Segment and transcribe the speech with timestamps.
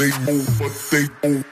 [0.00, 1.44] they move, but they know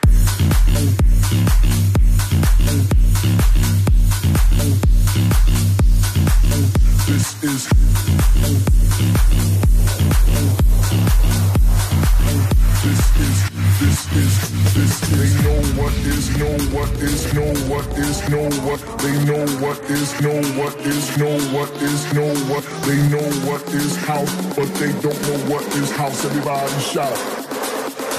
[15.77, 18.81] what is, know what is, know what is, know what.
[18.99, 22.65] They know what is, know what is, know what is, know what.
[22.87, 26.25] They know what is house, but they don't know what is house.
[26.25, 27.48] Everybody shout.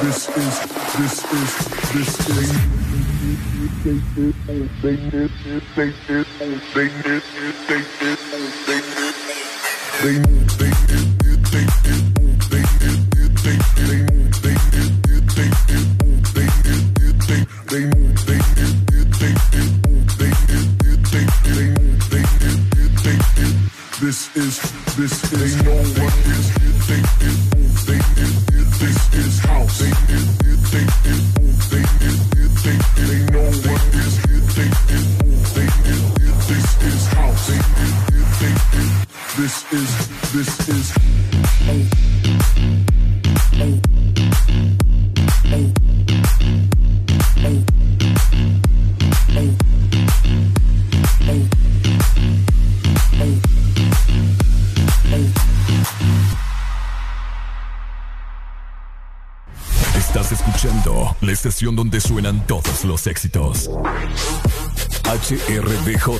[0.01, 0.59] This is,
[0.97, 1.51] this is,
[1.91, 2.49] this is.
[3.83, 4.31] They they
[4.85, 5.31] they did,
[10.01, 10.49] they move,
[61.79, 63.69] donde suenan todos los éxitos.
[65.05, 66.19] HRDJ,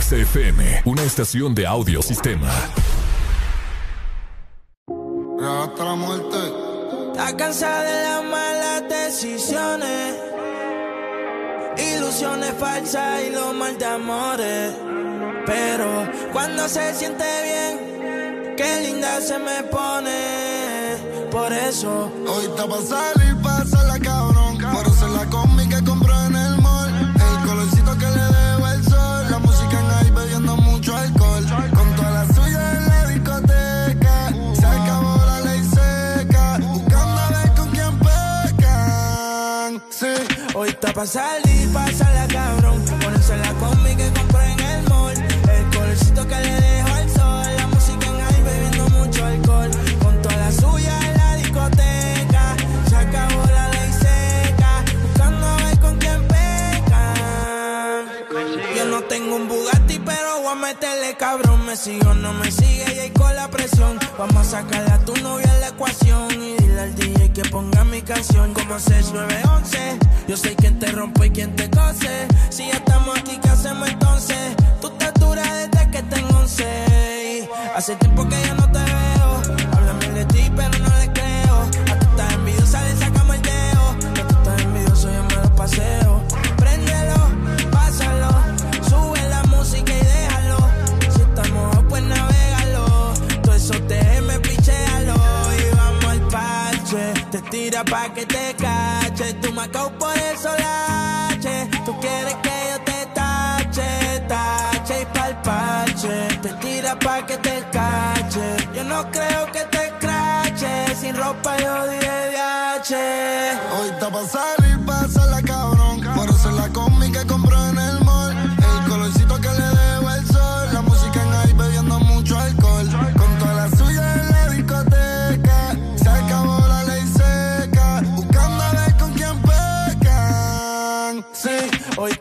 [0.00, 2.48] XFM, una estación de audio sistema.
[5.40, 6.38] hasta la muerte.
[7.10, 10.14] Está cansada de las malas decisiones,
[11.96, 14.74] ilusiones falsas y los mal de amores.
[15.44, 21.30] Pero cuando se siente bien, qué linda se me pone.
[21.32, 23.21] Por eso, Hoy está pa'
[25.22, 26.90] la combi que compró en el mall.
[27.14, 29.30] El colorcito que le dejo el sol.
[29.30, 31.44] La música en ahí bebiendo mucho alcohol.
[31.74, 34.32] Con toda la suya en la discoteca.
[34.58, 36.58] Se acabó la ley seca.
[36.58, 39.82] Buscando a ver con quién pecan.
[39.90, 40.12] Sí.
[40.54, 42.61] hoy está pa' salir, pasarla cabrón.
[42.61, 42.61] Ponerse
[61.72, 63.98] Me sigue no me sigue y ahí con la presión.
[64.18, 66.30] Vamos a sacarle a tu novia en la ecuación.
[66.30, 69.98] Y dile al DJ que ponga mi canción como 6911.
[70.28, 72.28] Yo sé quién te rompe y quién te cose.
[72.50, 74.54] Si ya estamos aquí, ¿qué hacemos entonces?
[74.82, 77.48] Tú estás dura desde que tengo 11.
[77.74, 79.56] Hace tiempo que ya no te veo.
[79.72, 81.56] Háblame de ti, pero no le creo.
[81.90, 84.12] A tú estás envidiosa, le sacamos el dedo.
[84.12, 86.11] Que tú estás envidioso, yo me lo paseo.
[97.82, 99.34] Te pa' que te cache.
[99.42, 101.68] Tú me acabo por eso lache.
[101.84, 106.28] Tú quieres que yo te tache, tache y pa'l parche.
[106.42, 108.68] Te tira pa' que te cache.
[108.72, 110.94] Yo no creo que te crache.
[110.94, 112.92] Sin ropa yo diré DH.
[113.74, 114.61] Hoy está pa'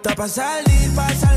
[0.01, 1.30] está pa' salir, cabrón.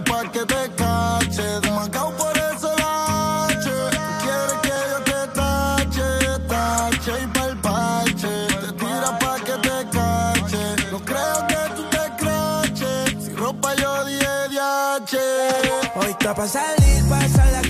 [0.00, 3.76] Era pa' que te caches, marcado por ese lache.
[3.90, 8.46] Tú quieres que yo te tache, tache y palpache.
[8.46, 13.24] Te tira pa' que te cache, no creo que tú te craches.
[13.24, 14.26] Sin ropa yo dije
[15.96, 17.69] Hoy está pa' salir, pa' salir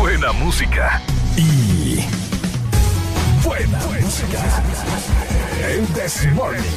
[0.00, 1.02] Buena música.
[1.36, 2.02] Y.
[3.44, 4.40] Buena, música.
[5.62, 6.70] El This Morning.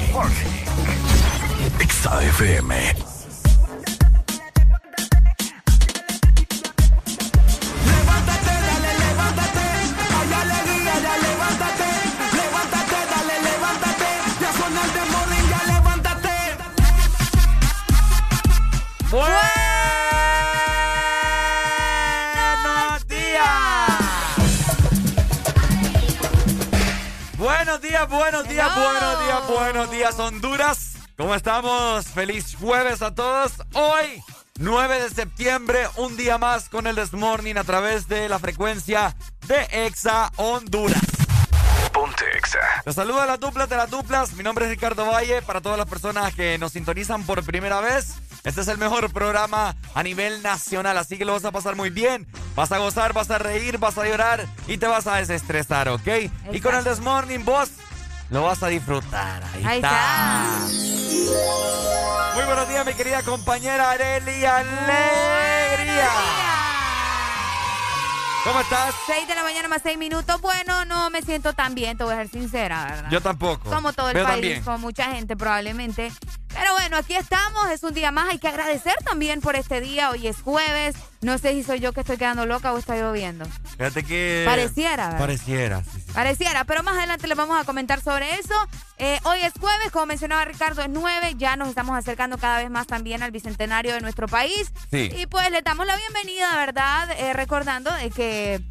[28.07, 28.89] Días, buenos días, Hello.
[28.89, 30.93] buenos días, buenos días, Honduras.
[31.17, 32.05] ¿Cómo estamos?
[32.07, 33.53] Feliz jueves a todos.
[33.73, 34.21] Hoy,
[34.59, 39.15] 9 de septiembre, un día más con el Desmorning a través de la frecuencia
[39.47, 41.01] de Exa Honduras.
[41.93, 42.59] Ponte Exa.
[42.83, 44.33] Te saluda las duplas de las duplas.
[44.33, 45.41] Mi nombre es Ricardo Valle.
[45.43, 49.75] Para todas las personas que nos sintonizan por primera vez, este es el mejor programa
[49.93, 50.97] a nivel nacional.
[50.97, 52.27] Así que lo vas a pasar muy bien.
[52.55, 56.07] Vas a gozar, vas a reír, vas a llorar y te vas a desestresar, ¿ok?
[56.51, 57.69] Y con el Desmorning Boss
[58.33, 59.43] lo vas a disfrutar.
[59.53, 60.57] Ahí, Ahí está.
[60.67, 62.33] está.
[62.35, 66.09] Muy buenos días, mi querida compañera Areli Alegría.
[68.43, 68.93] ¿Cómo estás?
[69.05, 70.41] 6 de la mañana más 6 minutos.
[70.41, 73.09] Bueno, no me siento tan bien, te voy a ser sincera, ¿verdad?
[73.11, 73.69] Yo tampoco.
[73.69, 74.63] Como todo el Yo país, también.
[74.63, 76.11] como mucha gente probablemente.
[76.53, 78.29] Pero bueno, aquí estamos, es un día más.
[78.29, 80.09] Hay que agradecer también por este día.
[80.11, 80.95] Hoy es jueves.
[81.21, 83.45] No sé si soy yo que estoy quedando loca o está lloviendo.
[83.77, 84.43] Fíjate que...
[84.45, 85.19] Pareciera, ¿verdad?
[85.19, 86.11] Pareciera, sí, sí.
[86.13, 88.55] Pareciera, pero más adelante les vamos a comentar sobre eso.
[88.97, 91.35] Eh, hoy es jueves, como mencionaba Ricardo, es 9.
[91.37, 94.71] Ya nos estamos acercando cada vez más también al bicentenario de nuestro país.
[94.91, 95.09] Sí.
[95.15, 97.09] Y pues le damos la bienvenida, ¿verdad?
[97.17, 98.61] Eh, recordando de que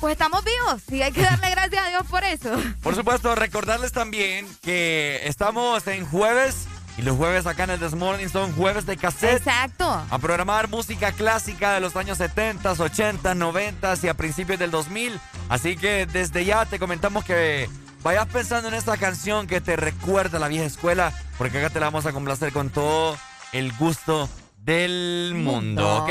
[0.00, 2.50] pues estamos vivos y hay que darle gracias a Dios por eso.
[2.82, 6.66] Por supuesto, recordarles también que estamos en jueves
[7.00, 9.38] y los jueves acá en el Desmorning son jueves de cassette.
[9.38, 9.90] Exacto.
[10.10, 15.18] A programar música clásica de los años 70, 80, 90 y a principios del 2000.
[15.48, 17.70] Así que desde ya te comentamos que
[18.02, 21.80] vayas pensando en esta canción que te recuerda a la vieja escuela, porque acá te
[21.80, 23.16] la vamos a complacer con todo
[23.52, 24.28] el gusto
[24.62, 26.10] del mundo, ¿ok?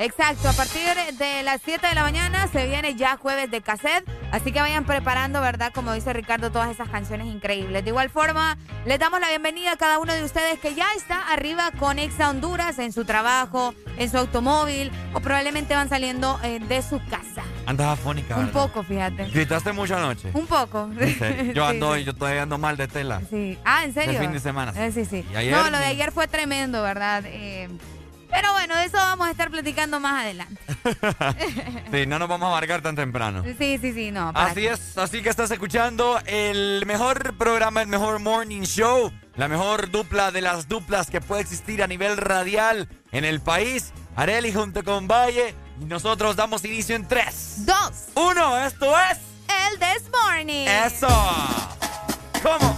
[0.00, 4.08] Exacto, a partir de las 7 de la mañana se viene ya jueves de cassette,
[4.30, 5.72] así que vayan preparando, ¿verdad?
[5.74, 7.82] Como dice Ricardo, todas esas canciones increíbles.
[7.82, 11.32] De igual forma, les damos la bienvenida a cada uno de ustedes que ya está
[11.32, 16.60] arriba con Exa Honduras en su trabajo, en su automóvil o probablemente van saliendo eh,
[16.60, 17.42] de su casa.
[17.68, 18.62] Andas afónica, Un ¿verdad?
[18.62, 19.26] poco, fíjate.
[19.28, 20.30] Gritaste mucho anoche.
[20.32, 20.88] Un poco.
[21.54, 22.04] Yo ando, sí.
[22.04, 23.20] yo todavía ando mal de tela.
[23.28, 23.58] Sí.
[23.62, 24.12] Ah, ¿en serio?
[24.12, 24.78] Del fin de semana, sí.
[24.80, 25.24] Eh, sí, sí.
[25.36, 27.24] Ayer no, lo de ni- ayer fue tremendo, ¿verdad?
[27.26, 27.68] Eh,
[28.30, 30.56] pero bueno, de eso vamos a estar platicando más adelante.
[31.92, 33.42] Sí, no nos vamos a amargar tan temprano.
[33.58, 34.30] Sí, sí, sí, no.
[34.34, 34.70] Así qué.
[34.72, 40.30] es, así que estás escuchando el mejor programa, el mejor morning show, la mejor dupla
[40.30, 43.92] de las duplas que puede existir a nivel radial en el país.
[44.16, 47.66] Areli junto con Valle y nosotros damos inicio en 3.
[47.66, 47.92] Dos.
[48.14, 49.18] 1, esto es
[49.48, 50.66] El This Morning.
[50.66, 51.08] eso.
[52.42, 52.76] ¿Cómo?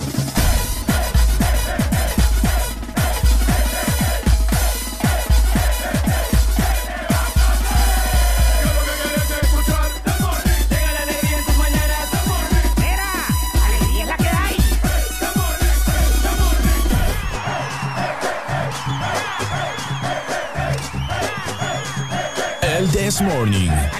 [23.11, 24.00] This Morning.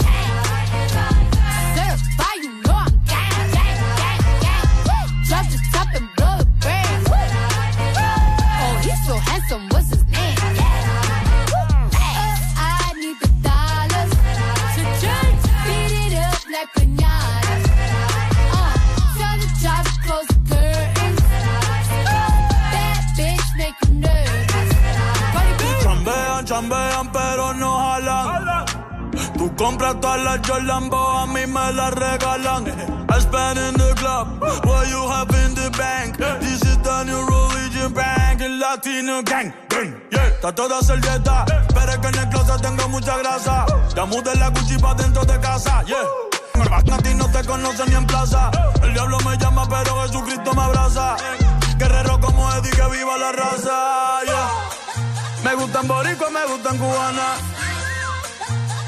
[29.61, 32.65] Tú compras todas las Jolambo, a mí me las regalan.
[32.65, 36.17] I spend in the club, what you have in the bank.
[36.39, 39.53] This is the new religion bank, el latino gang.
[39.69, 43.67] gang, Yeah, está toda servieta, pero es que en el closet tengo mucha grasa.
[43.95, 46.07] Ya mudé la Gucci pa' dentro de casa, yeah.
[46.55, 46.81] A
[47.13, 48.49] no te conocen ni en plaza.
[48.81, 51.17] El diablo me llama, pero Jesucristo me abraza.
[51.77, 54.49] Guerrero como Eddie, que viva la raza, yeah.
[55.43, 57.70] Me gustan boricua, me gustan cubana.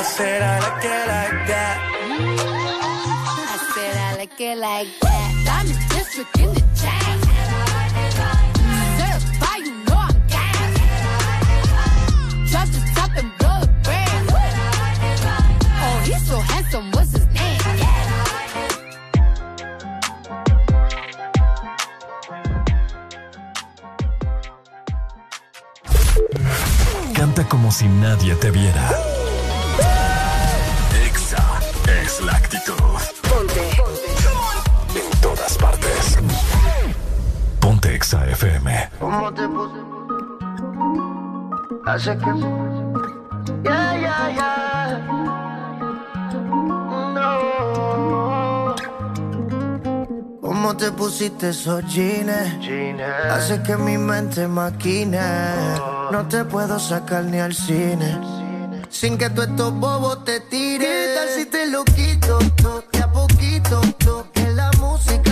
[0.00, 1.76] I said I like it like that.
[3.36, 5.30] I said I like it like that.
[5.44, 7.20] Diamond district in the chain.
[8.96, 10.72] Certified, you know I'm gang.
[12.48, 14.24] Drop the top and blow the brand.
[15.84, 17.60] Oh, he's so handsome, what's his name?
[27.12, 29.09] Canta como si nadie te viera.
[38.10, 38.90] Exa FM.
[38.98, 39.78] ¿Cómo te puse?
[41.86, 42.30] Hace que.
[43.62, 44.98] Yeah, yeah, yeah.
[47.14, 48.74] No.
[50.40, 52.32] ¿Cómo te pusiste esos jeans?
[53.30, 55.20] Hace que mi mente maquine.
[56.10, 58.18] No te puedo sacar ni al cine.
[58.88, 60.88] Sin que tú estos bobos te tires.
[60.88, 62.38] ¿Qué tal si te lo quito?
[62.60, 63.80] to- De a poquito.
[63.98, 65.29] to- Que la música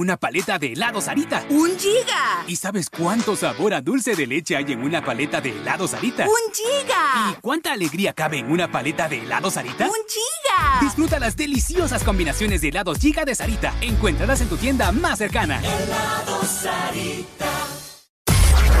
[0.00, 1.44] una paleta de helado Sarita.
[1.48, 2.44] ¡Un giga!
[2.46, 6.24] ¿Y sabes cuánto sabor a dulce de leche hay en una paleta de helado Sarita?
[6.26, 7.30] ¡Un giga!
[7.32, 9.86] ¿Y cuánta alegría cabe en una paleta de helado Sarita?
[9.86, 10.80] ¡Un giga!
[10.80, 13.74] Disfruta las deliciosas combinaciones de helados giga de Sarita.
[13.80, 15.60] Encuéntralas en tu tienda más cercana.
[15.60, 17.46] Helado Sarita.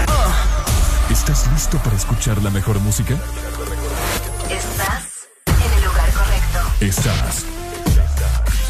[0.08, 0.66] Ah.
[1.10, 3.14] ¿Estás listo para escuchar la mejor música?
[4.50, 6.58] Estás en el lugar correcto.
[6.80, 7.44] Estás.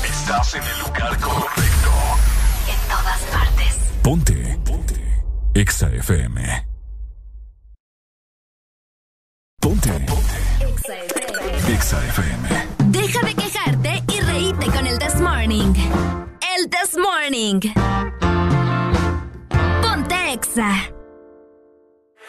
[0.04, 1.87] Estás en el lugar correcto
[3.18, 3.76] todas partes.
[4.02, 4.58] Ponte.
[4.64, 4.94] Ponte.
[5.54, 6.66] Exa FM.
[9.60, 9.90] Ponte.
[10.06, 11.72] Ponte.
[11.72, 12.48] Exa FM.
[12.90, 15.74] Deja de quejarte y reíte con el This Morning.
[16.56, 17.60] El This Morning.
[19.82, 20.92] Ponte Exa.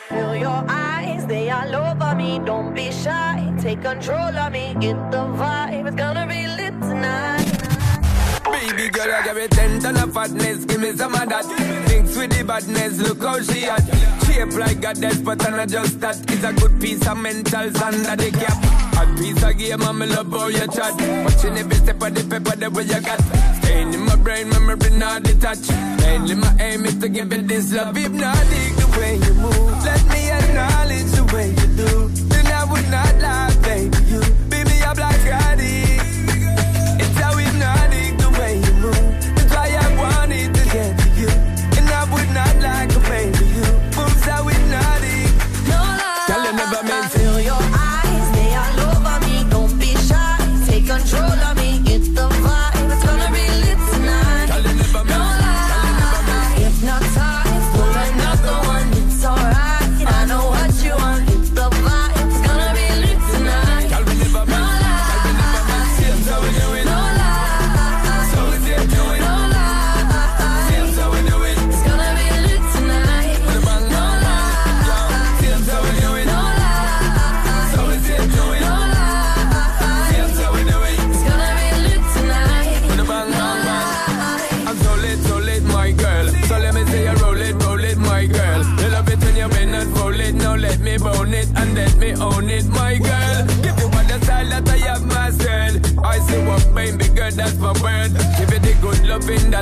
[0.10, 2.40] Feel your eyes, they all over me.
[2.40, 3.54] Don't be shy.
[3.62, 4.74] Take control of me.
[4.80, 5.89] Get the vibe.
[9.94, 11.46] ton of fatness, give me some of that.
[11.88, 13.84] Thinks with the badness, look how she at.
[14.26, 16.18] Shape like a death, but I'm not just that.
[16.32, 18.58] It's a good piece of mental sand that they cap.
[19.02, 20.94] A piece of game, I'm love how you chat.
[21.26, 23.22] Watching every step of the paper, the way you got.
[23.64, 25.72] Staying in my brain, memory not detached.
[26.02, 29.34] Mainly my aim is to give it this love, if not dig the way you
[29.34, 29.84] move.
[29.84, 30.19] Let me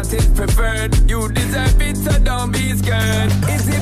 [0.03, 1.09] that is preferred.
[1.09, 3.31] You deserve it, so don't be scared.
[3.49, 3.76] Is it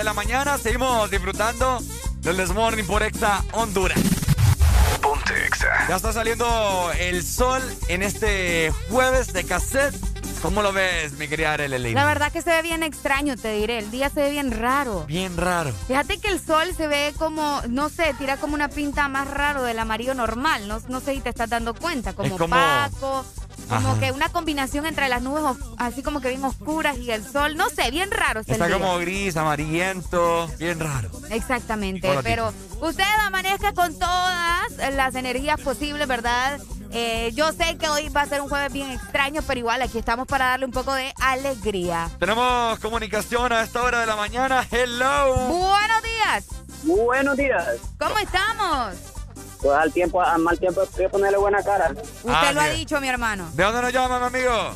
[0.00, 0.56] de la mañana.
[0.56, 1.78] Seguimos disfrutando
[2.20, 3.98] del Desmorning por Exa Honduras.
[5.02, 5.68] Ponte Exa.
[5.90, 9.94] Ya está saliendo el sol en este jueves de cassette.
[10.40, 11.92] ¿Cómo lo ves, mi querida Arely?
[11.92, 13.76] La verdad que se ve bien extraño, te diré.
[13.78, 15.04] El día se ve bien raro.
[15.06, 15.70] Bien raro.
[15.86, 19.62] Fíjate que el sol se ve como, no sé, tira como una pinta más raro
[19.64, 20.66] del amarillo normal.
[20.66, 22.14] No, no sé si te estás dando cuenta.
[22.14, 23.26] Como, como- opaco.
[23.68, 24.00] Como Ajá.
[24.00, 25.44] que una combinación entre las nubes
[25.78, 27.56] así como que bien oscuras y el sol.
[27.56, 28.78] No sé, bien raro está el Está día.
[28.78, 31.10] como gris, amarillento, bien raro.
[31.30, 36.60] Exactamente, pero usted amanezca con todas las energías posibles, ¿verdad?
[36.92, 39.98] Eh, yo sé que hoy va a ser un jueves bien extraño, pero igual aquí
[39.98, 42.10] estamos para darle un poco de alegría.
[42.18, 44.66] Tenemos comunicación a esta hora de la mañana.
[44.68, 45.34] Hello.
[45.46, 46.44] Buenos días.
[46.82, 47.64] Buenos días.
[47.98, 48.96] ¿Cómo estamos?
[49.62, 51.90] Pues al tiempo, al mal tiempo hay que ponerle buena cara.
[51.90, 53.48] Usted Ah, lo ha dicho, mi hermano.
[53.52, 54.70] ¿De dónde nos llama, mi amigo?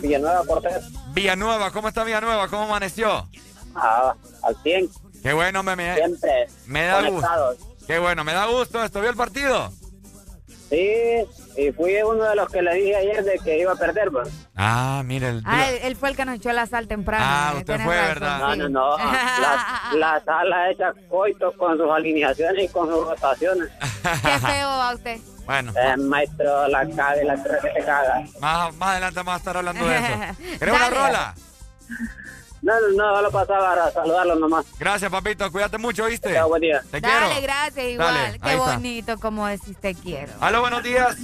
[0.00, 0.84] Villanueva Cortés.
[1.14, 1.70] Villanueva.
[1.70, 2.48] ¿Cómo está Villanueva?
[2.48, 3.26] ¿Cómo amaneció?
[3.74, 4.90] Ah, al 100.
[5.22, 6.46] Qué bueno, me, me, Siempre.
[6.66, 7.58] me da conectados.
[7.58, 7.76] gusto.
[7.86, 9.00] Qué bueno, me da gusto esto.
[9.00, 9.72] ¿Vio el partido?
[10.68, 11.24] Sí,
[11.56, 14.28] y fui uno de los que le dije ayer de que iba a perder, pues.
[14.54, 15.42] Ah, mire el...
[15.46, 17.24] Ah, él, él fue el que nos echó la sal temprano.
[17.26, 18.38] Ah, eh, usted fue, razón, ¿verdad?
[18.40, 18.58] No, sí.
[18.58, 18.96] no, no.
[18.98, 23.68] La, la sala hecha coito con sus alineaciones y con sus rotaciones.
[24.02, 25.18] Qué feo a usted.
[25.46, 28.22] Bueno, Eh, maestro, la caga y la creo que te caga.
[28.38, 30.06] más, más adelante vamos a estar hablando de eso.
[30.58, 31.34] ¿Querés una rola?
[32.60, 34.66] No, no, no, solo pasaba a saludarlo nomás.
[34.78, 35.50] Gracias, papito.
[35.52, 36.32] Cuídate mucho, ¿viste?
[36.34, 36.82] Chao, buen día.
[36.90, 37.42] Te Dale, quiero.
[37.42, 38.14] gracias, igual.
[38.14, 38.72] Dale, Qué ahí está.
[38.74, 40.32] bonito como decís te quiero.
[40.40, 41.16] Aló, buenos días.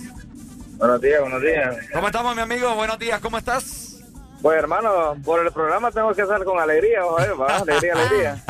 [0.76, 1.76] Buenos días, buenos días.
[1.92, 2.74] ¿Cómo estamos, mi amigo?
[2.74, 3.90] Buenos días, ¿cómo estás?
[4.42, 8.44] Pues hermano, por el programa tengo que hacer con alegría, joder, va, alegría, alegría.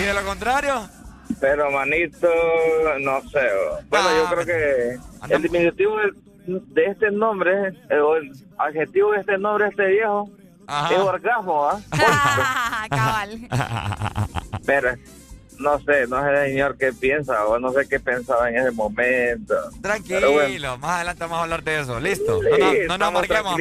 [0.00, 0.88] ¿Y de lo contrario?
[1.40, 2.28] Pero manito,
[3.00, 3.40] no sé.
[3.88, 6.12] Bueno, Ah, yo creo que el diminutivo de,
[6.46, 10.30] de este nombre, eh, o el adjetivo de este nombre, este viejo,
[10.66, 10.94] Ajá.
[10.94, 11.80] es orgasmo, ¿ah?
[12.90, 13.48] Cabal.
[14.66, 14.94] Pero
[15.58, 18.70] no sé, no sé el señor qué piensa, o no sé qué pensaba en ese
[18.72, 19.54] momento.
[19.82, 20.78] Tranquilo, bueno.
[20.78, 22.00] más adelante vamos a hablar de eso.
[22.00, 22.40] Listo.
[22.42, 22.48] Sí,
[22.88, 23.56] no, no, no nos marquemos.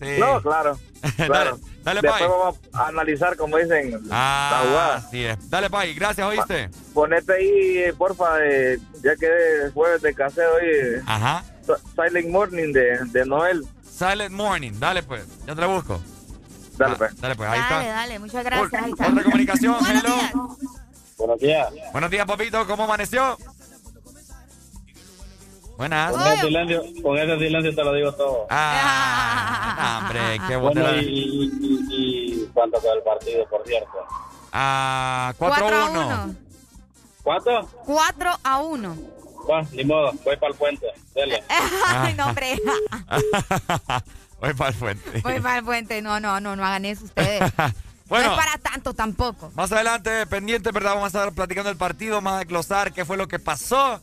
[0.00, 0.16] Sí.
[0.18, 0.76] No, claro.
[1.16, 1.58] claro.
[1.84, 2.28] dale, Después Pai.
[2.28, 5.48] vamos a analizar, como dicen, la Ah, así es.
[5.48, 5.94] Dale, Pai.
[5.94, 6.70] Gracias, ¿oíste?
[6.92, 9.26] Ponete ahí, eh, porfa, eh, ya que
[9.66, 11.44] es jueves de casero hoy, eh, Ajá.
[11.94, 13.64] Silent Morning de, de Noel.
[13.88, 14.72] Silent Morning.
[14.78, 15.24] Dale, pues.
[15.46, 16.00] Ya te la busco.
[16.76, 17.20] Dale, Ah, pues.
[17.20, 17.48] Dale, pues.
[17.50, 17.94] Ahí Dale, está.
[17.94, 18.82] dale, muchas gracias.
[18.82, 19.08] Ahí está.
[19.08, 19.76] Otra comunicación.
[19.80, 20.14] Buenos Hello.
[20.16, 20.32] días.
[21.18, 21.68] Buenos días.
[21.92, 22.66] Buenos días, papito.
[22.66, 23.36] ¿Cómo amaneció?
[25.76, 26.12] Buenas.
[26.12, 28.46] Con ese silencio, con ese silencio te lo digo todo.
[28.50, 31.02] Ah, no, hombre, qué Bueno, botella.
[31.02, 31.50] y, y,
[31.90, 33.88] y, y cuánto quedó el partido, por cierto.
[34.52, 35.90] Ah, 4 a 4-1.
[36.24, 36.34] 1.
[37.22, 37.68] ¿Cuánto?
[37.86, 38.96] 4 a 1.
[39.46, 40.86] Bueno, ni modo, voy para el puente.
[41.14, 41.42] Dele.
[41.88, 42.58] Ay, no, hombre.
[44.40, 45.20] Voy para el fuente.
[45.20, 46.02] Voy para el puente.
[46.02, 47.42] No, no, no, no hagan eso ustedes.
[48.08, 48.26] Bueno.
[48.26, 49.50] No es para tanto tampoco.
[49.54, 50.90] Más adelante, pendiente, ¿verdad?
[50.90, 54.02] Vamos a estar platicando el partido, más a desglosar qué fue lo que pasó.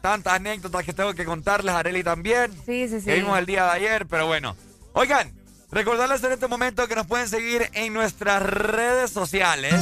[0.00, 2.50] Tantas anécdotas que tengo que contarles, Areli también.
[2.64, 3.04] Sí, sí, sí.
[3.04, 4.56] Que vimos el día de ayer, pero bueno.
[4.94, 5.34] Oigan,
[5.70, 9.74] recordarles en este momento que nos pueden seguir en nuestras redes sociales.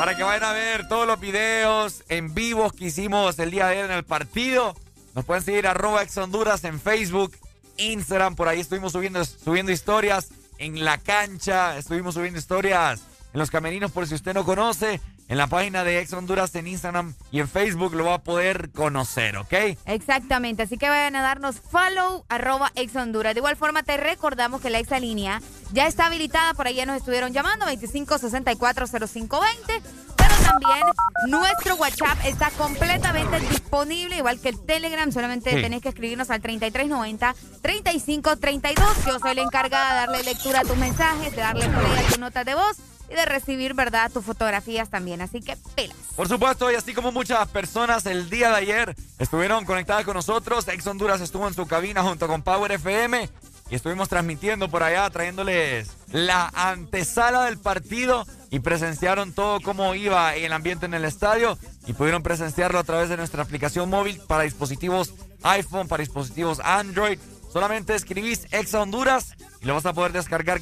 [0.00, 3.72] Para que vayan a ver todos los videos en vivos que hicimos el día de
[3.72, 4.74] ayer en el partido.
[5.14, 7.36] Nos pueden seguir arroba ex Honduras en Facebook,
[7.76, 8.34] Instagram.
[8.34, 11.76] Por ahí estuvimos subiendo, subiendo historias en la cancha.
[11.76, 13.02] Estuvimos subiendo historias
[13.34, 15.02] en los camerinos por si usted no conoce.
[15.30, 18.72] En la página de Ex Honduras en Instagram y en Facebook lo va a poder
[18.72, 19.54] conocer, ¿ok?
[19.86, 23.34] Exactamente, así que vayan a darnos follow, arroba ex Honduras.
[23.34, 25.40] De igual forma te recordamos que la exalínea
[25.72, 29.82] ya está habilitada, por ahí ya nos estuvieron llamando, 25640520,
[30.16, 30.82] pero también
[31.28, 35.12] nuestro WhatsApp está completamente disponible, igual que el Telegram.
[35.12, 39.06] Solamente tenés que escribirnos al 3390-3532.
[39.06, 42.18] Yo soy la encargada de darle lectura a tus mensajes, de darle play a tus
[42.18, 42.78] notas de voz
[43.10, 45.20] y de recibir, ¿verdad?, tus fotografías también.
[45.20, 45.96] Así que pelas.
[46.16, 50.68] Por supuesto, y así como muchas personas el día de ayer estuvieron conectadas con nosotros,
[50.68, 53.28] Ex Honduras estuvo en su cabina junto con Power FM
[53.70, 60.34] y estuvimos transmitiendo por allá, trayéndoles la antesala del partido y presenciaron todo cómo iba
[60.34, 64.42] el ambiente en el estadio y pudieron presenciarlo a través de nuestra aplicación móvil para
[64.42, 67.18] dispositivos iPhone, para dispositivos Android.
[67.52, 70.60] Solamente escribís Exa Honduras y lo vas a poder descargar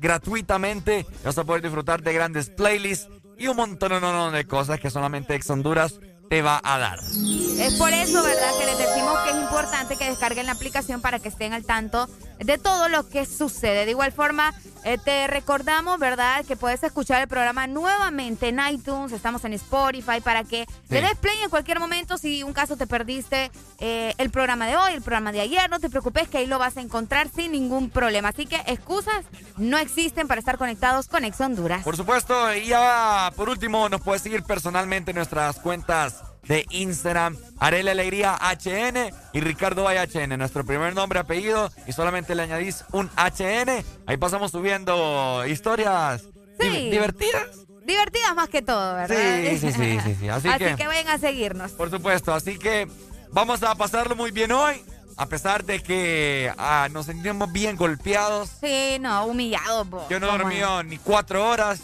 [0.00, 1.04] gratuitamente.
[1.24, 5.54] Vas a poder disfrutar de grandes playlists y un montón de cosas que solamente Exa
[5.54, 5.98] Honduras
[6.30, 7.00] te va a dar.
[7.00, 11.18] Es por eso, ¿verdad?, que les decimos que es importante que descarguen la aplicación para
[11.18, 13.84] que estén al tanto de todo lo que sucede.
[13.84, 19.10] De igual forma, eh, te recordamos, ¿verdad?, que puedes escuchar el programa nuevamente en iTunes,
[19.10, 22.86] estamos en Spotify, para que le des play en cualquier momento si un caso te
[22.86, 26.46] perdiste eh, el programa de hoy, el programa de ayer, no te preocupes que ahí
[26.46, 28.28] lo vas a encontrar sin ningún problema.
[28.28, 29.24] Así que excusas
[29.56, 31.82] no existen para estar conectados con Ex Honduras.
[31.82, 37.36] Por supuesto, y ya por último nos puedes seguir personalmente en nuestras cuentas de Instagram,
[37.58, 42.84] Arela Alegría HN y Ricardo Valle HN, nuestro primer nombre, apellido, y solamente le añadís
[42.92, 43.84] un HN.
[44.06, 46.24] Ahí pasamos subiendo historias
[46.58, 47.66] divertidas.
[47.84, 49.16] Divertidas más que todo, ¿verdad?
[49.16, 50.28] Sí, sí, sí, sí.
[50.28, 51.72] Así, que, que vayan a seguirnos.
[51.72, 52.86] Por supuesto, así que
[53.32, 54.82] vamos a pasarlo muy bien hoy.
[55.16, 58.48] A pesar de que ah, nos sentimos bien golpeados.
[58.60, 59.86] Sí, no, humillados.
[60.08, 61.80] Yo no he dormido ni cuatro horas.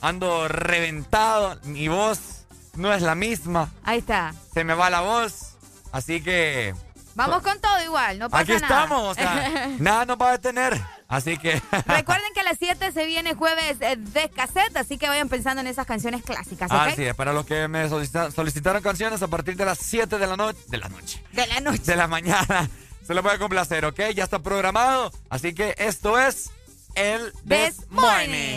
[0.00, 1.60] Ando reventado.
[1.62, 2.41] Mi voz
[2.74, 3.70] no es la misma.
[3.84, 4.34] Ahí está.
[4.52, 5.56] Se me va la voz.
[5.92, 6.74] Así que.
[7.14, 8.56] Vamos con todo igual, no pasa nada.
[8.56, 10.80] Aquí estamos, o sea, nada nos va a detener.
[11.08, 11.60] Así que.
[11.86, 15.60] Recuerden que a las 7 se viene jueves eh, de cassette, así que vayan pensando
[15.60, 16.70] en esas canciones clásicas.
[16.70, 16.92] ¿okay?
[16.92, 20.38] Así es, para los que me solicitaron, canciones a partir de las 7 de la
[20.38, 20.58] noche.
[20.68, 21.22] De la noche.
[21.32, 21.82] De la noche.
[21.84, 22.70] De la mañana.
[23.06, 24.00] Se lo voy a complacer, ¿ok?
[24.14, 25.12] Ya está programado.
[25.28, 26.50] Así que esto es
[26.94, 28.56] el This Morning.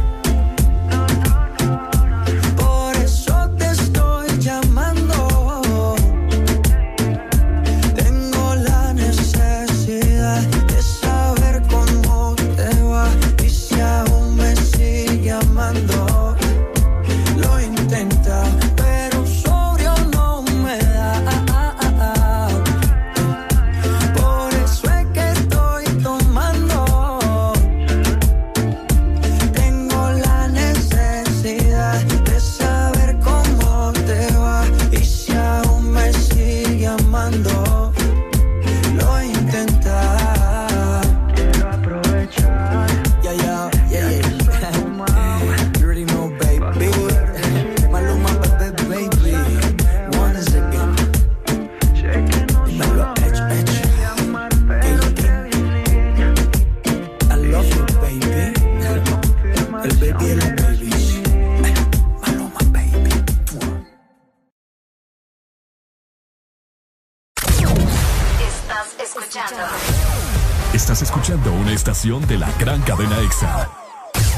[71.31, 73.69] Escuchando una estación de la gran cadena EXA.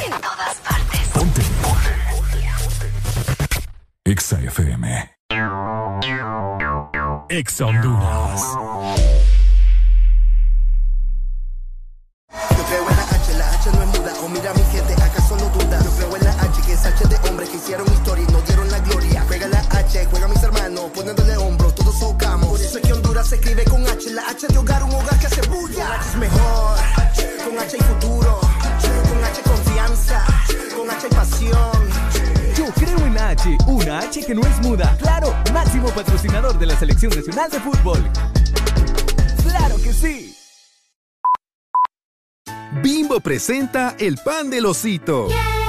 [0.05, 0.99] En todas partes.
[1.13, 1.41] Ponte.
[4.05, 5.11] EXA FM.
[7.29, 8.41] EXA Honduras.
[12.31, 14.13] Yo creo en la H, la H no es muda.
[14.23, 15.79] O mira mi gente, acaso no duda.
[15.83, 18.45] Yo creo en la H, que es H de hombres que hicieron historia y nos
[18.45, 19.23] dieron la gloria.
[19.27, 22.49] Juega la H, juega mis hermanos, poniéndole hombro, todos socamos.
[22.49, 22.93] Por eso es que
[23.23, 25.85] Se escribe con H, la H de hogar, un hogar que hace bulla.
[25.85, 26.77] Con H es mejor,
[27.45, 30.25] con H hay futuro, con H confianza,
[30.75, 31.89] con H hay pasión.
[32.55, 34.95] Yo creo en H, una H que no es muda.
[34.99, 38.11] Claro, máximo patrocinador de la Selección Nacional de Fútbol.
[39.41, 40.35] ¡Claro que sí!
[42.83, 45.27] Bimbo presenta el pan del osito.
[45.27, 45.62] ¿Quién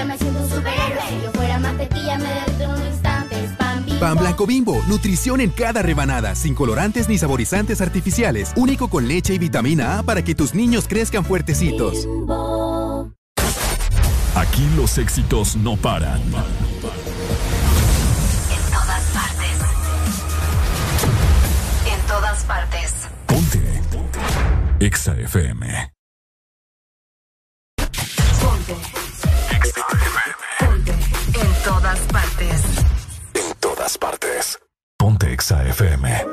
[0.00, 1.02] ya me siento un superhéroe.
[1.08, 3.44] Si yo fuera mantequilla, me derrito en un instante.
[3.44, 4.00] Es pan bimbo.
[4.00, 9.34] Pan blanco bimbo, nutrición en cada rebanada, sin colorantes ni saborizantes artificiales, único con leche
[9.34, 12.08] y vitamina A para que tus niños crezcan fuertecitos.
[14.34, 16.22] Aquí los éxitos no paran.
[16.22, 16.32] En
[18.72, 19.56] todas partes.
[21.92, 22.94] En todas partes.
[23.26, 23.82] Ponte.
[24.80, 25.92] EXA FM.
[27.76, 28.72] Ponte.
[28.72, 28.99] Ponte.
[31.60, 32.62] En todas partes.
[33.34, 34.58] En todas partes.
[34.96, 36.24] Ponte EXA FM.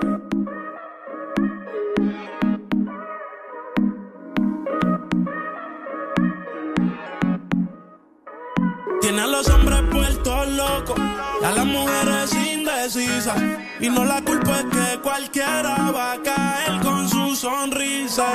[9.02, 13.44] Tiene a los hombres puestos locos, y a las mujeres indecisas.
[13.82, 18.28] Y no la culpa es que cualquiera va a caer con su sonrisa.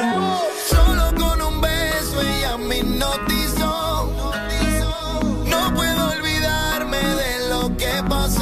[0.69, 3.32] Solo con un beso ella me hipnotizó.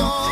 [0.00, 0.29] Que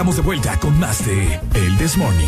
[0.00, 2.26] estamos de vuelta con más de El This Morning.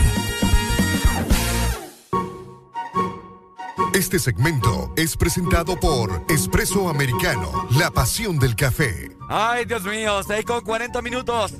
[3.94, 9.16] Este segmento es presentado por Espresso Americano, la pasión del café.
[9.26, 11.54] Ay, Dios mío, 6 con 40 minutos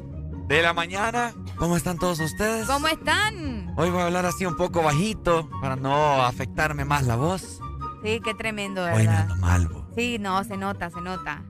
[0.49, 1.33] de la mañana.
[1.57, 2.67] ¿Cómo están todos ustedes?
[2.67, 3.73] ¿Cómo están?
[3.79, 7.59] Hoy voy a hablar así un poco bajito para no afectarme más la voz.
[8.05, 9.21] Sí, qué tremendo, Hoy me ¿verdad?
[9.31, 11.43] ando mal, Sí, no, se nota, se nota.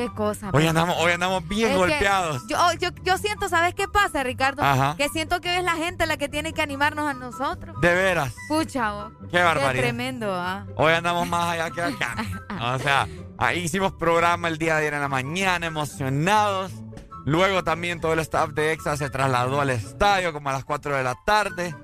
[0.00, 0.46] Qué cosa.
[0.46, 0.68] Hoy pues.
[0.68, 2.42] andamos, hoy andamos bien Es golpeados.
[2.48, 4.62] Yo, yo, yo siento, ¿sabes qué pasa, Ricardo?
[4.62, 4.94] Ajá.
[4.96, 7.78] Que siento que es la gente la que tiene que animarnos a nosotros.
[7.82, 8.32] De veras.
[8.48, 9.12] Pucha, vos.
[9.30, 9.82] Qué barbaridad.
[9.82, 10.64] tremendo, ¿ah?
[10.76, 12.16] Hoy andamos más allá que acá.
[12.62, 16.72] O sea, ahí hicimos programa el día de ayer en la mañana, emocionados.
[17.26, 20.96] Luego también todo el staff de EXA se trasladó al estadio como a las 4
[20.96, 21.74] de la tarde.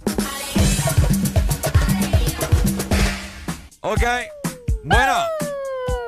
[3.80, 4.02] Ok.
[4.84, 5.14] Bueno.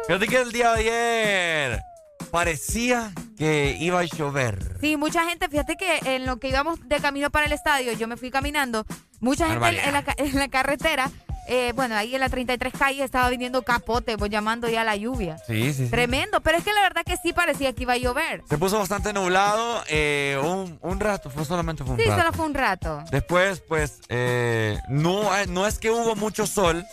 [0.06, 1.82] Fíjate que el día de ayer
[2.30, 4.76] parecía que iba a llover.
[4.80, 8.08] Sí, mucha gente, fíjate que en lo que íbamos de camino para el estadio, yo
[8.08, 8.84] me fui caminando,
[9.20, 11.10] mucha gente en, la, en la carretera,
[11.50, 15.38] eh, bueno, ahí en la 33 calle estaba viniendo capote, pues llamando ya la lluvia.
[15.46, 15.90] Sí, sí, sí.
[15.90, 18.42] Tremendo, pero es que la verdad que sí parecía que iba a llover.
[18.48, 19.82] Se puso bastante nublado.
[19.88, 22.20] eh, un, un rato, fue solamente fue un Sí, rato.
[22.20, 23.02] solo fue un rato.
[23.10, 26.84] Después, pues, eh, no, eh, no es que hubo mucho sol.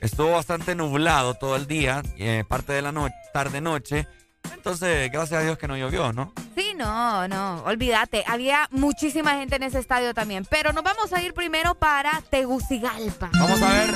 [0.00, 4.06] Estuvo bastante nublado todo el día, eh, parte de la noche, tarde-noche.
[4.52, 6.32] Entonces, gracias a Dios que no llovió, ¿no?
[6.54, 8.24] Sí, no, no, olvídate.
[8.26, 10.46] Había muchísima gente en ese estadio también.
[10.50, 13.30] Pero nos vamos a ir primero para Tegucigalpa.
[13.38, 13.94] Vamos a ver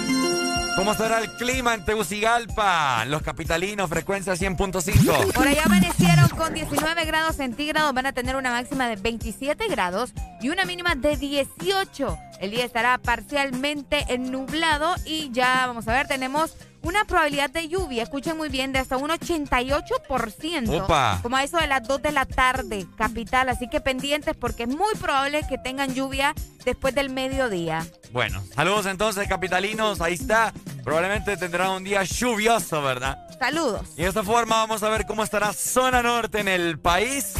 [0.76, 3.04] cómo será el clima en Tegucigalpa.
[3.06, 5.32] Los capitalinos, frecuencia 100.5.
[5.32, 10.12] Por allá amanecieron con 19 grados centígrados, van a tener una máxima de 27 grados
[10.40, 12.18] y una mínima de 18.
[12.40, 18.02] El día estará parcialmente nublado y ya vamos a ver, tenemos una probabilidad de lluvia,
[18.02, 20.82] escuchen muy bien, de hasta un 88%.
[20.82, 21.20] Opa.
[21.22, 23.48] Como a eso de las 2 de la tarde, capital.
[23.48, 27.86] Así que pendientes porque es muy probable que tengan lluvia después del mediodía.
[28.12, 30.00] Bueno, saludos entonces, capitalinos.
[30.00, 30.52] Ahí está.
[30.84, 33.18] Probablemente tendrá un día lluvioso, ¿verdad?
[33.38, 33.88] Saludos.
[33.96, 37.34] Y de esta forma vamos a ver cómo estará zona norte en el país.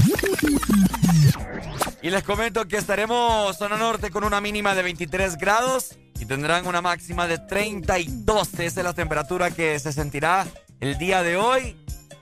[2.01, 6.69] Y les comento que estaremos zona norte con una mínima de 23 grados y tendrán
[6.69, 8.55] una máxima de 32.
[8.61, 10.47] Esa es la temperatura que se sentirá
[10.79, 11.77] el día de hoy.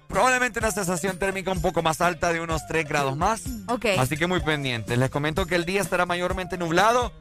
[0.08, 3.42] Probablemente una sensación térmica un poco más alta de unos 3 grados más.
[3.68, 3.84] Ok.
[3.98, 4.96] Así que muy pendientes.
[4.96, 7.12] Les comento que el día estará mayormente nublado.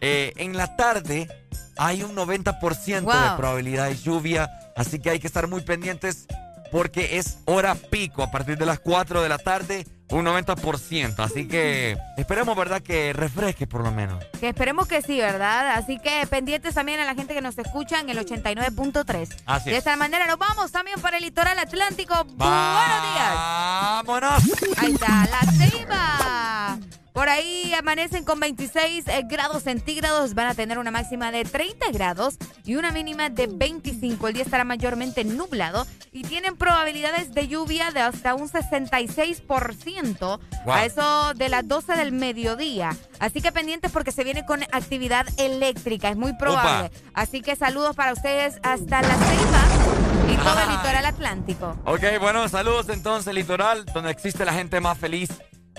[0.00, 1.28] Eh, en la tarde
[1.76, 3.12] hay un 90% Wow.
[3.32, 4.48] de probabilidad de lluvia.
[4.76, 6.28] Así que hay que estar muy pendientes
[6.70, 8.22] porque es hora pico.
[8.22, 11.18] A partir de las 4 de la tarde, un 90%.
[11.18, 12.80] Así que esperemos, ¿verdad?
[12.82, 14.24] Que refresque por lo menos.
[14.40, 15.72] Que esperemos que sí, ¿verdad?
[15.72, 19.28] Así que pendientes también a la gente que nos escucha en el 89.3.
[19.46, 19.78] Así De es.
[19.78, 22.14] esta manera nos vamos también para el litoral atlántico.
[22.24, 23.34] Buenos días.
[23.34, 24.42] ¡Vámonos!
[24.78, 26.78] Ahí está, la ceiba.
[27.18, 31.90] Por ahí amanecen con 26 eh, grados centígrados, van a tener una máxima de 30
[31.90, 34.28] grados y una mínima de 25.
[34.28, 40.72] El día estará mayormente nublado y tienen probabilidades de lluvia de hasta un 66% Wow.
[40.72, 42.96] a eso de las 12 del mediodía.
[43.18, 46.92] Así que pendientes porque se viene con actividad eléctrica, es muy probable.
[47.14, 51.76] Así que saludos para ustedes hasta la ceiba y todo el litoral atlántico.
[51.84, 55.30] Ok, bueno, saludos entonces, litoral, donde existe la gente más feliz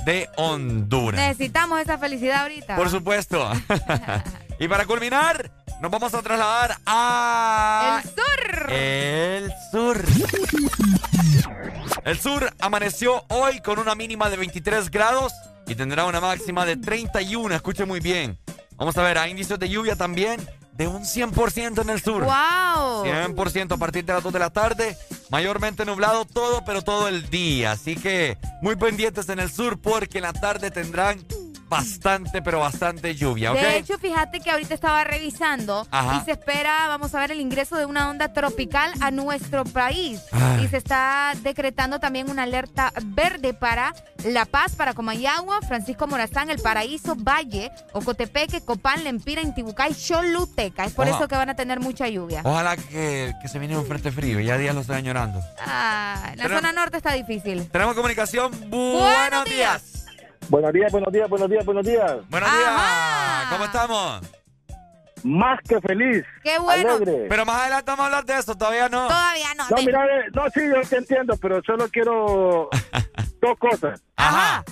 [0.06, 1.20] de Honduras.
[1.20, 2.76] Necesitamos esa felicidad ahorita.
[2.76, 3.52] Por supuesto.
[4.60, 8.02] y para culminar, nos vamos a trasladar a...
[8.04, 8.72] El sur.
[8.72, 10.06] El sur.
[12.04, 15.34] El sur amaneció hoy con una mínima de 23 grados
[15.68, 17.56] y tendrá una máxima de 31.
[17.56, 18.38] Escuche muy bien.
[18.78, 20.40] Vamos a ver, hay indicios de lluvia también
[20.80, 22.24] de un 100% en el sur.
[22.24, 23.04] ¡Wow!
[23.04, 24.98] 100% a partir de las 2 de la tarde.
[25.30, 27.74] Mayormente nublado todo, pero todo el día.
[27.74, 31.20] Así que muy pendientes en el sur porque en la tarde tendrán
[31.70, 33.54] bastante, pero bastante lluvia.
[33.54, 36.20] De hecho, fíjate que ahorita estaba revisando Ajá.
[36.22, 40.22] y se espera, vamos a ver, el ingreso de una onda tropical a nuestro país.
[40.32, 40.66] Ay.
[40.66, 43.94] Y se está decretando también una alerta verde para
[44.26, 50.86] La Paz, para Comayagua, Francisco Morazán, El Paraíso, Valle, Ocotepeque, Copán, Lempira, Intibucay, Choluteca.
[50.86, 52.42] Es por eso que van a tener mucha lluvia.
[52.44, 54.40] Ojalá que, que se viene un frente frío.
[54.40, 55.40] Ya días lo estoy añorando.
[55.66, 57.70] Ah, la zona norte está difícil.
[57.70, 58.52] Tenemos comunicación.
[58.70, 59.99] Buenos Buenos días.
[60.48, 62.30] Buenos días, buenos días, buenos días, buenos días.
[62.30, 63.48] Buenos días.
[63.52, 64.22] ¿Cómo estamos?
[65.24, 66.26] Más que feliz.
[66.44, 66.96] Qué bueno.
[66.96, 67.26] Alegre.
[67.30, 68.56] Pero más adelante vamos a hablar de eso.
[68.56, 69.08] Todavía no.
[69.08, 69.66] Todavía no.
[69.70, 72.70] No, mira, no, sí, yo te entiendo, pero solo quiero
[73.42, 74.02] dos cosas.
[74.16, 74.64] Ajá.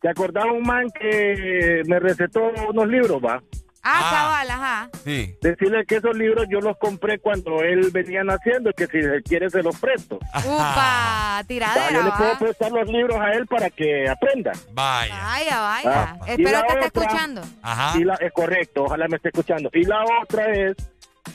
[0.00, 3.42] ¿Te acordás un man que me recetó unos libros, va?
[3.84, 4.10] Ah, Ah.
[4.12, 4.90] cabal, ajá.
[5.04, 5.36] Sí.
[5.40, 9.22] Decirle que esos libros yo los compré cuando él venía naciendo y que si él
[9.24, 10.18] quiere se los presto.
[10.44, 14.52] Upa, tiradera, yo le puedo prestar los libros a él para que aprenda.
[14.72, 15.18] Vaya.
[15.24, 15.90] Vaya, vaya.
[16.12, 17.42] Ah, Espero que esté escuchando.
[17.62, 17.98] Ajá.
[17.98, 19.68] Y la, es correcto, ojalá me esté escuchando.
[19.72, 20.76] Y la otra es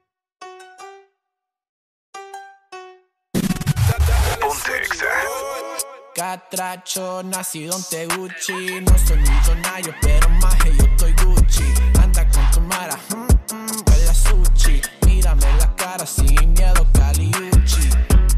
[6.15, 8.81] Catracho, nacido en Teguchi.
[8.83, 11.13] No soy millonario, pero más yo estoy
[16.07, 17.91] sin miedo, Caliuchi.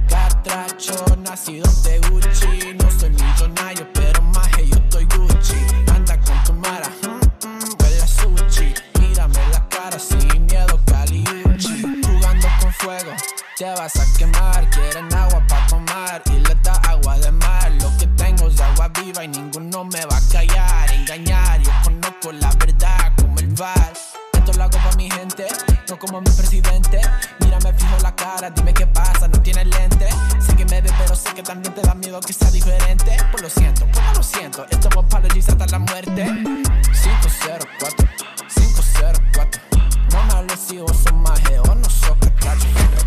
[0.08, 2.74] Catracho, nacido en Teguchi.
[2.74, 5.54] No soy millonario, pero más yo estoy Gucci.
[5.94, 8.74] Anda con tu mara, mm, mm, huele a sushi.
[9.00, 11.82] Mírame la cara sin miedo, Caliuchi.
[12.04, 13.12] Jugando con fuego,
[13.56, 14.68] te vas a quemar.
[14.70, 17.70] Quieren agua para tomar y le da agua de mar.
[17.80, 20.92] Lo que tengo es agua viva y ninguno me va a callar.
[20.92, 23.92] Engañar, yo conozco la verdad como el bar.
[24.32, 25.46] Esto lo hago para mi gente,
[25.88, 27.00] no como mi presidente.
[27.62, 30.08] Mírame fijo la cara, dime qué pasa, no tienes lente.
[30.40, 33.16] Sé que me ve, pero sé que también te da miedo que sea diferente.
[33.30, 34.66] Pues lo siento, pues lo siento.
[34.68, 36.24] Esto es apologies hasta la muerte.
[36.24, 38.08] 504,
[38.52, 39.62] 504.
[40.10, 42.66] No me hables si vos sos maje o no sos catracho.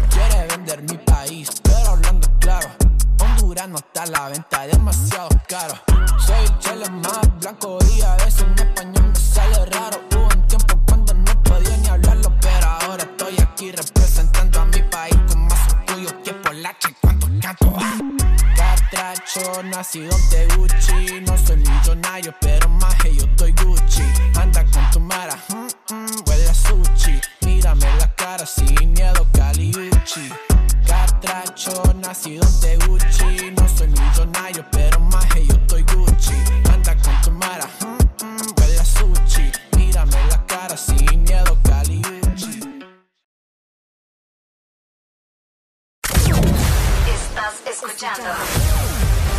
[0.10, 2.70] Quiere vender mi país, pero hablando claro.
[3.20, 5.76] Honduras no está a la venta, demasiado caro.
[6.18, 10.15] Soy el chile más blanco y a veces en español me sale raro.
[19.36, 21.20] Nacido en Teguchi.
[21.28, 24.02] No soy millonario, pero más yo estoy Gucci.
[24.40, 27.20] Anda con tu mara, mm, mm, huele a sushi.
[27.42, 30.30] Mírame la cara sin miedo, Caliuchi.
[30.88, 33.52] Catracho, nacido en Teguchi.
[33.52, 36.36] No soy millonario, pero más yo estoy Gucci.
[36.72, 39.52] Anda con tu mara, mm, mm, huele a sushi.
[39.76, 42.62] Mírame la cara sin miedo, Caliuchi.
[47.06, 48.30] Estás escuchando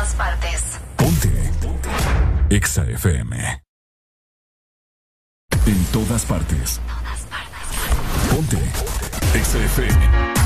[0.00, 0.80] Todas partes.
[0.96, 1.28] Ponte.
[2.48, 3.62] EXA FM.
[5.66, 6.80] En todas partes.
[8.30, 8.58] Ponte.
[9.34, 10.39] EXA FM.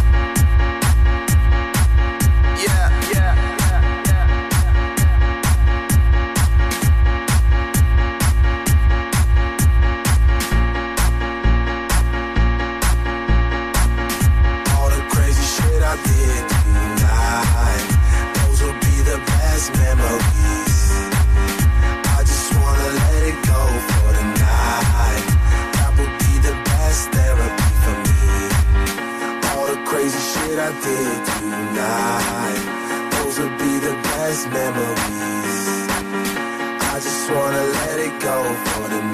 [30.67, 32.63] I did tonight.
[33.13, 35.67] Those would be the best memories.
[36.81, 38.39] I just wanna let it go
[38.73, 39.14] for the night.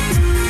[0.00, 0.49] you.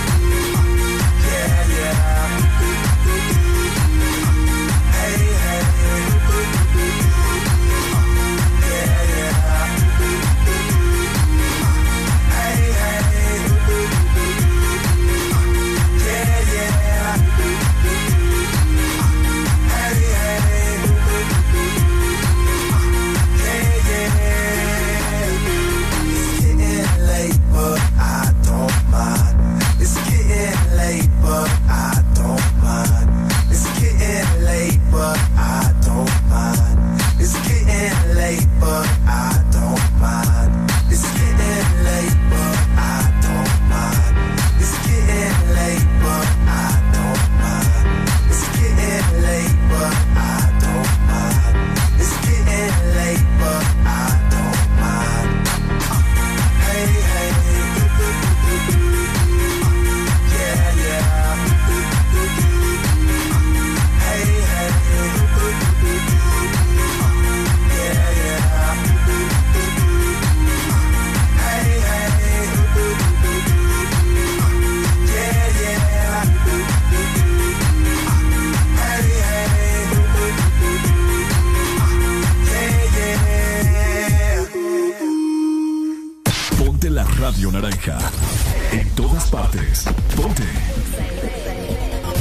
[88.72, 89.84] En todas partes.
[90.16, 90.44] Ponte.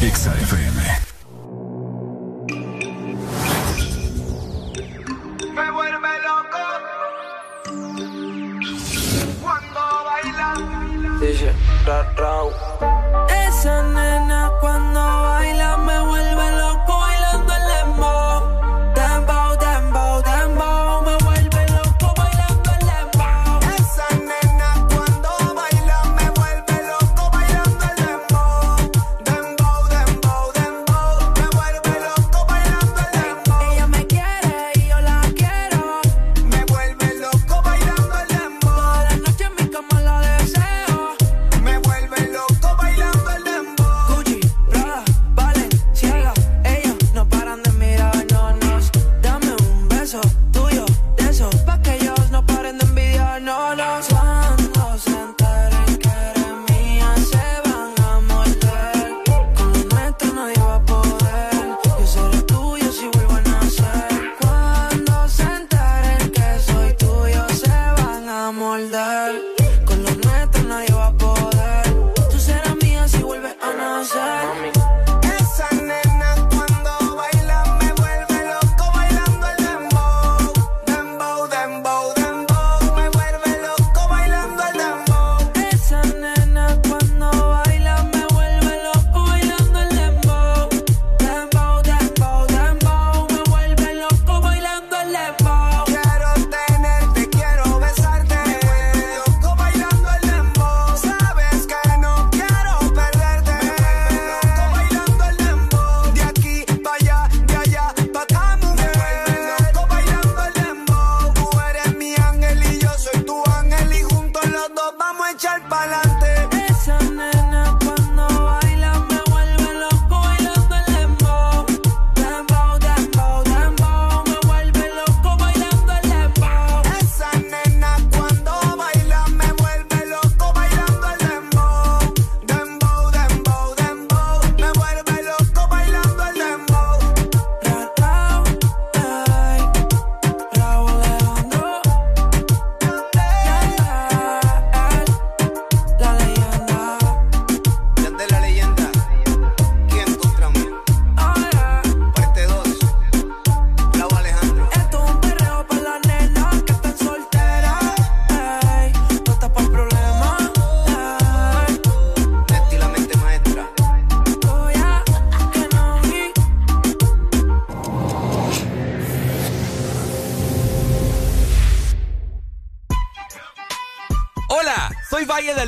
[0.01, 1.08] Exa FM.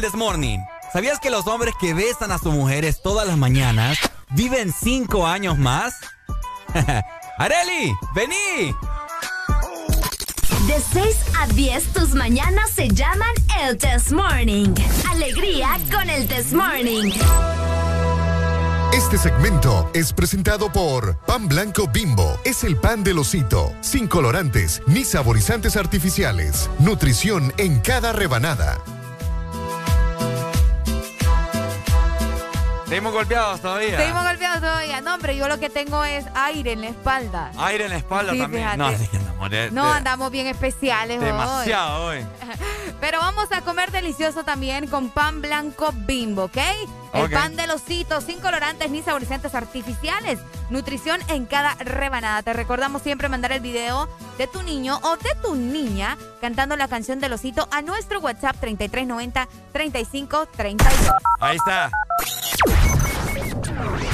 [0.02, 0.66] Del Desmorning.
[0.92, 4.00] ¿Sabías que los hombres que besan a sus mujeres todas las mañanas
[4.32, 5.94] viven cinco años más?
[7.38, 7.94] ¡Areli!
[8.16, 8.76] ¡Vení!
[10.66, 13.30] De 6 a 10, tus mañanas se llaman
[13.62, 14.74] el Test Morning.
[15.12, 17.12] Alegría con el Test Morning.
[18.94, 22.40] Este segmento es presentado por Pan Blanco Bimbo.
[22.44, 26.70] Es el pan del osito, sin colorantes ni saborizantes artificiales.
[26.80, 28.84] Nutrición en cada rebanada.
[32.92, 33.98] Seguimos golpeados todavía.
[33.98, 35.00] Seguimos golpeados todavía.
[35.00, 37.50] No, hombre, yo lo que tengo es aire en la espalda.
[37.58, 38.64] Aire en la espalda Sí, también.
[38.64, 38.78] fíjate.
[38.78, 42.26] No, es que andamos de- No, de- andamos bien especiales demasiado hoy.
[43.00, 46.58] Pero vamos a comer delicioso también con pan blanco bimbo, ¿ok?
[47.14, 50.40] El pan del osito, sin colorantes ni saborizantes artificiales.
[50.70, 52.42] Nutrición en cada rebanada.
[52.44, 56.88] Te recordamos siempre mandar el video de tu niño o de tu niña cantando la
[56.90, 61.16] canción del osito a nuestro WhatsApp 3390-3532.
[61.40, 61.90] Ahí está.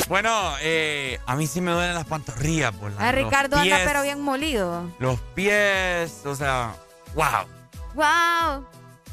[0.08, 2.74] Bueno, eh, a mí sí me duelen las pantorrillas.
[2.76, 4.90] Por la- Ah, Ricardo anda pero bien molido.
[5.00, 6.74] Los pies, o sea,
[7.14, 7.26] wow.
[7.94, 8.66] ¡Wow!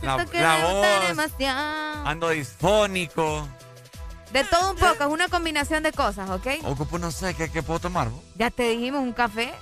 [0.03, 2.07] La, la voz, demasiado.
[2.07, 3.47] ando disfónico.
[4.33, 6.47] De todo un poco, es una combinación de cosas, ¿ok?
[6.65, 8.11] Ocupo, no sé, ¿qué, qué puedo tomar?
[8.11, 8.21] vos?
[8.35, 9.55] Ya te dijimos un café.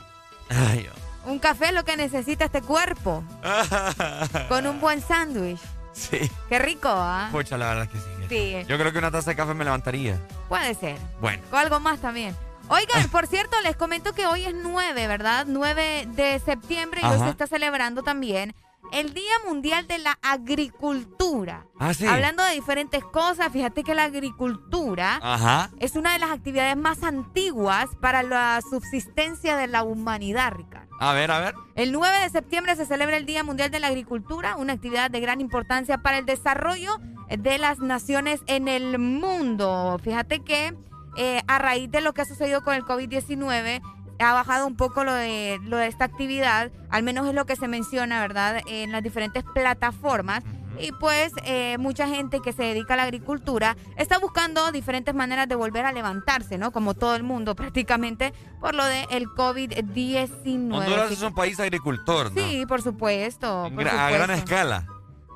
[0.49, 0.95] Ay, Dios.
[1.27, 3.23] Un café es lo que necesita este cuerpo.
[4.49, 5.61] Con un buen sándwich.
[5.93, 6.19] Sí.
[6.49, 7.29] Qué rico, ¿ah?
[7.31, 8.22] Pucha, la verdad es que sí.
[8.67, 10.19] Yo creo que una taza de café me levantaría.
[10.49, 10.99] puede ser.
[11.21, 11.43] Bueno.
[11.51, 12.35] Con algo más también.
[12.69, 15.45] Oigan, por cierto, les comento que hoy es 9, ¿verdad?
[15.47, 18.55] 9 de septiembre y hoy se está celebrando también
[18.93, 21.67] el Día Mundial de la Agricultura.
[21.79, 22.07] Ah, sí.
[22.07, 25.71] Hablando de diferentes cosas, fíjate que la agricultura Ajá.
[25.81, 30.92] es una de las actividades más antiguas para la subsistencia de la humanidad, Ricardo.
[31.03, 31.57] A ver, a ver.
[31.75, 35.19] El 9 de septiembre se celebra el Día Mundial de la Agricultura, una actividad de
[35.19, 36.97] gran importancia para el desarrollo
[37.29, 39.99] de las naciones en el mundo.
[40.01, 40.77] Fíjate que
[41.17, 43.83] eh, a raíz de lo que ha sucedido con el COVID-19,
[44.21, 47.57] ha bajado un poco lo de, lo de esta actividad, al menos es lo que
[47.57, 50.45] se menciona, ¿verdad?, en las diferentes plataformas.
[50.79, 55.49] Y pues eh, mucha gente que se dedica a la agricultura está buscando diferentes maneras
[55.49, 56.73] de volver a levantarse, ¿no?
[56.73, 60.75] Como todo el mundo prácticamente por lo del COVID-19.
[60.75, 62.43] Honduras es un país agricultor, ¿no?
[62.43, 63.71] Sí, por supuesto.
[63.75, 64.15] Por a supuesto.
[64.15, 64.87] gran escala.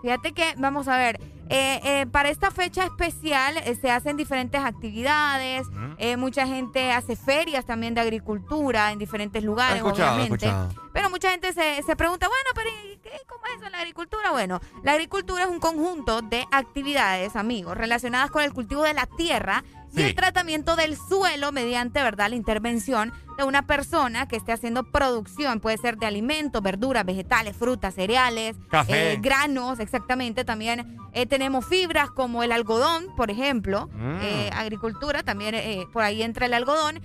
[0.03, 4.61] Fíjate que, vamos a ver, eh, eh, para esta fecha especial eh, se hacen diferentes
[4.61, 5.67] actividades,
[5.99, 10.53] eh, mucha gente hace ferias también de agricultura en diferentes lugares, obviamente.
[10.93, 14.31] Pero mucha gente se, se pregunta, bueno, pero ¿y qué, ¿cómo es eso la agricultura?
[14.31, 19.07] Bueno, la agricultura es un conjunto de actividades, amigos, relacionadas con el cultivo de la
[19.07, 19.63] tierra
[19.95, 24.85] y el tratamiento del suelo mediante, ¿verdad?, la intervención de una persona que esté haciendo
[24.85, 29.13] producción, puede ser de alimentos, verduras, vegetales, frutas, cereales, Café.
[29.13, 30.45] eh, granos, exactamente.
[30.45, 33.89] También eh, tenemos fibras como el algodón, por ejemplo.
[33.93, 34.19] Mm.
[34.23, 35.55] Eh, agricultura, también
[35.93, 37.01] por ahí entra el algodón.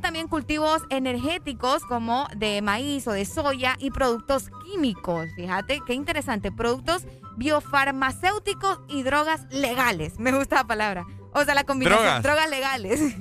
[0.00, 5.28] También cultivos energéticos como de maíz o de soya y productos químicos.
[5.36, 6.50] Fíjate, qué interesante.
[6.50, 7.06] Productos
[7.36, 10.18] biofarmacéuticos y drogas legales.
[10.18, 11.06] Me gusta la palabra.
[11.38, 12.22] O sea, la combinación.
[12.22, 12.50] Drogas.
[12.50, 13.00] legales.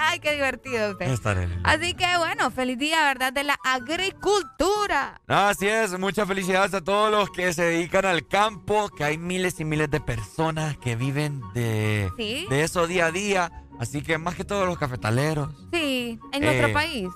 [0.00, 1.08] Ay, qué divertido usted.
[1.64, 3.32] Así que bueno, feliz día, ¿verdad?
[3.32, 5.20] De la agricultura.
[5.26, 9.58] Así es, muchas felicidades a todos los que se dedican al campo, que hay miles
[9.58, 12.46] y miles de personas que viven de, Sí.
[12.48, 13.50] de eso día a día.
[13.80, 15.48] Así que más que todos los cafetaleros.
[15.72, 17.08] Sí, en Eh, nuestro país.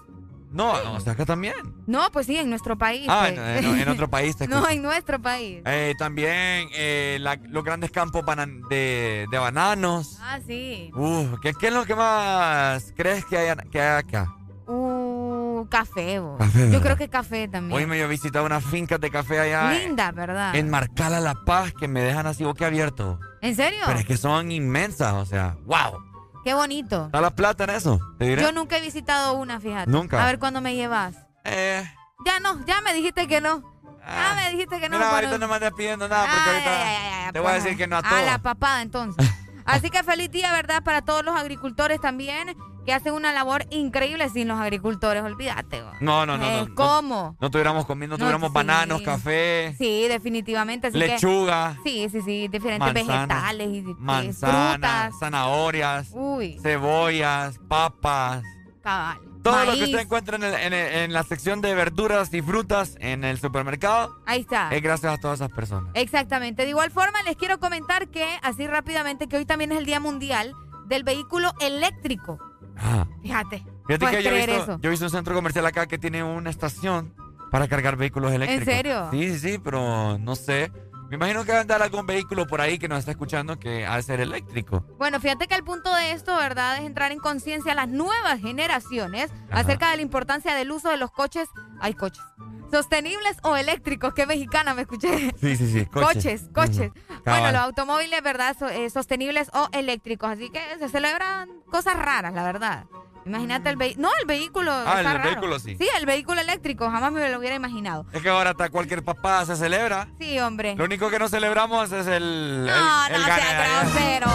[0.52, 1.54] No, no, o sea, acá también.
[1.86, 3.06] No, pues sí, en nuestro país.
[3.08, 3.38] Ah, pues.
[3.38, 5.62] en, en- en otro país te No, en nuestro país.
[5.64, 10.18] Eh, también eh, la- los grandes campos banan- de, de bananos.
[10.20, 10.90] Ah, sí.
[10.94, 14.28] Uf, ¿qué, qué es lo que más crees que hay, que hay acá?
[14.66, 16.38] Uh, café, vos.
[16.38, 17.78] Café, Yo creo que café también.
[17.78, 20.54] Hoy me he visitado unas fincas de café allá Linda, ¿verdad?
[20.56, 23.18] en Marcala La Paz que me dejan así boquiabierto.
[23.40, 23.80] ¿En serio?
[23.86, 25.98] Pero es que son inmensas, o sea, wow.
[26.44, 27.06] Qué bonito.
[27.06, 28.00] ¿Está la plata en eso?
[28.18, 28.42] Te diré.
[28.42, 29.90] Yo nunca he visitado una, fíjate.
[29.90, 30.22] Nunca.
[30.22, 31.14] A ver cuándo me llevas.
[31.44, 31.88] Eh.
[32.26, 33.62] Ya no, ya me dijiste que no.
[34.06, 34.98] Ya me dijiste que no.
[34.98, 35.12] Bueno.
[35.14, 37.52] ahorita no me andes pidiendo nada porque Ay, ahorita ay, ay, ay, te voy a
[37.52, 38.24] pues, decir que no a A todo.
[38.26, 39.30] la papada, entonces.
[39.64, 40.82] Así que feliz día, ¿verdad?
[40.82, 45.82] Para todos los agricultores también, que hacen una labor increíble sin los agricultores, olvídate.
[46.00, 46.44] No, no, no.
[46.44, 46.74] Eh, no.
[46.74, 47.36] ¿Cómo?
[47.40, 48.54] No tuviéramos comiendo, no No, tuviéramos sí.
[48.54, 50.88] bananos, café, Sí, definitivamente.
[50.88, 54.72] Así que- lechuga, sí, sí, sí, diferentes vegetales y eh, manzanas,
[55.10, 55.14] frutas.
[55.20, 58.42] zanahorias, Uy, cebollas, papas.
[58.82, 59.18] cabal.
[59.42, 62.42] Todo lo que usted encuentra en, el- en el- en la sección de verduras y
[62.42, 64.70] frutas en el supermercado Ahí está.
[64.72, 65.90] es gracias a todas esas personas.
[65.94, 66.62] Exactamente.
[66.62, 69.98] De igual forma, les quiero comentar que, así rápidamente, que hoy también es el Día
[69.98, 70.54] Mundial
[70.86, 72.38] del Vehículo Eléctrico.
[72.82, 73.06] Ah.
[73.22, 73.58] Fíjate.
[73.86, 74.78] Fíjate ¿puedes que yo he, visto, eso?
[74.80, 77.14] yo he visto un centro comercial acá que tiene una estación
[77.50, 78.64] para cargar vehículos eléctricos.
[78.64, 79.08] serio?
[79.10, 80.72] Sí, sí, sí, pero no sé.
[81.12, 83.84] Me imagino que va a andar algún vehículo por ahí que nos está escuchando que
[83.84, 84.82] ha de ser eléctrico.
[84.96, 88.40] Bueno, fíjate que el punto de esto, ¿verdad?, es entrar en conciencia a las nuevas
[88.40, 91.50] generaciones acerca de la importancia del uso de los coches.
[91.82, 92.24] Hay coches.
[92.70, 94.14] Sostenibles o eléctricos.
[94.14, 95.34] Qué mexicana me escuché.
[95.38, 95.84] Sí, sí, sí.
[95.84, 96.90] Coches, coches.
[97.26, 100.30] Bueno, los automóviles, ¿verdad?, so- eh, sostenibles o eléctricos.
[100.30, 102.86] Así que se celebran cosas raras, la verdad.
[103.24, 104.08] Imagínate el vehículo.
[104.08, 104.72] No, el vehículo.
[104.72, 105.30] Ah, está el raro.
[105.30, 105.76] vehículo sí.
[105.78, 106.90] Sí, el vehículo eléctrico.
[106.90, 108.04] Jamás me lo hubiera imaginado.
[108.12, 110.08] Es que ahora hasta cualquier papá se celebra.
[110.18, 110.74] Sí, hombre.
[110.76, 112.66] Lo único que no celebramos es el.
[112.66, 114.26] No, el, el no sea grosero.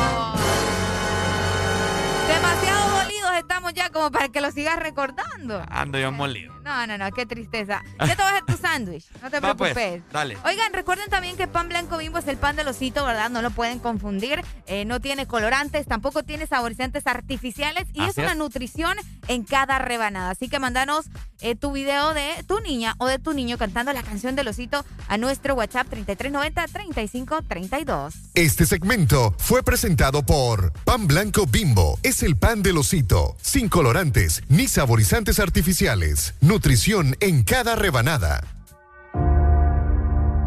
[2.28, 5.64] Demasiado dolidos estamos ya como para que lo sigas recordando.
[5.70, 6.54] Ando yo molido.
[6.68, 7.82] No, no, no, qué tristeza.
[8.06, 10.04] Ya te vas a hacer tu sándwich, no te Va, pues, preocupes.
[10.12, 10.38] dale.
[10.46, 13.30] Oigan, recuerden también que pan blanco bimbo es el pan del osito, ¿verdad?
[13.30, 14.44] No lo pueden confundir.
[14.66, 18.38] Eh, no tiene colorantes, tampoco tiene saborizantes artificiales y es una es.
[18.38, 18.98] nutrición
[19.30, 20.32] en cada rebanada.
[20.32, 21.06] Así que mandanos
[21.40, 24.84] eh, tu video de tu niña o de tu niño cantando la canción del osito
[25.08, 28.14] a nuestro WhatsApp 3390-3532.
[28.34, 31.98] Este segmento fue presentado por Pan Blanco Bimbo.
[32.04, 36.34] Es el pan del osito, sin colorantes ni saborizantes artificiales.
[36.58, 38.42] Nutrición en cada rebanada.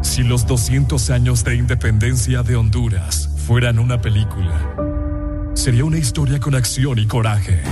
[0.02, 4.74] Si los 200 años de independencia de Honduras fueran una película,
[5.54, 7.62] sería una historia con acción y coraje.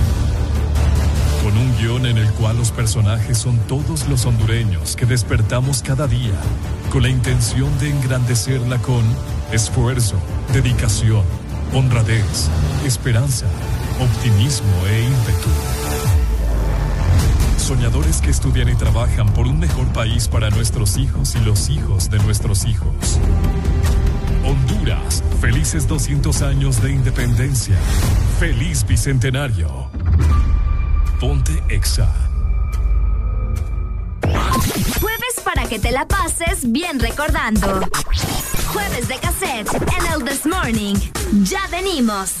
[1.43, 6.07] Con un guion en el cual los personajes son todos los hondureños que despertamos cada
[6.07, 6.39] día
[6.93, 9.03] con la intención de engrandecerla con
[9.51, 10.15] esfuerzo,
[10.53, 11.25] dedicación,
[11.73, 12.47] honradez,
[12.85, 13.47] esperanza,
[13.99, 16.08] optimismo e ímpetu.
[17.59, 22.09] Soñadores que estudian y trabajan por un mejor país para nuestros hijos y los hijos
[22.09, 23.19] de nuestros hijos.
[24.43, 27.77] Honduras, felices 200 años de independencia.
[28.39, 29.89] Feliz Bicentenario.
[31.19, 32.09] Ponte Exa.
[35.55, 37.79] Para que te la pases bien recordando.
[38.71, 40.95] Jueves de cassette en el This Morning.
[41.43, 42.33] Ya venimos.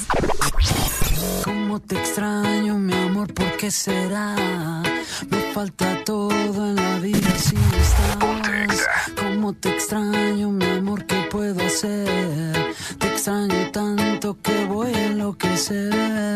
[1.43, 4.35] Cómo te extraño, mi amor, ¿por qué será?
[5.27, 8.87] Me falta todo en la vida si estás.
[9.17, 12.75] Cómo te extraño, mi amor, ¿qué puedo hacer?
[12.99, 16.29] Te extraño tanto que voy a enloquecer.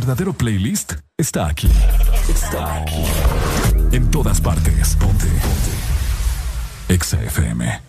[0.00, 1.68] Verdadero playlist está aquí.
[2.26, 3.04] Está aquí.
[3.92, 4.96] En todas partes.
[4.96, 5.26] Ponte.
[5.26, 6.94] Ponte.
[6.94, 7.82] Exa FM.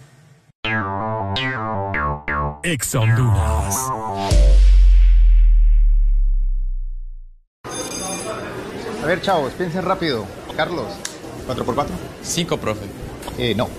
[2.63, 3.77] Exa Honduras.
[9.01, 10.25] A ver, chavos, piensen rápido.
[10.57, 10.87] Carlos,
[11.47, 11.85] ¿4x4?
[12.23, 12.87] 5, profe.
[13.37, 13.69] Eh, no.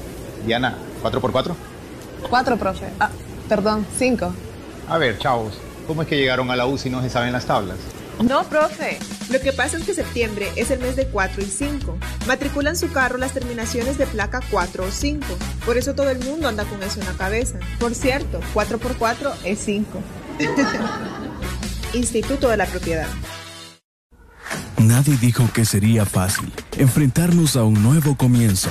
[0.46, 1.54] Diana, ¿4x4?
[2.30, 2.86] Cuatro, profe.
[2.98, 3.10] Ah,
[3.46, 4.32] perdón, cinco.
[4.88, 7.44] A ver, chavos, ¿cómo es que llegaron a la U si no se saben las
[7.44, 7.76] tablas?
[8.20, 8.98] No, profe.
[9.30, 11.98] Lo que pasa es que septiembre es el mes de 4 y 5.
[12.26, 15.26] Matriculan su carro las terminaciones de placa 4 o 5.
[15.64, 17.58] Por eso todo el mundo anda con eso en la cabeza.
[17.78, 19.86] Por cierto, 4 por 4 es 5.
[21.94, 23.08] Instituto de la Propiedad.
[24.78, 28.70] Nadie dijo que sería fácil enfrentarnos a un nuevo comienzo,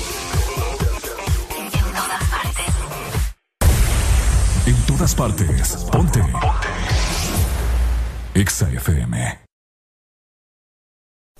[4.91, 5.87] Todas partes.
[5.91, 6.21] Ponte.
[8.33, 9.39] Exa FM.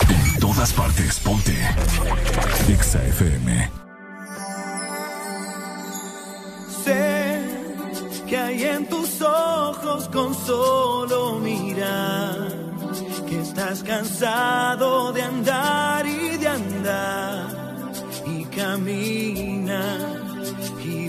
[0.10, 1.20] En todas partes.
[1.20, 1.56] Ponte.
[2.70, 3.70] Exa FM.
[6.84, 7.42] Sé
[8.28, 12.48] que hay en tus ojos con solo mirar
[13.28, 17.48] que estás cansado de andar y de andar
[18.26, 19.51] y camina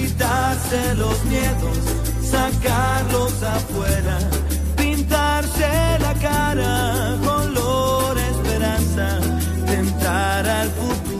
[0.00, 1.78] quitarse los miedos,
[2.22, 4.18] sacarlos afuera,
[4.76, 9.18] pintarse la cara, color esperanza,
[9.66, 11.17] tentar al futuro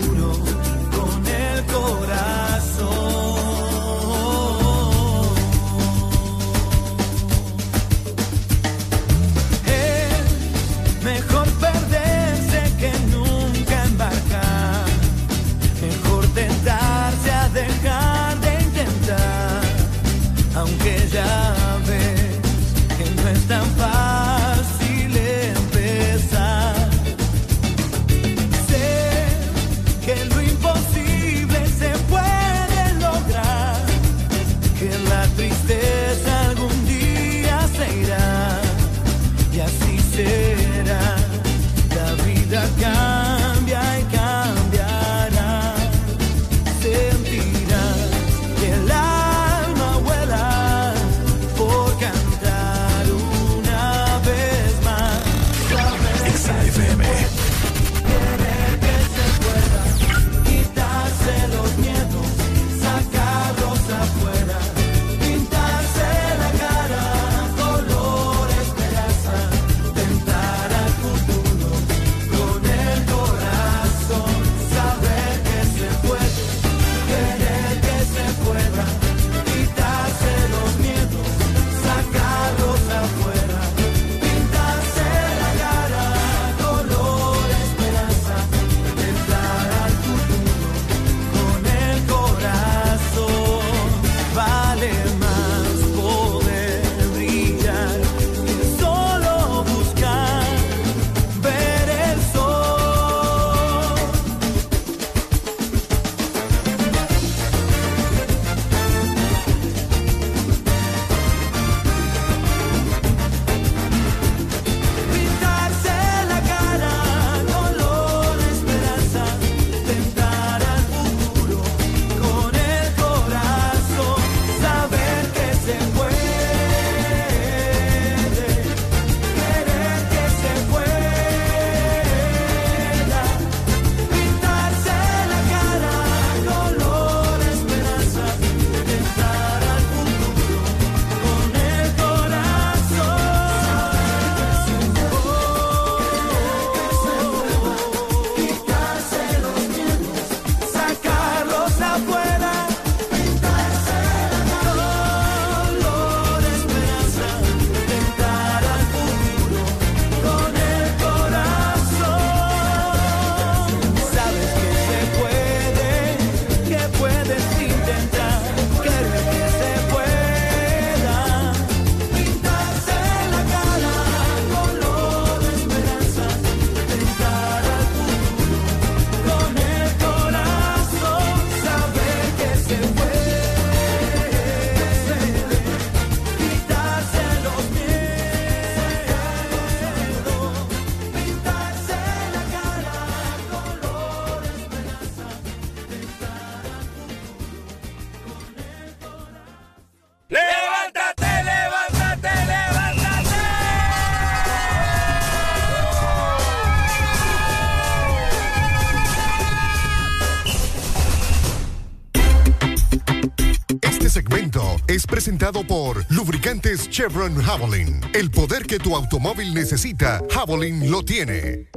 [215.28, 218.00] presentado por Lubricantes Chevron Javelin.
[218.14, 221.68] El poder que tu automóvil necesita, Javelin lo tiene.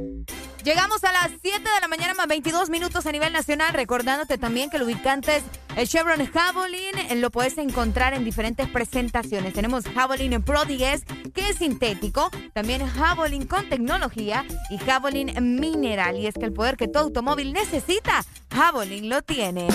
[0.64, 4.70] Llegamos a las 7 de la mañana más 22 minutos a nivel nacional, recordándote también
[4.70, 5.42] que el ubicantes
[5.76, 9.52] el Chevron Javelin eh, lo puedes encontrar en diferentes presentaciones.
[9.52, 11.04] Tenemos Javelin 10,
[11.34, 16.16] que es sintético, también Javelin con tecnología y Javelin mineral.
[16.16, 19.68] Y es que el poder que tu automóvil necesita, Javelin lo tiene.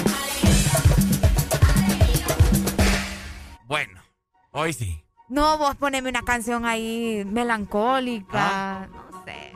[3.67, 4.01] Bueno,
[4.51, 5.03] hoy sí.
[5.27, 9.51] No, vos poneme una canción ahí melancólica, no sé.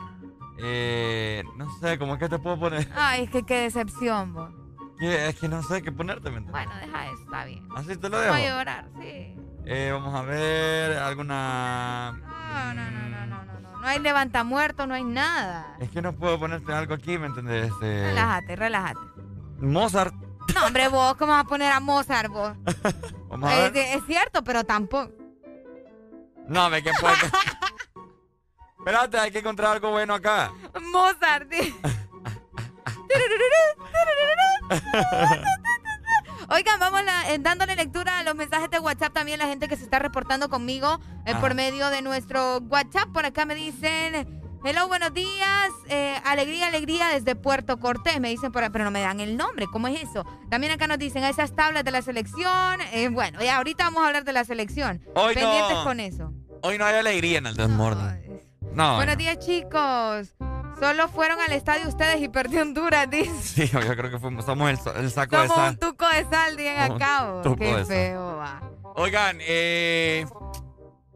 [0.58, 2.86] Eh, no sé, ¿cómo es que te puedo poner?
[2.94, 4.50] Ay, es que qué decepción, vos.
[4.98, 5.28] ¿Qué?
[5.28, 6.52] Es que no sé qué ponerte, ¿me entiendes?
[6.52, 7.66] Bueno, deja eso, está bien.
[7.74, 8.34] Así te lo dejo.
[8.34, 9.34] Voy a llorar, sí.
[9.64, 12.12] Eh, vamos a ver alguna.
[12.12, 13.80] No, no, no, no, no, no, no.
[13.80, 15.74] No hay levantamuerto, no hay nada.
[15.80, 17.72] Es que no puedo ponerte algo aquí, ¿me entiendes?
[17.72, 18.08] Este...
[18.08, 19.00] Relájate, relájate.
[19.58, 20.14] Mozart.
[20.54, 22.52] No, hombre, vos, ¿cómo vas a poner a Mozart, vos?
[23.28, 23.96] Vamos a Es, ver.
[23.98, 25.12] es cierto, pero tampoco.
[26.46, 27.14] No, ve que puede.
[28.78, 30.52] Espérate, hay que encontrar algo bueno acá.
[30.92, 31.50] Mozart.
[36.48, 39.76] Oigan, vamos la- eh, dándole lectura a los mensajes de WhatsApp también, la gente que
[39.76, 43.08] se está reportando conmigo eh, por medio de nuestro WhatsApp.
[43.12, 48.20] Por acá me dicen, hello, buenos días, eh, alegría, alegría desde Puerto Cortés.
[48.20, 50.24] Me dicen, por ahí, pero no me dan el nombre, ¿cómo es eso?
[50.50, 52.80] También acá nos dicen esas tablas de la selección.
[52.92, 55.00] eh, bueno, ya ahorita vamos a hablar de la selección.
[55.14, 55.84] Hoy Pendientes no.
[55.84, 56.32] con eso.
[56.62, 58.40] Hoy no hay alegría en el desmorning.
[58.74, 58.96] No.
[58.96, 60.34] Buenos días, chicos.
[60.80, 63.30] Solo fueron al estadio ustedes y perdió Honduras, dice.
[63.66, 65.70] Sí, yo creo que fuimos, somos el, el saco de Somos sal.
[65.72, 67.42] un tuco de sal, digan acá.
[67.58, 68.62] Qué feo, va.
[68.96, 70.26] Oigan, eh,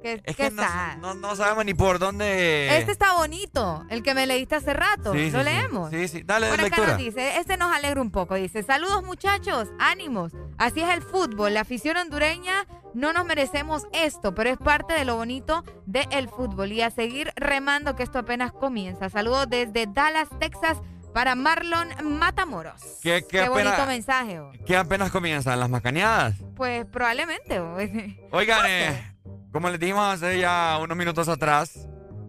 [0.06, 0.98] Qué, es qué que no, sad.
[0.98, 2.78] no, no sabemos ni por dónde.
[2.78, 5.12] Este está bonito, el que me leíste hace rato.
[5.12, 5.44] Sí, ¿Lo sí.
[5.44, 5.90] leemos?
[5.90, 6.88] Sí, sí, dale Por acá lectura.
[6.92, 8.36] nos dice, este nos alegra un poco.
[8.36, 10.32] Dice, saludos muchachos, ánimos.
[10.58, 11.54] Así es el fútbol.
[11.54, 16.70] La afición hondureña no nos merecemos esto, pero es parte de lo bonito del fútbol.
[16.72, 19.10] Y a seguir remando que esto apenas comienza.
[19.10, 20.78] Saludos desde Dallas, Texas,
[21.12, 22.80] para Marlon Matamoros.
[23.02, 24.38] ¿Qué, qué, Qué bonito mensaje.
[24.38, 24.52] oh.
[24.66, 26.34] ¿Qué apenas comienzan las macaneadas?
[26.54, 27.58] Pues probablemente.
[27.58, 27.76] oh.
[28.32, 29.15] Oigan, eh,
[29.56, 31.88] como les dijimos hace ya unos minutos atrás,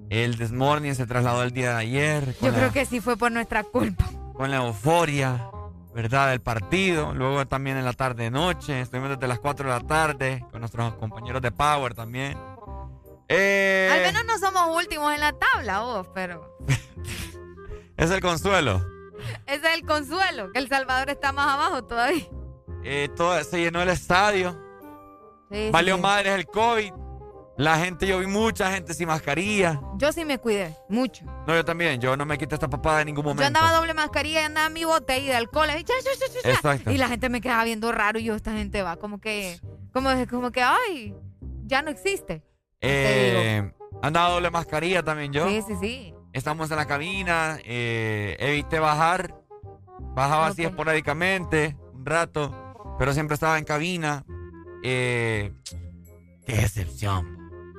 [0.09, 2.35] el Desmorning se trasladó el día de ayer.
[2.41, 4.05] Yo la, creo que sí fue por nuestra culpa.
[4.33, 5.49] Con la euforia,
[5.93, 6.29] ¿verdad?
[6.29, 7.13] Del partido.
[7.13, 8.79] Luego también en la tarde-noche.
[8.79, 12.37] Estuvimos desde las 4 de la tarde con nuestros compañeros de Power también.
[13.27, 16.57] Eh, Al menos no somos últimos en la tabla, vos, pero
[17.97, 18.85] Es el consuelo.
[19.47, 22.23] ese es el consuelo, que El Salvador está más abajo todavía.
[22.85, 24.57] Eh, todo, se llenó el estadio.
[25.51, 26.01] Sí, Valió sí.
[26.01, 26.93] madres el COVID.
[27.57, 29.81] La gente, yo vi mucha gente sin mascarilla.
[29.97, 31.25] Yo sí me cuidé, mucho.
[31.47, 31.99] No, yo también.
[31.99, 33.41] Yo no me quité esta papada en ningún momento.
[33.41, 35.67] Yo andaba doble mascarilla y andaba mi botella de alcohol.
[35.75, 36.49] Y, cha, cha.
[36.49, 36.91] Exacto.
[36.91, 39.59] y la gente me quedaba viendo raro y yo, esta gente va como que,
[39.91, 41.15] como, como que, ay,
[41.65, 42.43] ya no existe.
[42.79, 43.71] Eh,
[44.03, 45.47] andaba doble mascarilla también yo.
[45.47, 46.13] Sí, sí, sí.
[46.33, 47.57] Estamos en la cabina.
[47.65, 49.33] eh, evité bajar.
[50.13, 52.53] Bajaba así esporádicamente, un rato.
[52.99, 54.23] Pero siempre estaba en cabina.
[54.83, 55.51] Eh,
[56.45, 57.36] qué decepción.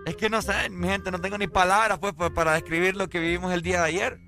[0.09, 3.09] Es que no sé, mi gente, no tengo ni palabras pues, pues, para describir lo
[3.09, 4.19] que vivimos el día de ayer.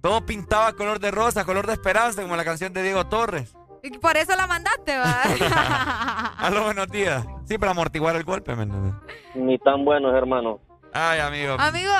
[0.00, 3.54] Todo pintaba color de rosa, color de esperanza, como la canción de Diego Torres.
[3.82, 5.22] Y por eso la mandaste, va.
[6.38, 7.24] Aló, buenos días.
[7.46, 8.94] Sí, para amortiguar el golpe, ¿me entiendes?
[9.34, 10.60] Ni tan buenos, hermano.
[10.92, 11.56] Ay, amigo.
[11.58, 11.92] Amigo,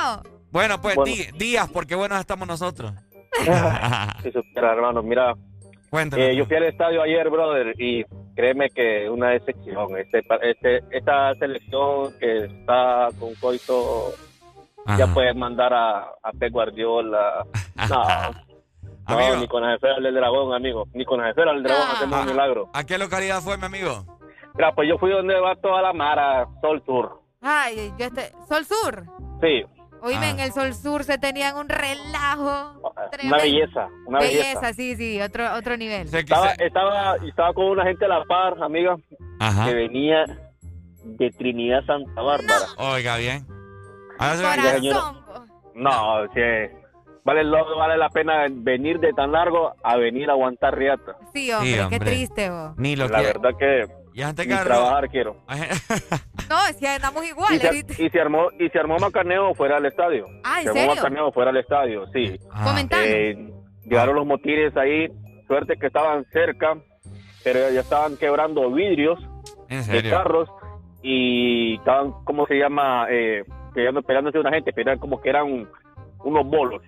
[0.51, 1.11] Bueno, pues Bueno.
[1.13, 2.93] di- días, porque buenos estamos nosotros.
[4.23, 5.33] Supiera, hermano, mira.
[5.89, 6.31] Cuéntame.
[6.31, 8.03] eh, yo fui al estadio ayer, brother, y
[8.35, 9.97] créeme que una decepción.
[9.97, 14.13] Este, este, esta selección que está con coito
[14.97, 17.45] ya puede mandar a, a Pep Guardiola.
[17.89, 18.03] No,
[19.07, 19.35] no Amigo.
[19.37, 20.87] ni con la esfera del dragón, amigo.
[20.93, 22.69] Ni con la esfera del dragón hacemos un milagro.
[22.73, 24.05] ¿A qué localidad fue, mi amigo?
[24.55, 27.19] Mira, pues yo fui donde va toda la mara, Sol Sur.
[27.41, 29.03] ay, yo este, Sol Sur.
[29.41, 29.63] Sí,
[30.03, 30.29] Oíme, Ah.
[30.31, 32.79] en el Sol Sur se tenían un relajo.
[33.23, 34.73] una belleza, una belleza.
[34.73, 36.13] sí, sí, otro, otro nivel.
[36.13, 38.97] Estaba, estaba, estaba con una gente a la par, amiga,
[39.39, 39.65] Ajá.
[39.65, 40.25] que venía
[41.05, 42.65] de Trinidad Santa Bárbara.
[42.77, 43.45] Oiga, bien.
[44.19, 44.77] Ahora.
[45.75, 46.41] No, sí,
[47.23, 51.15] vale, lo- vale la pena venir de tan largo a venir a aguantar riata.
[51.33, 52.77] Sí, hombre, Sí, qué triste, vos.
[52.77, 55.37] Ni lo La que- verdad que Y que trabajar quiero.
[56.49, 59.87] No, es que andamos Y se, y se armó y se armó macaneo fuera del
[59.87, 60.25] estadio.
[60.43, 60.95] Ah, ¿en se armó serio?
[60.95, 62.37] macaneo fuera del estadio, sí.
[62.63, 63.05] Comentando.
[63.07, 63.53] Eh,
[63.85, 65.07] llegaron los motines ahí,
[65.47, 66.77] suerte que estaban cerca,
[67.43, 69.19] pero ya estaban quebrando vidrios
[69.69, 70.49] ¿En de carros
[71.01, 73.07] y estaban, ¿cómo se llama?
[73.09, 75.67] Eh, peleando, peleándose una gente, pero eran como que eran
[76.23, 76.81] unos bolos.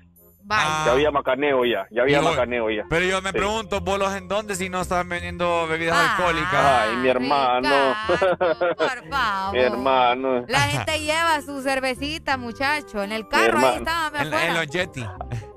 [0.47, 2.83] Ya había macaneo ya, ya había macaneo ya.
[2.89, 3.37] Pero yo me Sí.
[3.37, 6.53] pregunto, bolos en dónde si no están vendiendo bebidas Ah, alcohólicas.
[6.53, 7.69] Ay, mi hermano.
[8.07, 8.17] Por
[9.09, 9.53] favor.
[9.53, 10.45] mi hermano.
[10.47, 13.01] La gente lleva su cervecita, muchacho.
[13.01, 14.47] En el carro, ahí estaba, me En, afuera.
[14.47, 15.05] en los Yeti.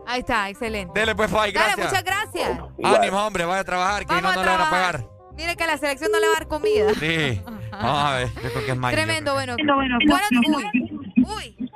[0.06, 0.98] Ahí está, excelente.
[0.98, 1.78] Dele pues, Dale, gracias.
[1.90, 2.58] muchas gracias.
[2.82, 5.04] Ánimo, hombre, vaya a trabajar, que Vamos no, no le van a pagar.
[5.36, 6.94] Mire que la selección no le va a dar comida.
[6.98, 7.40] Sí.
[7.70, 8.80] Vamos a ver, yo creo que es.
[8.80, 9.54] Tremendo, bueno.
[9.58, 9.98] bueno.
[10.06, 11.70] Bueno, uy, uy.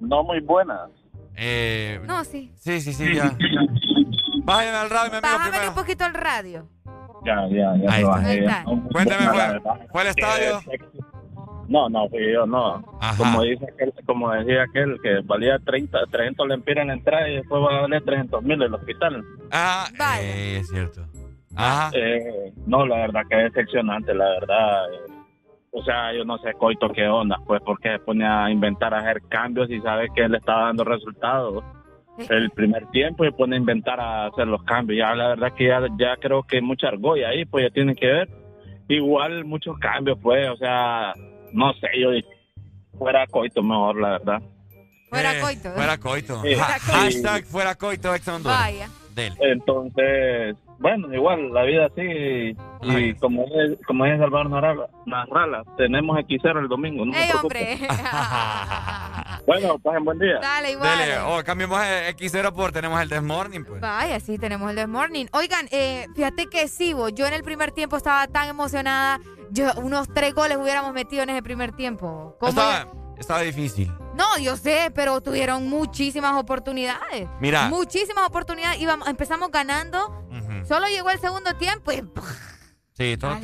[0.00, 0.88] No muy buenas.
[1.36, 2.52] Eh, No, sí.
[2.56, 3.36] sí, sí, sí, ya.
[4.44, 6.68] Bájame al radio, mi amigo, Bájame un poquito el radio.
[7.24, 7.92] Ya, ya, ya.
[7.92, 8.60] Ahí está.
[8.60, 8.80] Ahí.
[8.90, 9.60] Cuéntame, fue,
[9.92, 10.60] fue al estadio.
[11.68, 12.84] No, no, fui yo, no.
[13.00, 13.16] Ajá.
[13.16, 17.36] Como dice aquel, como decía aquel, que valía 30, 300 lempiras en la entrada y
[17.36, 19.24] después va a valer 300 mil en el hospital.
[19.52, 19.86] Ah,
[20.20, 21.06] eh, es cierto.
[21.54, 21.90] Ajá.
[21.94, 24.86] Eh, no, la verdad que es decepcionante, la verdad.
[25.72, 28.98] O sea, yo no sé, Coito, qué onda, pues, porque se pone a inventar, a
[28.98, 31.64] hacer cambios y sabe que él estaba dando resultados
[32.28, 34.98] el primer tiempo y pone a inventar a hacer los cambios.
[34.98, 38.06] Ya, la verdad que ya, ya creo que mucha argolla ahí, pues, ya tienen que
[38.06, 38.28] ver.
[38.88, 41.14] Igual muchos cambios, pues, o sea,
[41.52, 42.10] no sé, yo
[42.98, 44.42] fuera Coito mejor, la verdad.
[45.08, 45.68] Fuera Eh, coito.
[45.68, 45.72] ¿eh?
[45.74, 46.42] Fuera coito.
[46.42, 46.54] Sí.
[46.54, 46.92] Fuera coito.
[46.92, 48.58] hashtag fuera coito ex Honduras.
[48.58, 48.88] Vaya.
[49.14, 49.36] Dele.
[49.40, 56.18] Entonces, bueno, igual la vida sigue y, como es, como es Salvador Narala, Narrala, tenemos
[56.18, 57.72] X0 el domingo, no se ¡Ey, preocupe.
[57.72, 57.88] hombre!
[59.44, 60.38] Bueno, pasen buen día.
[60.40, 60.98] Dale, igual.
[60.98, 61.18] Dele.
[61.18, 63.80] O cambiamos el X0 por tenemos el This Morning, pues.
[63.80, 65.26] Vaya, sí, tenemos el This Morning.
[65.32, 69.18] Oigan, eh, fíjate que sí, vos, yo en el primer tiempo estaba tan emocionada.
[69.50, 72.36] Yo, unos tres goles hubiéramos metido en ese primer tiempo.
[72.38, 72.52] ¿Cómo
[73.18, 73.90] Estaba, difícil.
[74.16, 77.28] No, yo sé, pero tuvieron muchísimas oportunidades.
[77.40, 77.68] Mira.
[77.68, 78.80] Muchísimas oportunidades.
[78.80, 80.24] Íbamos, empezamos ganando.
[80.66, 82.02] Solo llegó el segundo tiempo y
[82.92, 83.34] Sí, todo,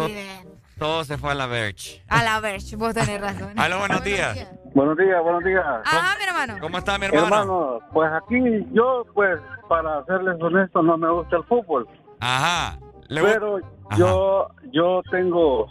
[0.78, 2.04] todo, se fue a la verge.
[2.08, 3.52] a la vez, vos tenés razón.
[3.58, 4.46] Aló, buenos días.
[4.74, 5.64] Buenos días, buenos días.
[5.84, 6.56] Ajá, mi hermano.
[6.60, 7.26] ¿Cómo está mi hermano?
[7.26, 8.38] Hermano, pues aquí
[8.72, 11.88] yo, pues, para serles honesto, no me gusta el fútbol.
[12.20, 12.78] Ajá.
[13.08, 13.58] Le Pero
[13.96, 15.66] yo, yo tengo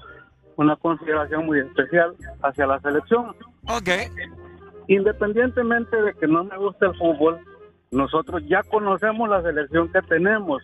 [0.58, 2.14] una consideración muy especial
[2.44, 3.36] hacia la selección.
[3.68, 3.90] Ok.
[4.88, 7.40] Independientemente de que no me guste el fútbol,
[7.92, 10.62] nosotros ya conocemos la selección que tenemos.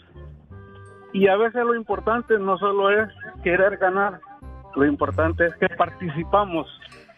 [1.13, 3.09] Y a veces lo importante no solo es
[3.43, 4.19] querer ganar,
[4.75, 6.67] lo importante es que participamos.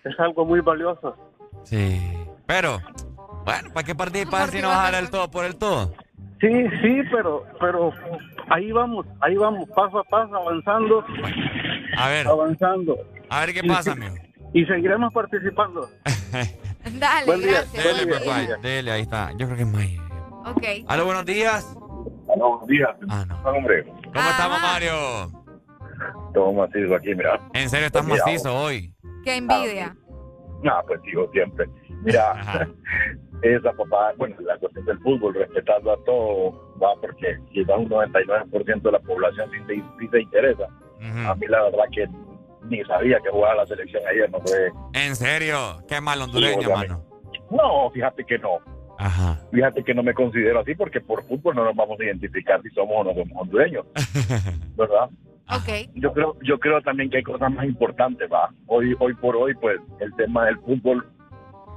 [0.04, 1.16] Es algo muy valioso.
[1.64, 2.00] Sí.
[2.46, 2.80] Pero,
[3.46, 5.94] bueno, ¿para qué participar si no vas a dar el todo por el todo?
[6.42, 7.92] Sí, sí, pero, pero
[8.50, 11.04] ahí vamos, ahí vamos, paso a paso, avanzando,
[11.98, 12.98] A ver, avanzando.
[13.30, 14.16] a ver qué Y pasa, amigo.
[14.54, 15.90] Y seguiremos participando.
[17.00, 17.52] Dale, Buen día.
[17.52, 17.84] gracias.
[17.84, 18.58] Dele, Buen pues, día.
[18.62, 19.32] Dele, ahí está.
[19.38, 19.98] Yo creo que es May.
[20.46, 20.64] Ok.
[20.88, 21.76] Aló, buenos días.
[22.28, 22.90] Buenos días.
[23.10, 23.42] Ah, no.
[23.50, 24.92] Hombre, ¿Cómo estamos, Mario?
[26.34, 27.40] todo macizo aquí, mira.
[27.54, 28.94] En serio, estás Mira, macizo hoy.
[29.24, 29.96] Qué envidia.
[30.64, 31.68] No, pues digo siempre.
[32.04, 32.68] Mira,
[33.42, 36.52] esa papá, bueno, la cuestión del fútbol, respetando a todo,
[36.82, 40.66] va porque si va un 99% de la población sí, se- sí se interesa.
[41.28, 42.08] A mí la verdad que
[42.68, 44.72] ni sabía que jugaba la selección ayer, no fue...
[44.94, 47.04] En serio, qué mal hondureño, Sí, mano.
[47.52, 48.58] No, fíjate que no.
[48.98, 49.40] Ajá.
[49.52, 52.70] Fíjate que no me considero así porque por fútbol no nos vamos a identificar si
[52.70, 53.86] somos o no somos hondureños,
[54.78, 55.10] ¿verdad?
[55.52, 55.90] Ok.
[55.94, 58.50] Yo creo, yo creo también que hay cosas más importantes, va.
[58.66, 61.06] Hoy, hoy por hoy, pues, el tema del fútbol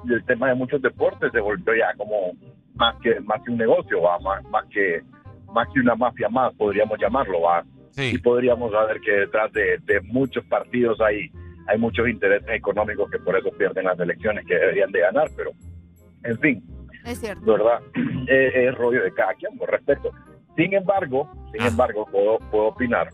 [0.09, 2.33] y el tema de muchos deportes se volvió ya como
[2.75, 5.03] más que más que un negocio, va, más, más que
[5.53, 7.65] más que una mafia más, podríamos llamarlo, va.
[7.97, 11.31] Y podríamos saber que detrás de, de muchos partidos hay
[11.67, 15.51] hay muchos intereses económicos que por eso pierden las elecciones que deberían de ganar, pero
[16.25, 16.63] en fin,
[17.05, 17.45] Es cierto.
[17.45, 17.81] ¿verdad?
[18.29, 20.11] Es, es rollo de cada quien, por respeto.
[20.57, 23.09] Sin embargo, sin embargo, puedo, puedo opinar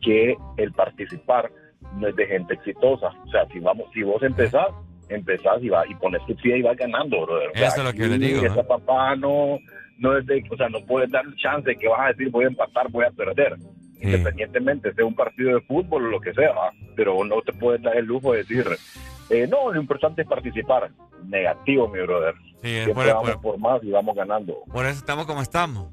[0.00, 1.50] que el participar
[1.96, 3.08] no es de gente exitosa.
[3.26, 4.68] O sea, si vamos, si vos empezás,
[5.08, 7.50] empezás y va y pones tu pie y vas ganando, brother.
[7.50, 9.58] O sea, Eso es lo que yo le digo, Esa papá no,
[9.98, 12.44] no es de, o sea, no puedes dar chance de que vas a decir voy
[12.44, 13.56] a empatar, voy a perder.
[14.00, 16.52] Independientemente sea un partido de fútbol o lo que sea,
[16.94, 18.64] pero no te puedes dar el lujo de decir,
[19.30, 20.90] eh, no, lo importante es participar.
[21.26, 22.34] Negativo, mi brother.
[22.62, 24.54] Sí, por- vamos por- por más y vamos ganando.
[24.72, 25.88] Por eso estamos como estamos.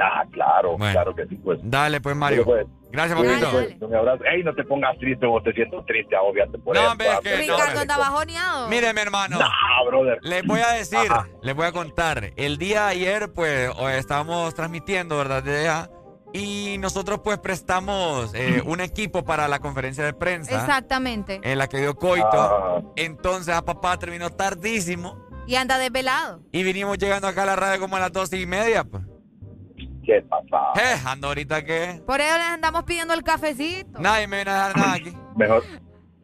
[0.00, 0.92] Ah, claro, Bueno.
[0.92, 1.58] claro que sí, pues.
[1.62, 2.44] Dale, pues, Mario.
[2.44, 3.50] Pues, Gracias, papito.
[3.50, 4.24] pues, un abrazo.
[4.24, 6.58] Ey, no te pongas triste, vos te siento triste, obviamente.
[6.58, 8.68] Por No, eso, hombre, que no, Ricardo anda bajoneado.
[8.68, 9.38] Mire, mi hermano.
[9.42, 10.18] Ah, brother.
[10.22, 11.28] Les voy a decir, Ajá.
[11.42, 12.32] les voy a contar.
[12.36, 15.42] El día de ayer, pues, estábamos transmitiendo, ¿verdad?
[15.42, 15.90] De allá.
[16.32, 20.54] Y nosotros, pues, prestamos eh, un equipo para la conferencia de prensa.
[20.58, 21.40] Exactamente.
[21.42, 22.26] En la que dio Coito.
[22.32, 22.82] Ah.
[22.96, 25.26] Entonces, a papá terminó tardísimo.
[25.46, 26.40] Y anda desvelado.
[26.52, 29.02] Y vinimos llegando acá a la radio como a las doce y media, pues.
[30.08, 30.72] ¿Qué papá?
[30.80, 34.00] Eh, ando ahorita que Por eso les andamos pidiendo el cafecito.
[34.00, 35.12] nadie me viene a dejar nada aquí.
[35.36, 35.62] Mejor,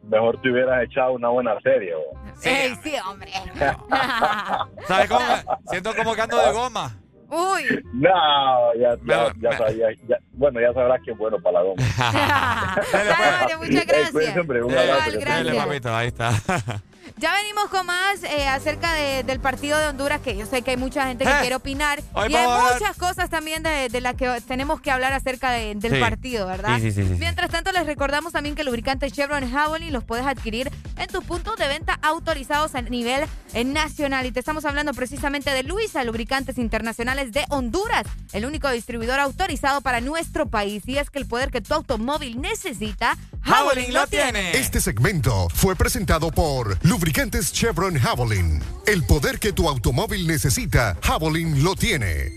[0.09, 1.93] mejor te hubieras echado una buena serie.
[2.33, 2.49] Sí,
[2.81, 3.31] sí, hombre.
[4.87, 5.25] ¿Sabes cómo?
[5.69, 6.97] Siento como que ando de goma.
[7.29, 7.83] Uy.
[7.93, 11.83] No, ya, ya, ya, sabía, ya, bueno, ya sabrás que es bueno para la goma.
[12.91, 14.11] Dale, muchas gracias.
[14.11, 15.09] Cuídense, hombre, un abrazo.
[15.11, 15.55] Igual, gracias.
[15.55, 16.31] papito, ahí está.
[17.17, 20.71] Ya venimos con más eh, acerca de- del partido de Honduras, que yo sé que
[20.71, 22.01] hay mucha gente que Eh, quiere opinar.
[22.13, 25.75] hoy Y hay muchas cosas también de, de las que tenemos que hablar acerca de-
[25.75, 25.99] del Sí.
[25.99, 26.77] partido, ¿verdad?
[26.79, 27.15] Sí, sí, sí.
[27.19, 31.23] Mientras tanto, les recordamos también que el lubricante Chevron Javelin los puedes adquirir en tus
[31.23, 34.25] puntos de venta autorizados a nivel eh, nacional.
[34.25, 38.03] Y te estamos hablando precisamente de Luisa, Lubricantes Internacionales de Honduras,
[38.33, 40.83] el único distribuidor autorizado para nuestro país.
[40.87, 44.57] Y es que el poder que tu automóvil necesita, Javelin lo tiene.
[44.57, 48.61] Este segmento fue presentado por Lubricantes Chevron Javelin.
[48.85, 52.31] El poder que tu automóvil necesita, Javelin lo tiene.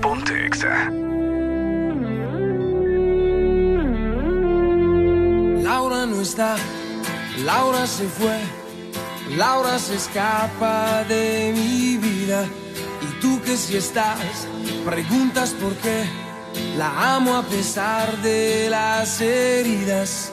[0.00, 0.92] Ponte Exa.
[5.64, 6.54] Laura no está,
[7.44, 8.38] Laura se fue,
[9.36, 12.44] Laura se escapa de mi vida.
[13.02, 14.46] Y tú que si estás,
[14.84, 16.04] preguntas por qué.
[16.76, 20.32] La amo a pesar de las heridas.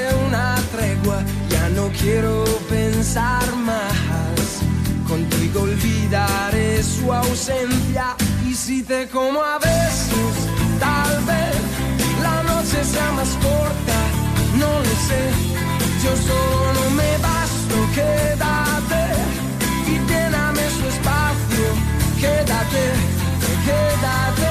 [1.49, 4.61] ya no quiero pensar más.
[5.07, 8.15] Contigo olvidaré su ausencia
[8.47, 10.33] y si te como a besos,
[10.79, 11.55] tal vez
[12.21, 13.99] la noche sea más corta,
[14.57, 15.23] no lo sé.
[16.03, 19.03] Yo solo me basto, quédate
[19.87, 21.67] y lléname su espacio,
[22.19, 22.83] quédate,
[23.65, 24.50] quédate.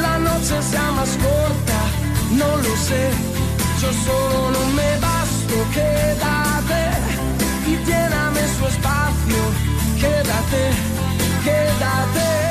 [0.00, 1.80] la noche sea más corta,
[2.32, 3.10] no lo sé.
[3.80, 6.82] Yo solo no me basto, quédate
[7.66, 9.42] y lléname su espacio,
[10.00, 10.62] quédate,
[11.44, 12.45] quédate.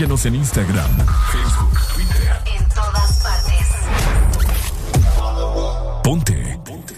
[0.00, 0.90] Síguenos en Instagram,
[1.30, 2.32] Facebook, Twitter.
[2.56, 3.66] En todas partes.
[6.02, 6.58] Ponte.
[6.64, 6.94] Ponte.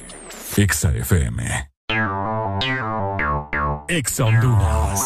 [0.56, 1.68] Exa FM.
[3.88, 5.00] Exa Honduras.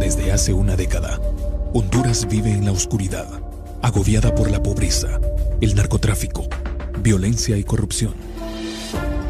[0.00, 1.20] Desde Desde hace una década,
[1.74, 3.28] Honduras vive en la oscuridad,
[3.82, 5.20] agobiada por la pobreza,
[5.60, 6.48] el narcotráfico,
[7.02, 8.31] violencia y corrupción.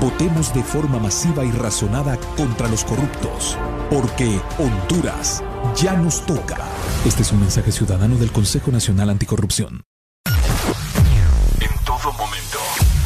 [0.00, 3.56] votemos de forma masiva y razonada contra los corruptos,
[3.90, 5.42] porque Honduras
[5.76, 6.58] ya nos toca.
[7.04, 9.82] Este es un mensaje ciudadano del Consejo Nacional Anticorrupción.
[11.60, 12.58] En todo momento,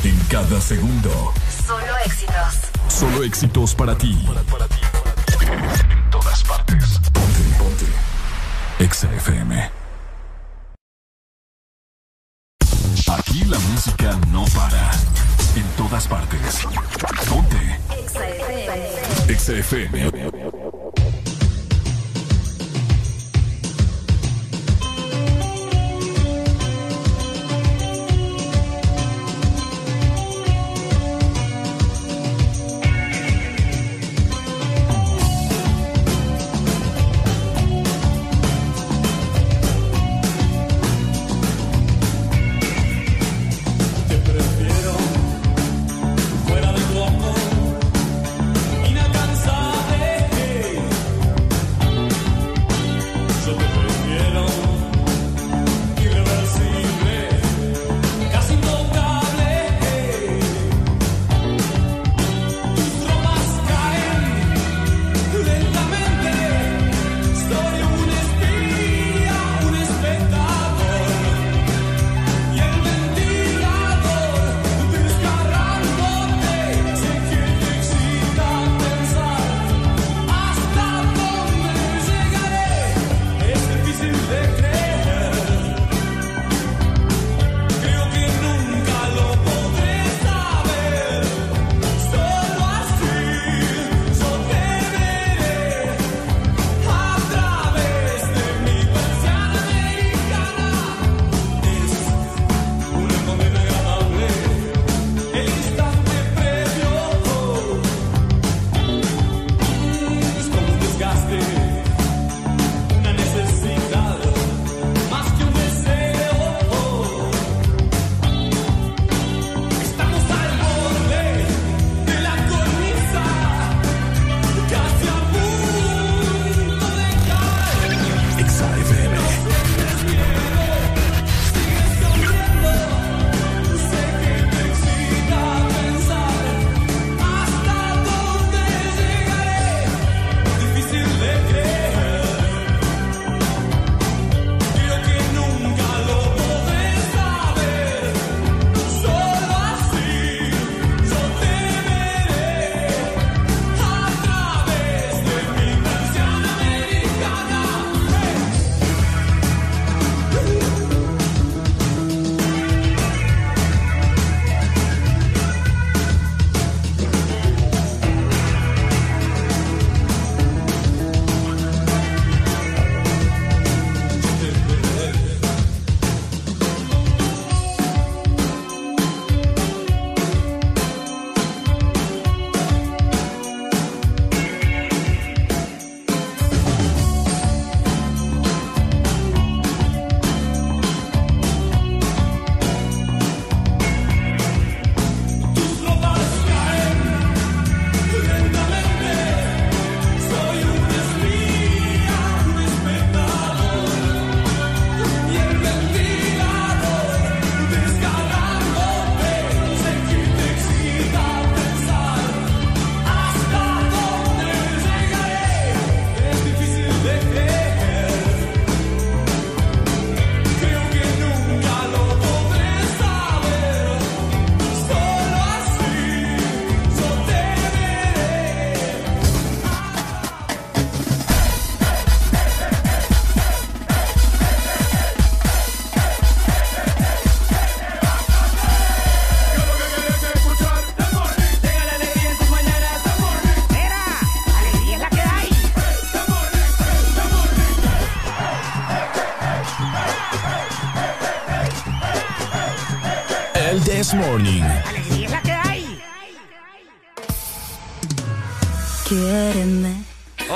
[0.05, 1.33] en cada segundo.
[1.67, 2.69] Solo éxitos.
[2.89, 4.27] Solo éxitos para ti.
[5.41, 6.99] En todas partes.
[7.13, 7.87] Ponte, ponte.
[8.79, 9.71] Exa FM.
[13.09, 14.91] Aquí la música no para.
[15.59, 16.69] En todas partes.
[17.29, 17.81] Ponte.
[19.29, 20.68] Exa FM.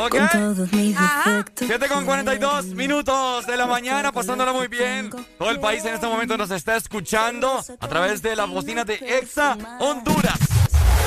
[0.04, 0.10] Ok.
[0.18, 1.66] Con todos mis defectos.
[1.68, 5.10] 7 con 42 minutos de la mañana, pasándola muy bien.
[5.38, 8.94] Todo el país en este momento nos está escuchando a través de las bocinas de
[8.94, 10.38] Exa Honduras.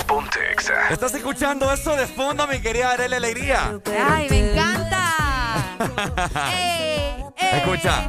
[0.07, 0.89] Ponte Exa.
[0.91, 3.79] ¿Estás escuchando eso de fondo, mi querida Arely Alegría?
[4.09, 5.01] ¡Ay, me encanta!
[6.53, 7.51] ¡Eh, eh!
[7.57, 8.07] Escucha.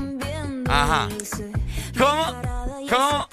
[0.68, 1.08] Ajá.
[1.98, 2.42] ¿Cómo?
[2.88, 3.28] ¿Cómo?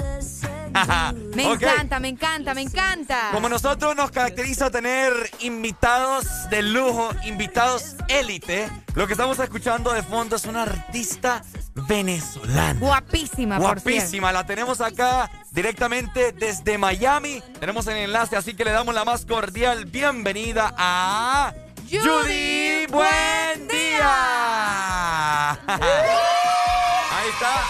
[0.76, 1.14] Ajá.
[1.36, 1.62] Me Ok.
[1.62, 3.30] encanta, me encanta, me encanta.
[3.32, 10.04] Como nosotros nos caracteriza tener invitados de lujo, invitados élite, lo que estamos escuchando de
[10.04, 11.42] fondo es una artista
[11.74, 12.80] venezolana.
[12.80, 13.82] Guapísima, por.
[13.82, 17.42] Guapísima, la tenemos acá directamente desde Miami.
[17.60, 21.56] Tenemos el enlace, así que le damos la más cordial bienvenida a
[21.90, 25.50] Judy Buen Día.
[25.58, 27.64] Ahí está.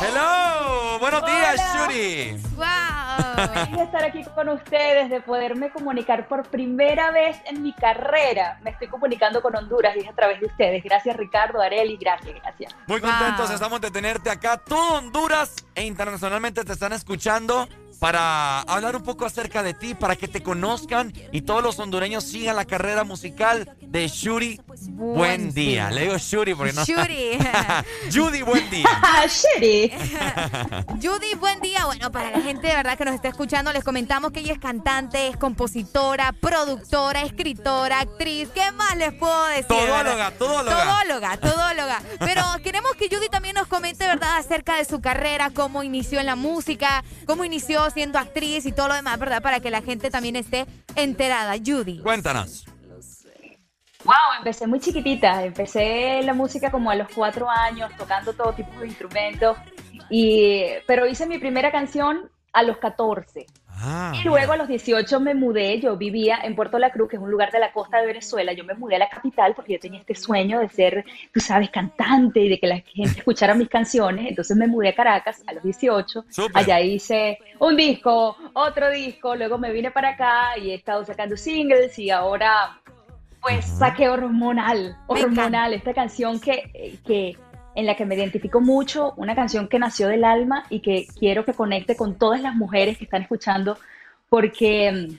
[0.00, 2.42] Hello, buenos días, Judy.
[2.56, 2.97] ¡Wow!
[3.18, 8.58] De estar aquí con ustedes, de poderme comunicar por primera vez en mi carrera.
[8.62, 10.82] Me estoy comunicando con Honduras y es a través de ustedes.
[10.82, 12.74] Gracias Ricardo, Areli, gracias, gracias.
[12.86, 14.56] Muy contentos estamos de tenerte acá.
[14.56, 17.68] Todo Honduras e internacionalmente te están escuchando
[17.98, 22.24] para hablar un poco acerca de ti, para que te conozcan y todos los hondureños
[22.24, 24.60] sigan la carrera musical de Shuri.
[24.90, 25.90] Buen, día.
[25.90, 26.84] Le digo Shuri porque no.
[26.84, 27.38] Shuri.
[28.12, 28.86] Judy, buen día.
[29.26, 29.92] Shuri.
[31.02, 31.84] Judy, buen día.
[31.86, 34.58] Bueno, para la gente de verdad que nos está escuchando, les comentamos que ella es
[34.58, 38.50] cantante, es compositora, productora, escritora, actriz.
[38.50, 39.66] ¿Qué más les puedo decir?
[39.66, 40.84] Todóloga, todóloga.
[40.84, 42.02] Todóloga, todóloga.
[42.18, 46.26] Pero queremos que Judy también nos comente, ¿verdad?, acerca de su carrera, cómo inició en
[46.26, 49.40] la música, cómo inició siendo actriz y todo lo demás, ¿verdad?
[49.40, 51.54] Para que la gente también esté enterada.
[51.64, 52.00] Judy.
[52.02, 52.66] Cuéntanos.
[54.04, 55.44] Wow, empecé muy chiquitita.
[55.44, 59.56] Empecé la música como a los cuatro años, tocando todo tipo de instrumentos.
[60.10, 63.46] Y, pero hice mi primera canción a los 14.
[63.80, 67.16] Ah, Y luego a los 18 me mudé, yo vivía en Puerto La Cruz, que
[67.16, 69.74] es un lugar de la costa de Venezuela, yo me mudé a la capital porque
[69.74, 73.54] yo tenía este sueño de ser, tú sabes, cantante y de que la gente escuchara
[73.54, 76.50] mis canciones, entonces me mudé a Caracas a los 18, Súper.
[76.56, 81.36] allá hice un disco, otro disco, luego me vine para acá y he estado sacando
[81.36, 82.80] singles y ahora
[83.40, 87.36] pues saqué Hormonal, Hormonal, esta canción que, que
[87.78, 91.44] en la que me identifico mucho, una canción que nació del alma y que quiero
[91.44, 93.78] que conecte con todas las mujeres que están escuchando,
[94.28, 95.14] porque mm,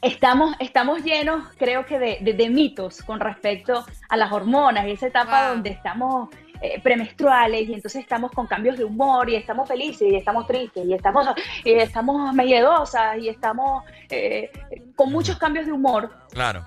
[0.00, 5.08] estamos, estamos llenos, creo que, de, de- de mitos con respecto a las hormonas, esa
[5.08, 6.30] etapa donde estamos
[6.62, 10.86] eh, premenstruales y entonces estamos con cambios de humor y estamos felices y estamos tristes
[10.86, 11.26] y estamos,
[11.64, 14.50] y estamos miedosas y estamos eh,
[14.96, 16.10] con muchos cambios de humor.
[16.32, 16.64] Claro.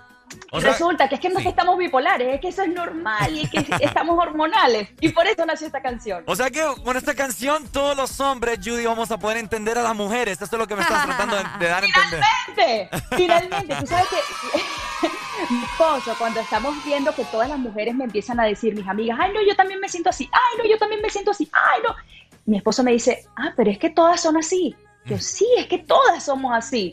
[0.54, 3.38] Y resulta que es que no es que estamos bipolares, es que eso es normal
[3.38, 4.90] y que estamos hormonales.
[5.00, 6.24] Y por eso nació esta canción.
[6.28, 9.84] O sea que con esta canción todos los hombres, Judy, vamos a poder entender a
[9.84, 10.42] las mujeres.
[10.42, 12.22] Esto es lo que me estás tratando de, de dar a entender.
[12.56, 14.18] Finalmente, finalmente, tú sabes que
[15.50, 19.18] mi esposo, cuando estamos viendo que todas las mujeres me empiezan a decir, mis amigas,
[19.22, 21.82] ay, no, yo también me siento así, ay, no, yo también me siento así, ay,
[21.84, 21.96] no.
[22.46, 24.76] Mi esposo me dice, ah, pero es que todas son así.
[25.06, 26.92] Yo, sí, es que todas somos así.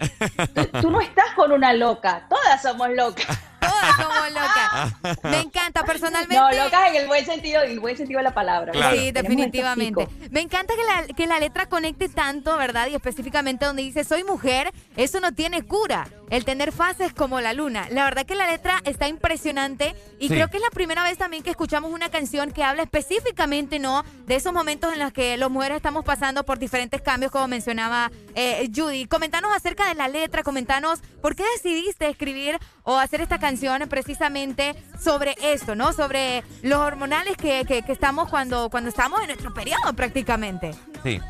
[0.55, 3.27] Tú, tú no estás con una loca, todas somos locas.
[3.61, 5.23] Todas somos locas.
[5.25, 6.35] Me encanta personalmente.
[6.37, 8.73] No, locas en el buen sentido, en el buen sentido de la palabra.
[8.93, 10.09] Sí, definitivamente.
[10.31, 12.89] Me encanta que la, que la letra conecte tanto, ¿verdad?
[12.89, 16.07] Y específicamente donde dice soy mujer, eso no tiene cura.
[16.31, 17.87] El tener fases como la luna.
[17.91, 20.35] La verdad que la letra está impresionante y Sí.
[20.35, 24.05] creo que es la primera vez también que escuchamos una canción que habla específicamente, ¿no?
[24.27, 28.11] De esos momentos en los que las mujeres estamos pasando por diferentes cambios, como mencionaba
[28.35, 29.07] eh, Judy.
[29.07, 33.48] Comentanos acerca de la letra, comentanos por qué decidiste escribir o hacer esta canción
[33.89, 35.93] precisamente sobre esto, ¿no?
[35.93, 40.73] Sobre los hormonales que, que- que estamos cuando, cuando estamos en nuestro periodo prácticamente.
[41.03, 41.21] Sí.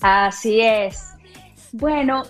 [0.00, 1.14] Así es.
[1.72, 2.22] Bueno,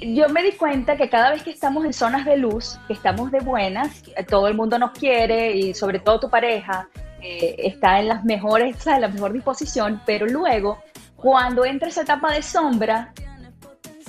[0.00, 3.30] yo me di cuenta que cada vez que estamos en zonas de luz, que estamos
[3.30, 6.88] de buenas, todo el mundo nos quiere y sobre todo tu pareja
[7.22, 10.82] eh, está en las mejores, o sea, en la mejor disposición, pero luego
[11.16, 13.12] cuando entra esa etapa de sombra,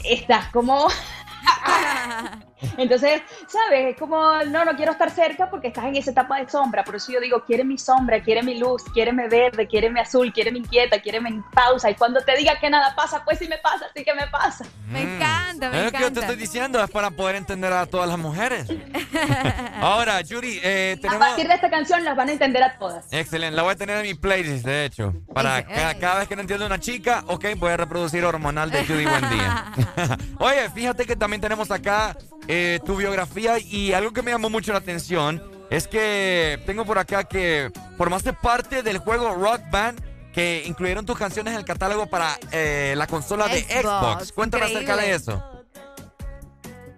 [0.05, 0.87] estás como
[2.77, 3.93] Entonces, ¿sabes?
[3.93, 4.17] Es como,
[4.47, 6.83] no, no quiero estar cerca porque estás en esa etapa de sombra.
[6.83, 9.99] Por eso yo digo, quiere mi sombra, quiere mi luz, quiere mi verde, quiere mi
[9.99, 11.89] azul, quiere mi inquieta, quiere mi pausa.
[11.89, 14.65] Y cuando te diga que nada pasa, pues sí me pasa, sí que me pasa.
[14.87, 15.73] Me encanta, me Mm.
[15.73, 16.19] Es lo que yo te encanta.
[16.21, 18.67] estoy diciendo, es para poder entender a todas las mujeres.
[19.81, 21.27] Ahora, Judy, eh, A tenemos...
[21.27, 23.05] partir de esta canción las van a entender a todas.
[23.11, 25.13] Excelente, la voy a tener en mi playlist, de hecho.
[25.33, 28.85] Para cada, cada vez que no entiendo una chica, ok, voy a reproducir hormonal de
[28.85, 29.65] Judy Buen Día.
[30.39, 32.15] Oye, fíjate que también tenemos acá
[32.47, 36.97] eh, tu biografía y algo que me llamó mucho la atención es que tengo por
[36.99, 40.01] acá que formaste parte del juego Rock Band
[40.33, 44.31] que incluyeron tus canciones en el catálogo para eh, la consola de Xbox.
[44.31, 45.43] Cuéntame acerca de eso.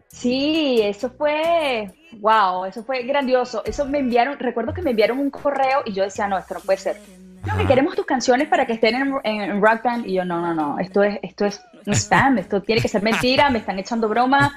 [0.08, 3.64] Sí, eso fue, wow, eso fue grandioso.
[3.66, 6.60] Eso me enviaron, recuerdo que me enviaron un correo y yo decía, no, esto no
[6.62, 7.02] puede ser.
[7.46, 10.06] No, que queremos tus canciones para que estén en, en Rock Band.
[10.08, 13.02] Y yo, no, no, no, esto es, esto es un spam, esto tiene que ser
[13.02, 14.56] mentira, me están echando broma.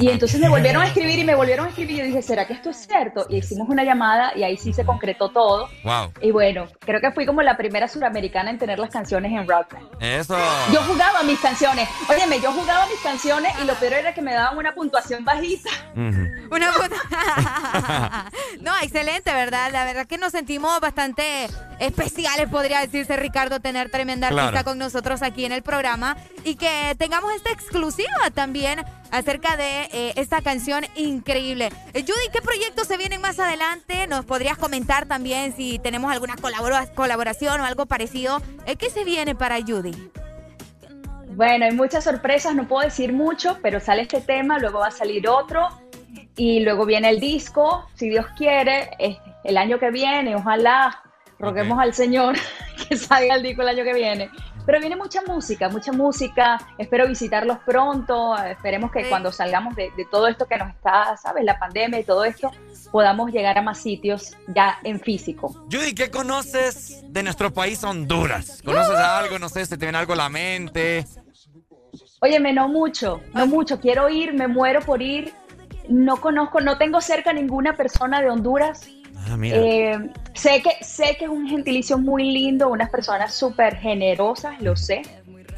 [0.00, 2.46] Y entonces me volvieron a escribir y me volvieron a escribir y yo dije, ¿será
[2.46, 3.26] que esto es cierto?
[3.28, 5.68] Y hicimos una llamada y ahí sí se concretó todo.
[5.84, 6.12] Wow.
[6.20, 9.74] Y bueno, creo que fui como la primera suramericana en tener las canciones en Rock
[9.74, 9.86] Band.
[10.00, 10.36] Eso.
[10.72, 11.88] Yo jugaba mis canciones.
[12.08, 15.70] Óyeme, yo jugaba mis canciones y lo peor era que me daban una puntuación bajita.
[15.94, 16.96] Una puta.
[18.60, 19.70] no, excelente, ¿verdad?
[19.72, 21.48] La verdad que nos sentimos bastante
[21.78, 24.64] especiales, podría decirse, Ricardo, tener tremenda artista Claro.
[24.64, 30.12] con nosotros aquí en el programa y que tengamos esta exclusiva también acerca de eh,
[30.16, 31.70] esta canción increíble.
[31.92, 34.06] Eh, Judy, ¿qué proyectos se vienen más adelante?
[34.06, 38.40] ¿Nos podrías comentar también si tenemos alguna colabora- colaboración o algo parecido?
[38.66, 40.10] Eh, ¿Qué se viene para Judy?
[41.34, 44.90] Bueno, hay muchas sorpresas, no puedo decir mucho, pero sale este tema, luego va a
[44.90, 45.68] salir otro
[46.36, 51.02] y luego viene el disco, si Dios quiere, eh, el año que viene, ojalá
[51.38, 52.36] roguemos al Señor
[52.88, 54.30] que salga el disco el año que viene.
[54.64, 60.04] Pero viene mucha música, mucha música, espero visitarlos pronto, esperemos que cuando salgamos de, de
[60.04, 61.44] todo esto que nos está, ¿sabes?
[61.44, 62.50] La pandemia y todo esto,
[62.92, 65.66] podamos llegar a más sitios ya en físico.
[65.70, 68.62] Judy, ¿qué conoces de nuestro país Honduras?
[68.64, 69.38] ¿Conoces algo?
[69.38, 71.06] No sé, ¿se te viene algo a la mente?
[72.20, 73.80] Óyeme, no mucho, no mucho.
[73.80, 75.34] Quiero ir, me muero por ir.
[75.88, 78.88] No conozco, no tengo cerca ninguna persona de Honduras.
[79.28, 79.36] Ah.
[79.42, 84.76] Eh, sé, que, sé que es un gentilicio muy lindo, unas personas súper generosas, lo
[84.76, 85.02] sé.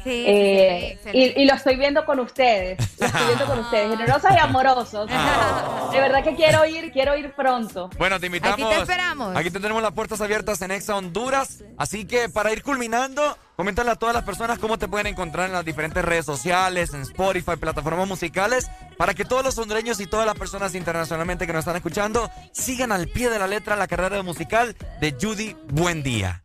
[0.05, 3.89] Sí, Eh, sí, y, y lo estoy viendo con ustedes, lo estoy viendo con ustedes,
[3.89, 5.09] generosas y amorosos.
[5.91, 7.89] De verdad que quiero ir, quiero ir pronto.
[7.97, 8.53] Bueno, te invitamos.
[8.59, 9.35] Aquí te esperamos.
[9.35, 11.63] Aquí te tenemos las puertas abiertas en Exa Honduras.
[11.77, 15.53] Así que para ir culminando, coméntale a todas las personas cómo te pueden encontrar en
[15.53, 20.27] las diferentes redes sociales, en Spotify, plataformas musicales, para que todos los hondureños y todas
[20.27, 24.21] las personas internacionalmente que nos están escuchando sigan al pie de la letra la carrera
[24.21, 26.44] musical de Judy Buendía.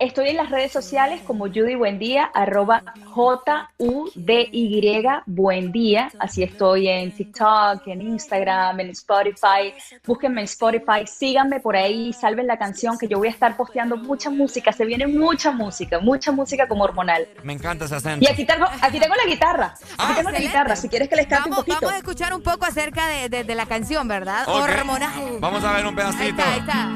[0.00, 6.12] Estoy en las redes sociales como Judy Buendía, arroba J-U-D-Y Buendía.
[6.20, 9.74] Así estoy en TikTok, en Instagram, en Spotify.
[10.06, 13.96] Búsquenme en Spotify, síganme por ahí, salven la canción que yo voy a estar posteando
[13.96, 14.70] mucha música.
[14.72, 17.26] Se viene mucha música, mucha música como hormonal.
[17.42, 18.24] Me encanta ese acento.
[18.24, 19.74] Y aquí tengo, aquí tengo la guitarra.
[19.98, 20.76] Aquí tengo la guitarra.
[20.76, 21.78] Si quieres que les cante Vamos, un poquito.
[21.80, 24.48] vamos a escuchar un poco acerca de, de- de la canción, ¿verdad?
[24.48, 25.38] Hormonal.
[25.40, 26.40] Vamos a ver un pedacito.
[26.40, 26.88] Ahí está.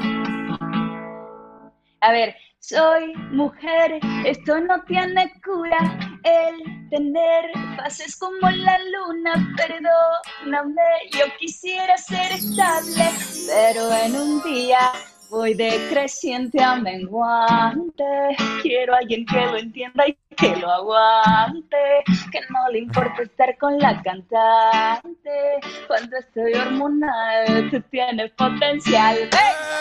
[2.01, 5.99] A ver, soy mujer, esto no tiene cura.
[6.23, 10.81] El tener fases como la luna, perdóname,
[11.11, 13.09] yo quisiera ser estable,
[13.47, 14.93] pero en un día
[15.29, 18.37] voy de creciente a menguante.
[18.61, 23.57] Quiero a alguien que lo entienda y que lo aguante, que no le importa estar
[23.57, 25.59] con la cantante.
[25.87, 29.17] Cuando estoy hormonal, tú tienes potencial.
[29.33, 29.73] ¡Hey!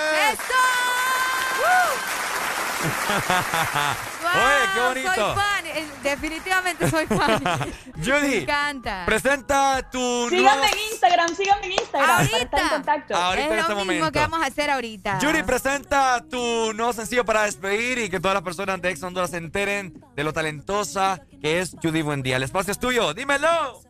[4.35, 5.15] Oye, qué bonito.
[5.15, 7.43] Soy fan, eh, definitivamente soy fan.
[7.97, 9.03] Me Judy, encanta.
[9.07, 10.65] presenta tu Síganme nuevo...
[10.65, 13.17] en Instagram, síganme en Instagram para estar en contacto.
[13.17, 14.13] Ahorita en es este lo mismo momento.
[14.13, 15.19] que vamos a hacer ahorita.
[15.21, 19.31] Judy, presenta tu nuevo sencillo para despedir y que todas las personas de Ex Honduras
[19.31, 22.37] se enteren de lo talentosa que es Judy Buendía.
[22.37, 23.81] El espacio es tuyo, dímelo.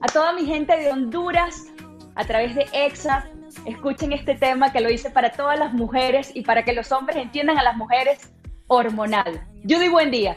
[0.00, 1.62] A toda mi gente de Honduras,
[2.14, 3.26] a través de EXA,
[3.66, 7.16] escuchen este tema que lo hice para todas las mujeres y para que los hombres
[7.16, 8.30] entiendan a las mujeres
[8.66, 9.46] hormonal.
[9.62, 10.36] Judy, buen día.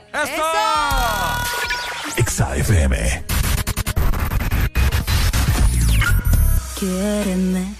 [2.17, 3.23] Exa FM.
[6.79, 7.73] Quiéreme,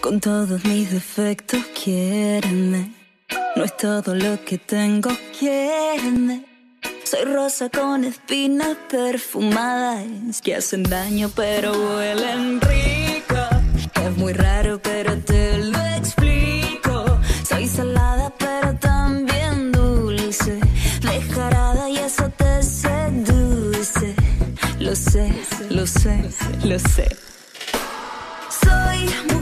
[0.00, 2.92] con todos mis defectos, quiéreme.
[3.54, 6.51] No es todo lo que tengo, quiéreme.
[7.04, 13.36] Soy rosa con espinas perfumadas que hacen daño pero huelen rico.
[13.94, 17.20] Es muy raro pero te lo explico.
[17.48, 20.58] Soy salada pero también dulce.
[21.00, 24.14] Dejarada y eso te seduce.
[24.78, 25.32] Lo sé,
[25.70, 26.24] lo sé,
[26.64, 27.16] lo sé.
[28.62, 29.41] Soy mujer,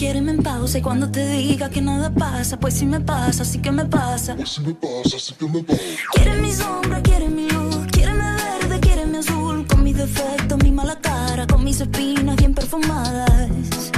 [0.00, 3.58] quiéreme en pausa y cuando te diga que nada pasa, pues si me pasa, sí
[3.58, 4.34] que me pasa.
[4.34, 5.82] Pues si me pasa, sí que me pasa.
[6.14, 10.98] Quiere mi sombra, quiere mi luz, quiéreme verde, quiéreme azul, con mis defectos, mi mala
[11.02, 13.90] cara, con mis espinas bien perfumadas,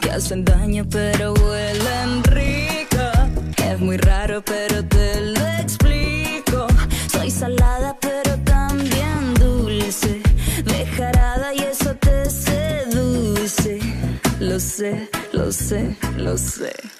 [0.00, 3.02] que hacen daño pero huelen rico.
[3.66, 5.41] Es muy raro pero te lo
[15.72, 16.91] sé, lo sé.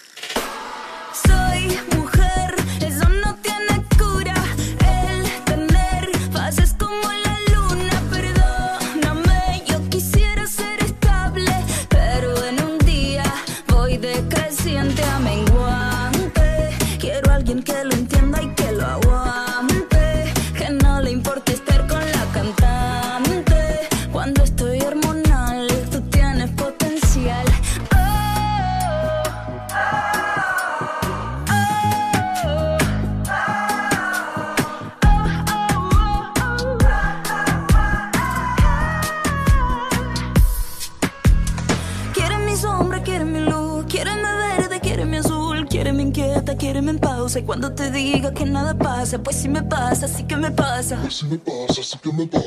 [50.96, 51.02] Que me pasa.
[51.02, 52.46] Pues si me pasa, sí que me pasa.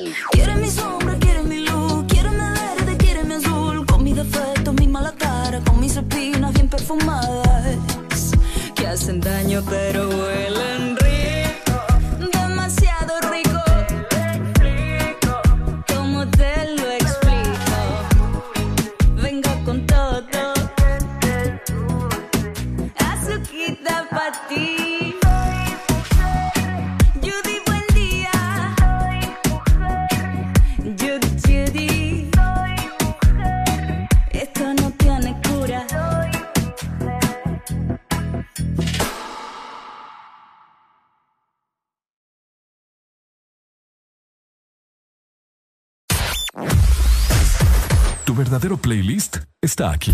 [48.56, 50.14] Verdadero playlist está aquí.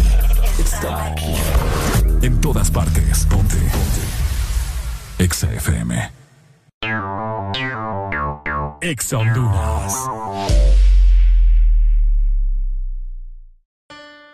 [0.58, 1.36] Está aquí.
[2.24, 3.28] En todas partes.
[3.30, 3.56] Ponte.
[3.56, 5.24] Ponte.
[5.24, 6.12] Exa FM.
[8.82, 9.94] Exa Honduras.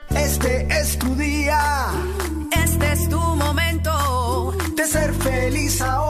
[0.10, 1.60] Este es tu día.
[2.64, 6.07] Este es tu momento de ser feliz ahora.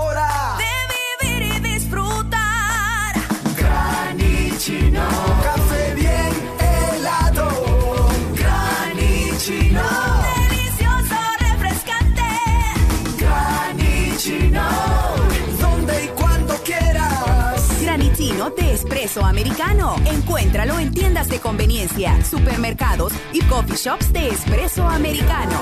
[18.56, 19.96] De espresso americano.
[20.06, 25.62] Encuéntralo en tiendas de conveniencia, supermercados y coffee shops de espresso americano.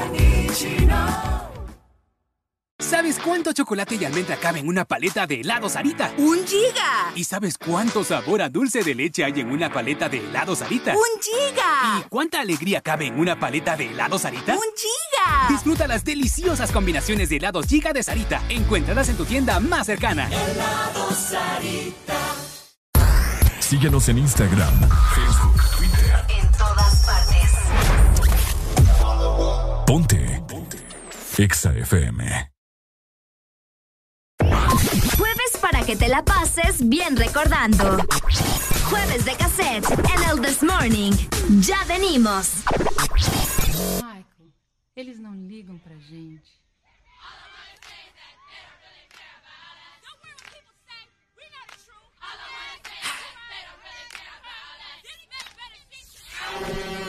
[2.78, 6.14] ¿Sabes cuánto chocolate y almendra cabe en una paleta de helado Sarita?
[6.18, 7.12] ¡Un giga!
[7.16, 10.94] ¿Y sabes cuánto sabor a dulce de leche hay en una paleta de helado Sarita?
[10.94, 12.00] ¡Un giga!
[12.00, 14.54] ¿Y cuánta alegría cabe en una paleta de helado Sarita?
[14.54, 15.48] ¡Un giga!
[15.50, 18.44] Disfruta las deliciosas combinaciones de helados Giga de Sarita.
[18.50, 20.28] Encuéntralas en tu tienda más cercana.
[20.28, 22.45] Helado Sarita.
[23.68, 24.80] Síguenos en Instagram,
[25.16, 26.26] Facebook, Twitter.
[26.40, 27.52] En todas partes.
[29.88, 30.44] Ponte.
[30.48, 30.78] Ponte.
[31.40, 32.52] Exa FM.
[35.18, 37.98] Jueves para que te la pases bien recordando.
[38.88, 41.14] Jueves de cassette en el This Morning.
[41.62, 42.64] Ya venimos.
[43.96, 44.54] Michael,
[44.96, 46.65] eles não ligam pra gente.
[56.54, 57.05] Michael,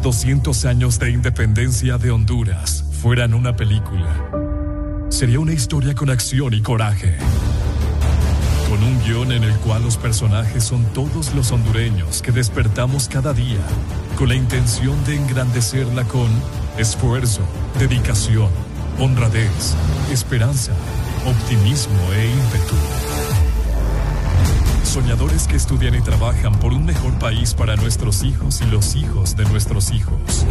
[0.00, 4.30] los 200 años de independencia de Honduras fueran una película,
[5.10, 7.16] sería una historia con acción y coraje.
[8.68, 13.32] Con un guion en el cual los personajes son todos los hondureños que despertamos cada
[13.34, 13.60] día
[14.16, 16.28] con la intención de engrandecerla con
[16.78, 17.42] esfuerzo,
[17.78, 18.50] dedicación,
[18.98, 19.74] honradez,
[20.10, 20.72] esperanza,
[21.26, 22.99] optimismo e ímpetu.
[24.90, 29.36] Soñadores que estudian y trabajan por un mejor país para nuestros hijos y los hijos
[29.36, 30.44] de nuestros hijos.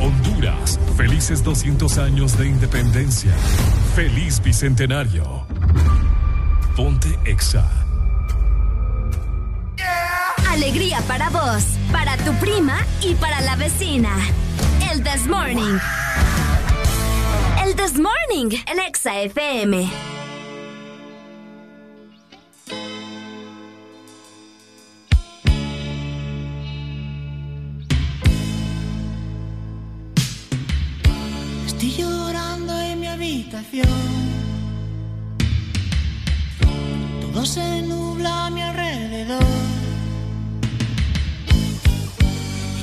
[0.00, 3.30] Honduras, felices 200 años de independencia.
[3.94, 5.44] Feliz Bicentenario.
[6.74, 7.70] Ponte Exa.
[10.48, 14.16] Alegría para vos, para tu prima y para la vecina.
[14.90, 15.78] El This Morning.
[17.66, 20.09] El This Morning, el Exa FM.
[31.82, 33.88] Estoy llorando en mi habitación.
[37.22, 39.42] Todo se nubla a mi alrededor.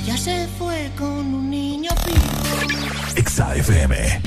[0.01, 3.15] Ella se fue con un niño pico.
[3.15, 4.19] Exa FM.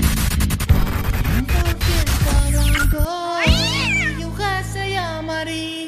[2.49, 5.80] blanco y un jersey amarillo.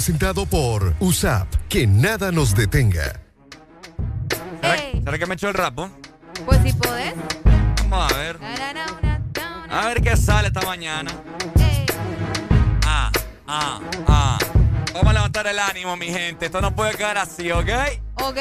[0.00, 1.46] Presentado por USAP.
[1.68, 3.20] Que nada nos detenga.
[4.62, 5.90] ¿Será, será que me echó el rapo?
[6.46, 7.12] Pues si podés.
[7.86, 8.38] Vamos a ver.
[9.68, 11.10] A ver qué sale esta mañana.
[12.86, 13.12] Ah,
[13.46, 14.38] ah, ah.
[14.94, 16.46] Vamos a levantar el ánimo, mi gente.
[16.46, 17.68] Esto no puede quedar así, ¿ok?
[18.22, 18.38] Ok.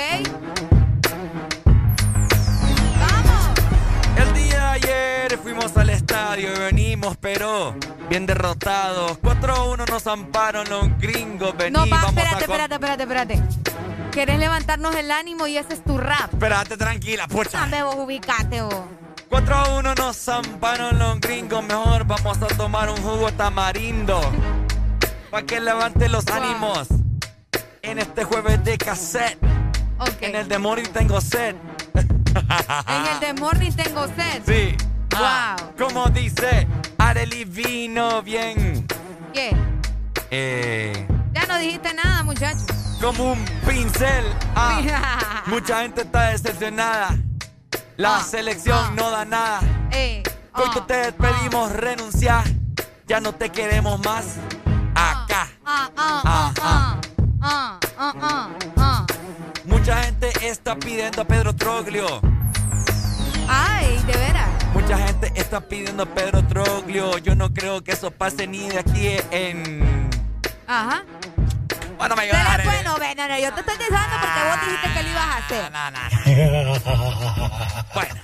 [4.72, 7.76] Ayer fuimos al estadio y venimos, pero
[8.08, 9.20] bien derrotados.
[9.20, 11.56] 4-1 nos los gringos.
[11.58, 13.42] Vení, No, pa, vamos espérate, espérate, espérate, espérate.
[14.12, 16.34] Querés levantarnos el ánimo y ese es tu rap.
[16.34, 17.60] Espérate, tranquila, pucha.
[17.60, 18.86] Dame vos, ubicate vos.
[19.30, 21.64] 4 a 1 nos zamparon los gringos.
[21.64, 24.20] Mejor vamos a tomar un jugo tamarindo.
[25.30, 26.88] Para que levante los ánimos.
[27.82, 29.38] En este jueves de cassette.
[30.22, 31.56] En el de Morning tengo sed.
[32.88, 34.42] En el de Morning tengo sed.
[34.46, 34.76] Sí.
[35.12, 35.22] Wow.
[35.24, 36.68] Ah, como dice
[36.98, 38.86] Arely vino bien.
[39.34, 39.56] ¿Qué?
[40.32, 42.66] Eh, Ya no dijiste nada, muchacho.
[43.02, 44.26] como un pincel.
[44.56, 47.16] Ah, mucha gente está decepcionada.
[47.98, 49.60] La Ah, selección no da nada.
[49.92, 50.24] Eh,
[50.54, 52.44] Porque te despedimos renunciar.
[53.08, 54.36] Ya no te queremos más.
[54.96, 55.48] Acá.
[55.66, 57.00] ah, ah, ah, ah,
[57.42, 59.06] ah, ah, ah, ah.
[59.66, 62.22] Mucha gente está pidiendo a Pedro Troglio.
[63.48, 64.48] Ay, de veras.
[64.74, 67.18] Mucha gente está pidiendo a Pedro Troglio.
[67.18, 69.89] Yo no creo que eso pase ni de aquí en.
[70.72, 71.04] Ajá.
[71.98, 72.64] Bueno, me la- ayudaré.
[72.64, 75.38] bueno, ven, no, no, yo te estoy diciendo porque vos dijiste que lo ibas a
[75.38, 75.72] hacer.
[77.94, 78.16] bueno.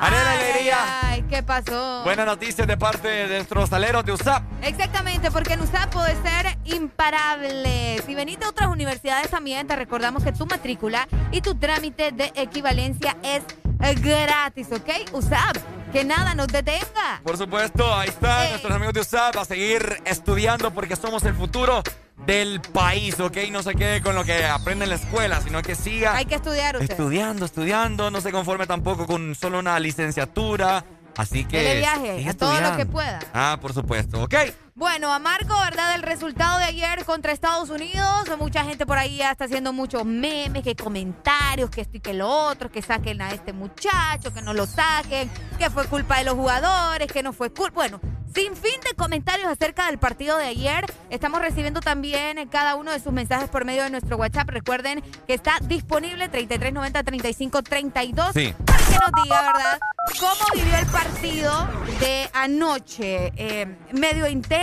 [0.00, 0.76] Arena Ay, Alegría.
[1.02, 2.02] Ay, ¿qué pasó?
[2.04, 4.42] Buenas noticias de parte de nuestros aleros de USAP.
[4.62, 8.00] Exactamente, porque en USAP puede ser imparable.
[8.06, 12.32] Si venís de otras universidades también, te recordamos que tu matrícula y tu trámite de
[12.36, 13.42] equivalencia es
[13.80, 15.12] eh, gratis, ¿ok?
[15.12, 15.56] USAP,
[15.92, 17.20] que nada nos detenga.
[17.22, 21.82] Por supuesto, ahí están nuestros amigos de USAP a seguir estudiando porque somos el futuro
[22.26, 23.36] del país, ¿ok?
[23.50, 26.36] No se quede con lo que aprende en la escuela, sino que siga Hay que
[26.36, 26.90] estudiar usted.
[26.90, 28.10] estudiando, estudiando.
[28.10, 30.84] No se conforme tampoco con solo una licenciatura.
[31.16, 31.58] Así que.
[31.58, 33.18] Dele viaje a todo lo que pueda.
[33.34, 34.34] Ah, por supuesto, ¿ok?
[34.74, 35.96] Bueno, amargo, ¿verdad?
[35.96, 38.24] El resultado de ayer contra Estados Unidos.
[38.38, 42.14] Mucha gente por ahí ya está haciendo muchos memes, que comentarios, que esto y que
[42.14, 46.24] lo otro, que saquen a este muchacho, que no lo saquen, que fue culpa de
[46.24, 47.74] los jugadores, que no fue culpa.
[47.74, 48.00] Bueno,
[48.34, 50.86] sin fin de comentarios acerca del partido de ayer.
[51.10, 54.48] Estamos recibiendo también cada uno de sus mensajes por medio de nuestro WhatsApp.
[54.48, 58.54] Recuerden que está disponible 3390-3532 Sí.
[58.64, 59.78] para que nos diga, ¿verdad?
[60.18, 61.68] ¿Cómo vivió el partido
[62.00, 63.32] de anoche?
[63.36, 64.61] Eh, medio intenso.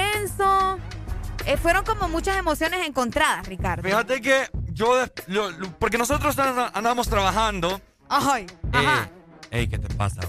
[1.46, 3.84] Eh, fueron como muchas emociones encontradas, Ricardo.
[3.84, 5.06] Fíjate que yo.
[5.28, 7.82] lo- lo- porque nosotros and- andamos trabajando.
[8.08, 9.10] Ay, ajá.
[9.52, 10.22] Ey, ¿qué te pasa?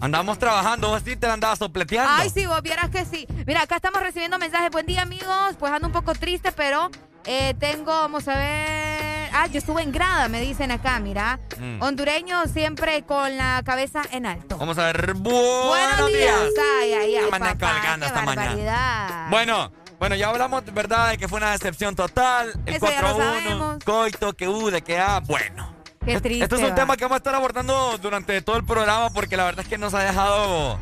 [0.00, 2.10] Andamos trabajando, vos sí te la andabas sopleteando.
[2.14, 3.26] Ay, sí, vos vieras que sí.
[3.46, 4.70] Mira, acá estamos recibiendo mensajes.
[4.70, 5.56] Buen día, amigos.
[5.58, 6.90] Pues ando un poco triste, pero
[7.24, 9.05] eh, tengo, vamos a ver.
[9.38, 11.38] Ah, yo estuve en grada, me dicen acá, mira.
[11.58, 11.82] Mm.
[11.82, 14.56] Hondureño siempre con la cabeza en alto.
[14.56, 15.12] Vamos a ver.
[15.12, 16.40] Buenos, Buenos días.
[16.40, 16.64] días.
[16.80, 17.30] Ay, ay, ay.
[17.30, 19.26] Papá, esta mañana.
[19.30, 21.10] Bueno, bueno, ya hablamos, ¿verdad?
[21.10, 22.54] De que fue una decepción total.
[22.64, 23.16] El Eso ya lo 4-1.
[23.18, 23.84] sabemos.
[23.84, 25.20] Coito, que U, de que A.
[25.20, 25.70] Bueno.
[26.02, 26.44] Qué triste.
[26.44, 26.74] Esto es un va.
[26.74, 29.76] tema que vamos a estar abordando durante todo el programa porque la verdad es que
[29.76, 30.78] nos ha dejado.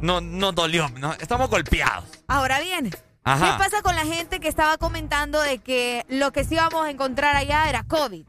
[0.00, 0.88] No, nos dolió.
[0.90, 1.12] ¿no?
[1.14, 2.04] Estamos golpeados.
[2.28, 2.90] Ahora bien,
[3.26, 3.52] Ajá.
[3.52, 6.90] ¿qué pasa con la gente que estaba comentando de que lo que sí íbamos a
[6.90, 8.24] encontrar allá era COVID?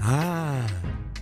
[0.00, 0.60] Ah.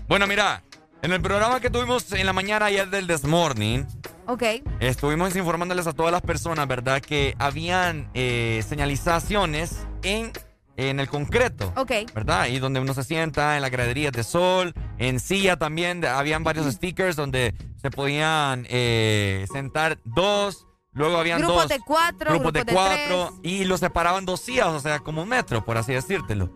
[0.08, 0.62] Bueno, mira,
[1.02, 3.84] en el programa que tuvimos en la mañana ayer del This Morning,
[4.26, 4.42] Ok.
[4.80, 7.00] estuvimos informándoles a todas las personas, ¿verdad?
[7.00, 10.32] Que habían eh, señalizaciones en,
[10.76, 11.72] en el concreto.
[11.76, 11.90] Ok.
[12.14, 12.42] ¿Verdad?
[12.42, 16.72] Ahí donde uno se sienta, en las graderías de sol, en silla también, habían varios
[16.72, 22.64] stickers donde se podían eh, sentar dos, luego habían Grupos dos de cuatro, grupos de
[22.66, 26.50] cuatro y los separaban dos sillas, o sea, como un metro, por así decírtelo.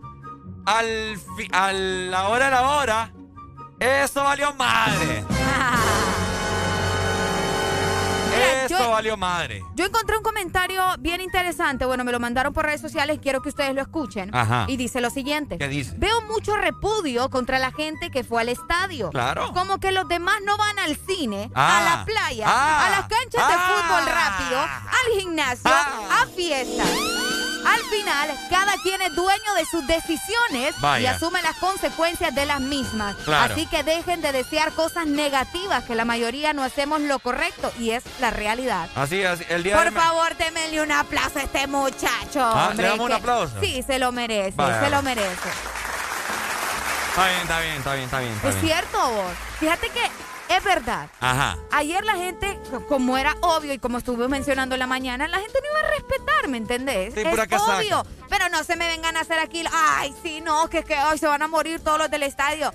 [0.65, 3.13] Al fi- a la hora de la hora,
[3.79, 5.23] eso valió madre.
[8.67, 9.63] Eso yo- valió madre.
[9.75, 11.85] Yo encontré un comentario bien interesante.
[11.85, 13.19] Bueno, me lo mandaron por redes sociales.
[13.21, 14.33] Quiero que ustedes lo escuchen.
[14.35, 14.65] Ajá.
[14.67, 15.57] Y dice lo siguiente.
[15.57, 15.93] ¿Qué dice?
[15.97, 19.09] Veo mucho repudio contra la gente que fue al estadio.
[19.09, 19.51] Claro.
[19.53, 21.77] Como que los demás no van al cine, Ah.
[21.79, 22.85] a la playa, Ah.
[22.85, 26.21] a las canchas de fútbol rápido, al gimnasio, Ah.
[26.23, 26.87] a fiestas.
[27.65, 32.59] Al final, cada quien es dueño de sus decisiones y asume las consecuencias de las
[32.61, 33.15] mismas.
[33.25, 33.53] Claro.
[33.53, 37.91] Así que dejen de desear cosas negativas, que la mayoría no hacemos lo correcto y
[37.91, 38.89] es la realidad.
[38.95, 42.41] Así, así, el día Por de favor, démenle un aplauso a este muchacho.
[42.41, 43.53] Ah, ¿le hombre, damos un que- aplauso?
[43.61, 45.49] Sí, se lo merece, Vaya, se lo merece.
[47.09, 48.33] Está bien, está bien, está bien, está bien.
[48.33, 48.65] está Es bien.
[48.67, 49.31] cierto, vos.
[49.59, 50.01] Fíjate que
[50.49, 51.09] es verdad.
[51.19, 51.57] Ajá.
[51.71, 55.59] Ayer la gente, como era obvio y como estuve mencionando en la mañana, la gente
[55.61, 57.13] no iba a respetar, ¿me entendés?
[57.13, 57.47] Sí, es pura
[57.77, 58.05] obvio.
[58.29, 61.27] Pero no se me vengan a hacer aquí, ay, sí, no, que, que hoy se
[61.27, 62.73] van a morir todos los del estadio.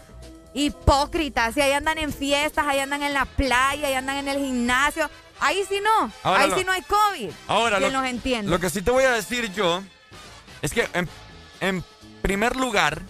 [0.54, 4.38] Hipócritas, y ahí andan en fiestas, ahí andan en la playa, ahí andan en el
[4.38, 5.08] gimnasio.
[5.40, 7.30] Ahí sí no, Ahora ahí lo- sí no hay COVID.
[7.48, 8.50] Ahora, ¿Quién lo, los entiende?
[8.50, 9.82] lo que sí te voy a decir yo
[10.60, 11.08] es que en,
[11.60, 11.82] en
[12.20, 13.00] primer lugar,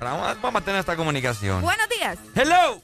[0.00, 1.60] vamos a, vamos a tener esta comunicación.
[1.60, 2.16] Buenos días.
[2.34, 2.80] Hello.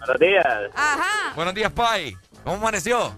[0.00, 0.46] Buenos días.
[0.74, 1.32] Ajá.
[1.36, 2.16] Buenos días, Pai.
[2.44, 3.16] ¿Cómo amaneció?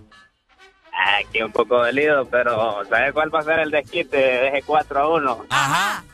[1.20, 4.16] Aquí un poco dolido, pero ¿sabes cuál va a ser el desquite?
[4.16, 5.46] Deje 4 a 1.
[5.48, 6.04] Ajá.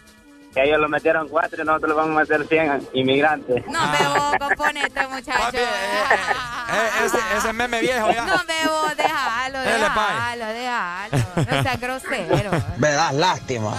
[0.54, 3.66] Que ellos lo metieron 4 y nosotros lo vamos a meter 100 inmigrantes.
[3.66, 5.58] No me vos, componente, muchacho.
[5.58, 8.24] Eh, ese, ese meme viejo ya.
[8.24, 11.18] No me vos, déjalo, déjalo, déjalo.
[11.36, 12.50] No seas grosero.
[12.78, 13.74] Me das lástima.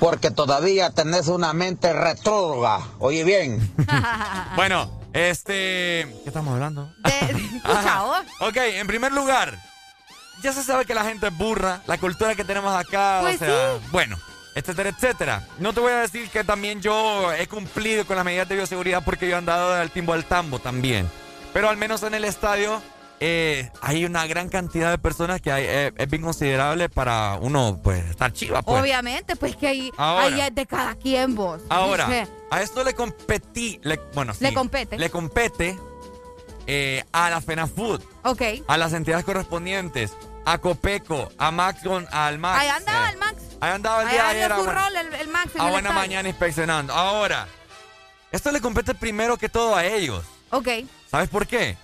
[0.00, 2.80] Porque todavía tenés una mente retrógrada.
[2.98, 3.72] Oye bien.
[4.56, 6.06] Bueno, este.
[6.22, 6.92] ¿Qué estamos hablando?
[7.64, 8.24] Ajá.
[8.40, 9.58] Ok, en primer lugar,
[10.42, 13.44] ya se sabe que la gente es burra, la cultura que tenemos acá, Pues o
[13.44, 14.18] sea, bueno,
[14.54, 15.46] etcétera, etcétera.
[15.58, 19.04] No te voy a decir que también yo he cumplido con las medidas de bioseguridad
[19.04, 21.08] porque yo he andado del timbo al tambo también.
[21.52, 22.82] Pero al menos en el estadio
[23.24, 27.78] eh, hay una gran cantidad de personas que hay, eh, es bien considerable para uno,
[27.82, 28.82] pues, estar chiva, pues.
[28.82, 31.60] Obviamente, pues que ahí, ahí es de cada quien vos.
[31.68, 32.28] Ahora, Sí.
[32.50, 34.98] a esto le competí, le- bueno, sí, Le compete.
[34.98, 35.78] Le compete
[36.66, 38.42] eh, a la FENAFUT, Ok.
[38.66, 40.12] a las entidades correspondientes,
[40.44, 42.60] a Copeco, a Max, con- al Max.
[42.60, 43.36] Ahí andaba eh, el Max.
[43.60, 44.52] Ahí andaba el Ahí día de dio ayer.
[44.52, 46.08] a su buena- rol el, el Max en a el buena estadio.
[46.08, 46.92] mañana inspeccionando.
[46.92, 47.46] Ahora,
[48.32, 50.24] esto le compete primero que todo a ellos.
[50.50, 50.68] Ok.
[51.10, 51.76] ¿Sabes por qué?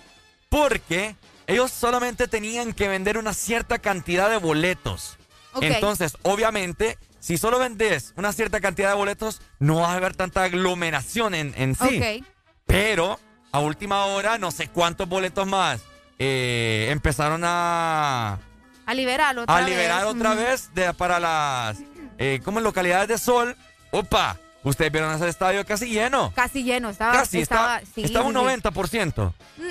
[0.49, 1.15] Porque
[1.49, 5.17] ellos solamente tenían que vender una cierta cantidad de boletos.
[5.61, 10.43] Entonces, obviamente, si solo vendes una cierta cantidad de boletos, no va a haber tanta
[10.43, 12.23] aglomeración en, en sí.
[12.65, 13.19] Pero
[13.51, 15.81] a última hora, no sé cuántos boletos más
[16.19, 18.37] eh, empezaron a,
[18.85, 19.69] A liberarlo otra a vez.
[19.69, 20.37] liberar otra Mm.
[20.37, 21.77] vez de, para las
[22.19, 23.55] eh, como localidades de sol.
[23.91, 26.31] Opa, ustedes vieron ese estadio casi lleno.
[26.35, 27.13] Casi lleno, estaba.
[27.13, 28.45] Casi, estaba, está, sí, está un sí, sí.
[28.61, 29.33] 90%.
[29.57, 29.61] Mm,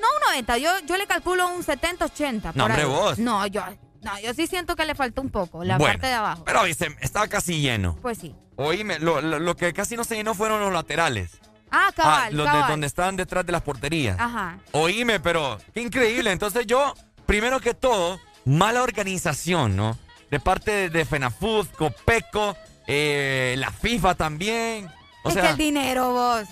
[0.00, 2.42] No un 90, yo, yo le calculo un 70-80.
[2.44, 2.88] No, por hombre, ahí.
[2.88, 3.18] vos.
[3.18, 3.62] No, yo,
[4.02, 6.44] no, yo sí siento que le faltó un poco, la Bueno, parte de abajo.
[6.44, 7.96] Pero estaba casi lleno.
[8.00, 8.34] Pues sí.
[8.56, 11.38] Oíme, lo, lo- lo que casi no se llenó fueron los laterales.
[11.70, 14.18] Ah, cabal, Ah, los de donde estaban detrás de las porterías.
[14.18, 14.58] Ajá.
[14.72, 16.32] Oíme, pero qué increíble.
[16.32, 16.94] Entonces yo,
[17.26, 19.98] primero que todo, mala organización, ¿no?
[20.30, 22.56] De parte de, de FENAFUD, COPECO,
[22.88, 24.88] eh, la FIFA también.
[25.22, 26.48] O es sea, que el dinero, vos.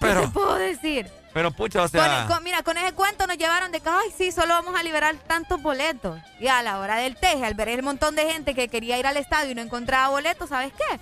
[0.00, 1.08] pero- ¿Qué te puedo decir?
[1.32, 2.22] pero pucha, o Con sea...
[2.22, 4.82] el- con- mira, con ese cuento nos llevaron de que, ay, sí, solo vamos a
[4.84, 6.18] liberar tantos boletos.
[6.40, 9.06] Y a la hora del teje, al ver el montón de gente que quería ir
[9.06, 11.00] al estadio y no encontraba boletos, ¿sabes qué?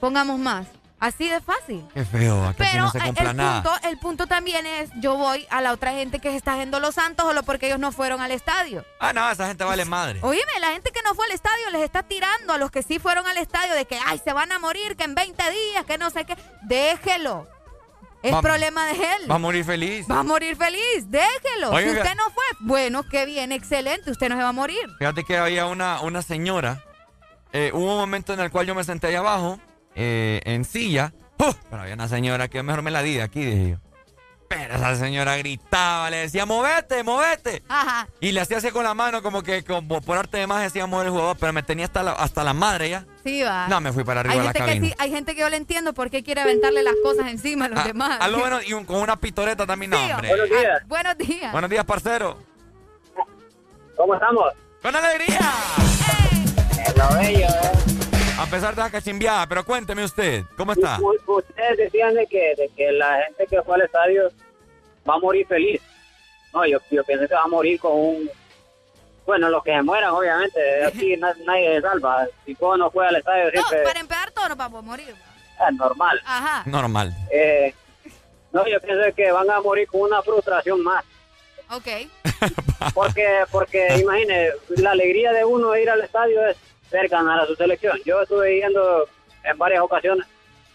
[0.00, 0.66] Pongamos más.
[1.02, 1.84] Así de fácil.
[1.92, 3.62] Qué feo, aquí Pero no se eh, compra el, nada.
[3.64, 6.78] punto, el punto también es, yo voy a la otra gente que se está haciendo
[6.78, 8.84] los santos solo porque ellos no fueron al estadio.
[9.00, 10.20] Ah, no, esa gente vale madre.
[10.22, 13.00] Oíme, la gente que no fue al estadio les está tirando a los que sí
[13.00, 15.98] fueron al estadio de que, ay, se van a morir, que en 20 días, que
[15.98, 16.36] no sé qué.
[16.62, 17.48] Déjelo.
[18.22, 19.28] Es Va- problema de él.
[19.28, 20.06] Va a morir feliz.
[20.08, 21.70] Va a morir feliz, déjelo.
[21.72, 21.90] Oiga.
[21.94, 24.88] si usted no fue, bueno, qué bien, excelente, usted no se va a morir.
[25.00, 26.80] Fíjate que había una, una señora.
[27.52, 29.58] eh, hubo un momento en el cual yo me senté ahí abajo,
[29.94, 31.12] eh, en silla.
[31.38, 31.56] ¡Uf!
[31.70, 33.76] Pero había una señora que mejor me la di de aquí, dije yo.
[34.48, 37.62] Pero esa señora gritaba, le decía, movete, movete.
[37.70, 38.06] Ajá.
[38.20, 40.86] Y le hacía así con la mano, como que como por arte de magia decía
[40.86, 43.06] mover el jugador, pero me tenía hasta la, hasta la madre ya.
[43.24, 43.66] Sí, va.
[43.68, 45.48] No, me fui para arriba hay de la gente que sí, hay gente que yo
[45.48, 48.18] le entiendo por qué quiere aventarle las cosas encima a los Ah, demás.
[48.20, 50.28] A lo bueno, y un- con una pitoreta también, no, hombre.
[50.28, 50.80] Buenos días.
[50.82, 51.52] Ah, buenos días.
[51.52, 52.38] Buenos días, parcero.
[53.96, 54.44] ¿Cómo estamos?
[54.82, 55.40] ¡Con alegría!
[56.96, 57.91] Lo bello, ¿eh?
[58.42, 60.98] A pesar de la cachimbiada, pero cuénteme usted, ¿cómo está?
[61.00, 64.30] U- Ustedes decían de que, de que la gente que fue al estadio
[65.08, 65.80] va a morir feliz.
[66.52, 68.30] No, yo, yo pienso que va a morir con un...
[69.24, 70.84] Bueno, los que se mueran, obviamente.
[70.86, 72.26] Aquí na- nadie se salva.
[72.44, 75.08] Si vos no fue al estadio, No, siempre para empezar todos nos vamos a morir.
[75.68, 76.20] es normal.
[76.26, 76.62] Ajá.
[76.66, 77.14] Normal.
[77.30, 77.72] Eh,
[78.52, 81.04] no, yo pienso que van a morir con una frustración más.
[81.70, 81.86] Ok.
[82.94, 86.56] Porque, porque imagine, la alegría de uno de ir al estadio es
[86.92, 87.98] ver ganar a su selección.
[88.04, 89.06] Yo estuve yendo
[89.44, 90.26] en varias ocasiones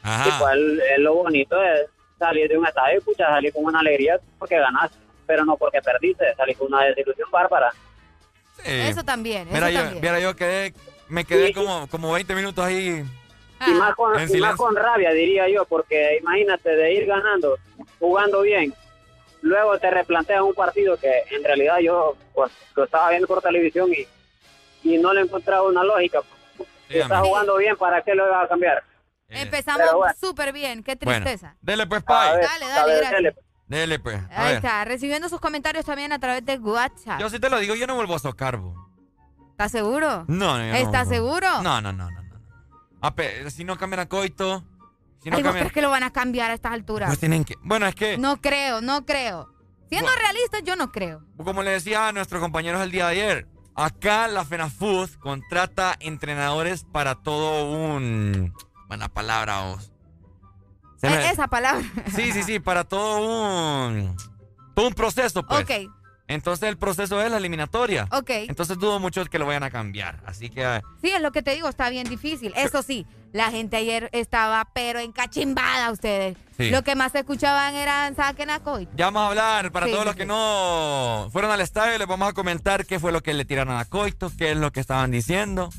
[0.04, 1.88] y pues el- el- lo bonito es
[2.20, 5.82] salir de un estadio y pucha, salir con una alegría porque ganaste, pero no porque
[5.82, 7.72] perdiste, salir con una desilusión bárbara.
[8.66, 10.02] Eso también, Mira, eso yo, también.
[10.02, 10.74] mira, yo quedé,
[11.10, 13.04] me quedé como, como 20 minutos ahí.
[13.66, 17.58] Y más, con, y más con rabia, diría yo, porque imagínate de ir ganando,
[18.00, 18.74] jugando bien,
[19.42, 23.92] luego te replantean un partido que en realidad yo pues lo estaba viendo por televisión
[23.94, 24.06] y,
[24.84, 26.20] y no le encontraba una lógica.
[26.88, 28.84] Si está jugando bien, ¿para qué lo iba a cambiar?
[29.30, 30.14] Empezamos Pero bueno.
[30.20, 31.56] súper bien, qué Bueno, tristeza.
[31.62, 32.40] dele pues, Pai.
[32.42, 33.36] Dale, dale, gracias.
[33.68, 34.16] Dele pues.
[34.32, 34.56] A Ahí ver.
[34.56, 37.20] está, recibiendo sus comentarios también a través de WhatsApp.
[37.20, 38.74] Yo sí te lo digo, yo no vuelvo a socarbo.
[39.52, 40.24] ¿Estás seguro?
[40.30, 41.62] No, no, ¿Estás seguro?
[41.62, 42.22] No, no, no, no.
[42.22, 42.42] no.
[43.02, 44.64] Ape- si no cambian a coito,
[45.22, 45.56] si no Ay, ¿vos cambian...
[45.56, 47.10] crees que lo van a cambiar a estas alturas?
[47.10, 47.56] Pues tienen que...
[47.62, 49.52] Bueno, es que, No creo, no creo.
[49.90, 51.22] Siendo realistas, yo no creo.
[51.44, 53.48] como le decía a nuestros compañeros el día de ayer,
[53.78, 58.54] acá la FENAFUD contrata entrenadores para todo un...
[58.88, 59.92] Buena palabra, vos.
[60.98, 61.86] Se me- E- Esa palabra.
[62.16, 63.20] Sí, sí, sí, para todo
[63.90, 64.16] un...
[64.76, 65.62] todo un proceso, pues.
[65.64, 65.72] Ok.
[66.30, 68.08] Entonces el proceso es la eliminatoria.
[68.12, 68.30] Ok.
[68.32, 70.22] Entonces dudo mucho que lo vayan a cambiar.
[70.26, 70.82] Así que.
[71.02, 72.52] Sí, es lo que te digo, está bien difícil.
[72.58, 73.06] Eso sí,
[73.38, 76.36] la gente ayer estaba pero encachimbada ustedes.
[76.58, 76.70] Sí.
[76.72, 78.90] Lo que más escuchaban eran saquen a Coit.
[78.96, 82.08] Ya vamos a hablar, para Sí, todos sí, los que no fueron al estadio, les
[82.08, 84.80] vamos a comentar qué fue lo que le tiraron a Coito, qué es lo que
[84.80, 85.70] estaban diciendo.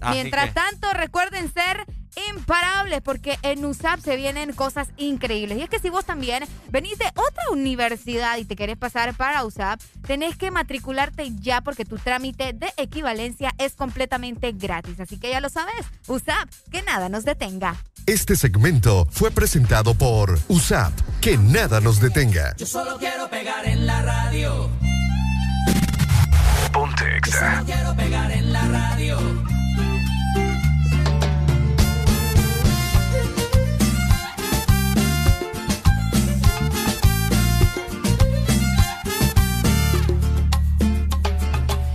[0.00, 1.84] Así Mientras que- tanto, recuerden ser
[2.30, 5.58] imparables porque en USAP se vienen cosas increíbles.
[5.58, 9.44] Y es que si vos también venís de otra universidad y te querés pasar para
[9.44, 15.00] USAP, tenés que matricularte ya porque tu trámite de equivalencia es completamente gratis.
[15.00, 17.76] Así que ya lo sabes, USAP, que nada nos detenga.
[18.06, 20.92] Este segmento fue presentado por USAP.
[21.20, 22.56] Que nada nos detenga.
[22.56, 24.70] Yo solo quiero pegar en la radio.
[26.72, 29.59] Ponte Yo solo quiero pegar en la radio.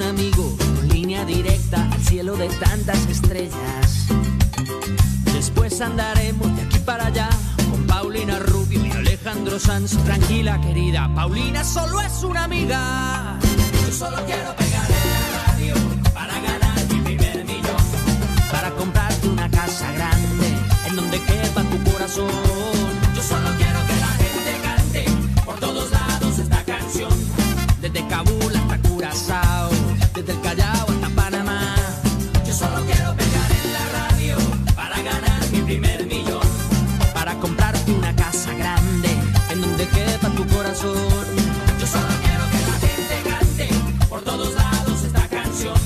[0.00, 0.56] Un amigo,
[0.92, 4.06] línea directa al cielo de tantas estrellas.
[5.32, 7.28] Después andaremos de aquí para allá
[7.70, 9.96] con Paulina Rubio y Alejandro Sanz.
[10.04, 13.38] Tranquila, querida, Paulina solo es una amiga.
[13.86, 15.74] Yo solo quiero pegar en la radio
[16.14, 17.84] para ganar mi primer millón.
[18.50, 20.54] Para comprarte una casa grande
[20.88, 22.79] en donde quepa tu corazón.
[40.46, 41.26] Corazón.
[41.80, 43.68] Yo solo quiero que la gente cante
[44.08, 45.78] por todos lados esta canción.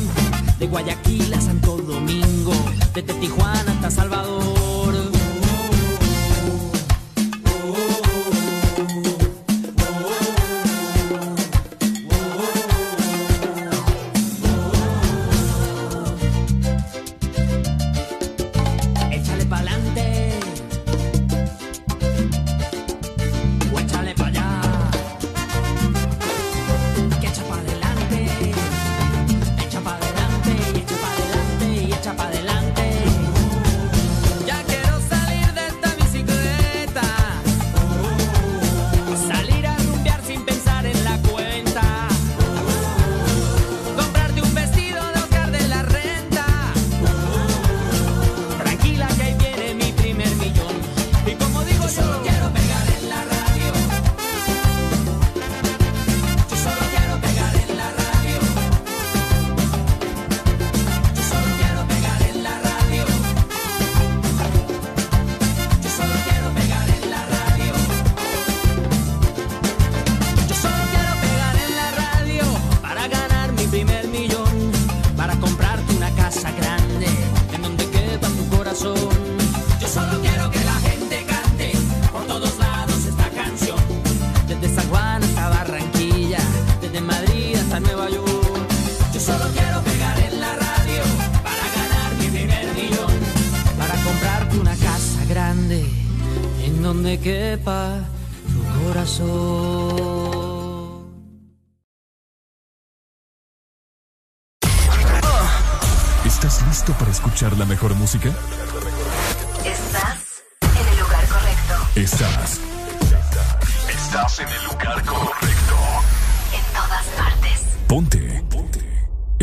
[0.58, 2.52] De Guayaquil a Santo Domingo,
[2.94, 3.72] desde Tijuana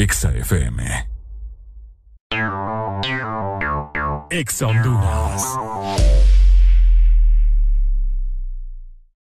[0.02, 0.82] Exa FM.
[4.32, 5.44] Exa Honduras.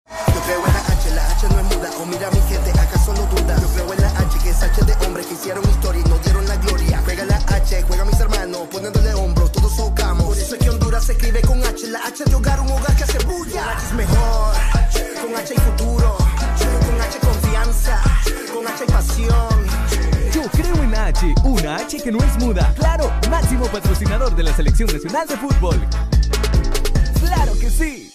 [0.06, 1.90] Yo creo en la H, la H no es muda.
[2.00, 3.60] O mira mi gente, acá solo duda.
[3.60, 6.20] Yo creo en la H, que es H de hombres que hicieron historia y no
[6.20, 7.02] dieron la gloria.
[7.04, 10.28] Juega la H, juega mis hermanos, poniéndole hombros, todos socamos.
[10.28, 12.96] Por eso es que Honduras se escribe con H, la H de hogar, un hogar
[12.96, 13.72] que hace bulla.
[13.72, 15.86] H es mejor, H con H y futuro
[21.18, 22.72] H, una H que no es muda.
[22.78, 25.76] Claro, máximo patrocinador de la Selección Nacional de Fútbol.
[27.20, 28.12] ¡Claro que sí!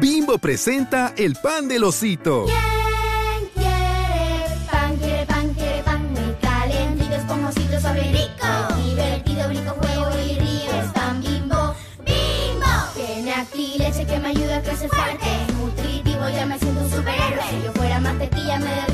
[0.00, 2.46] Bimbo presenta el pan del osito.
[2.46, 4.96] ¿Quién quiere pan?
[4.96, 8.74] Quiere pan, quiere pan muy calientito, esponjosito, suave y rico.
[8.84, 10.82] Divertido, brinco, juego y río.
[10.82, 12.66] Es pan bimbo, bimbo.
[12.96, 15.26] Tiene aquí leche que me ayuda a crecer fuerte.
[15.52, 17.42] Nutritivo, ya me siento un superhéroe.
[17.48, 18.87] Si yo fuera mantequilla, me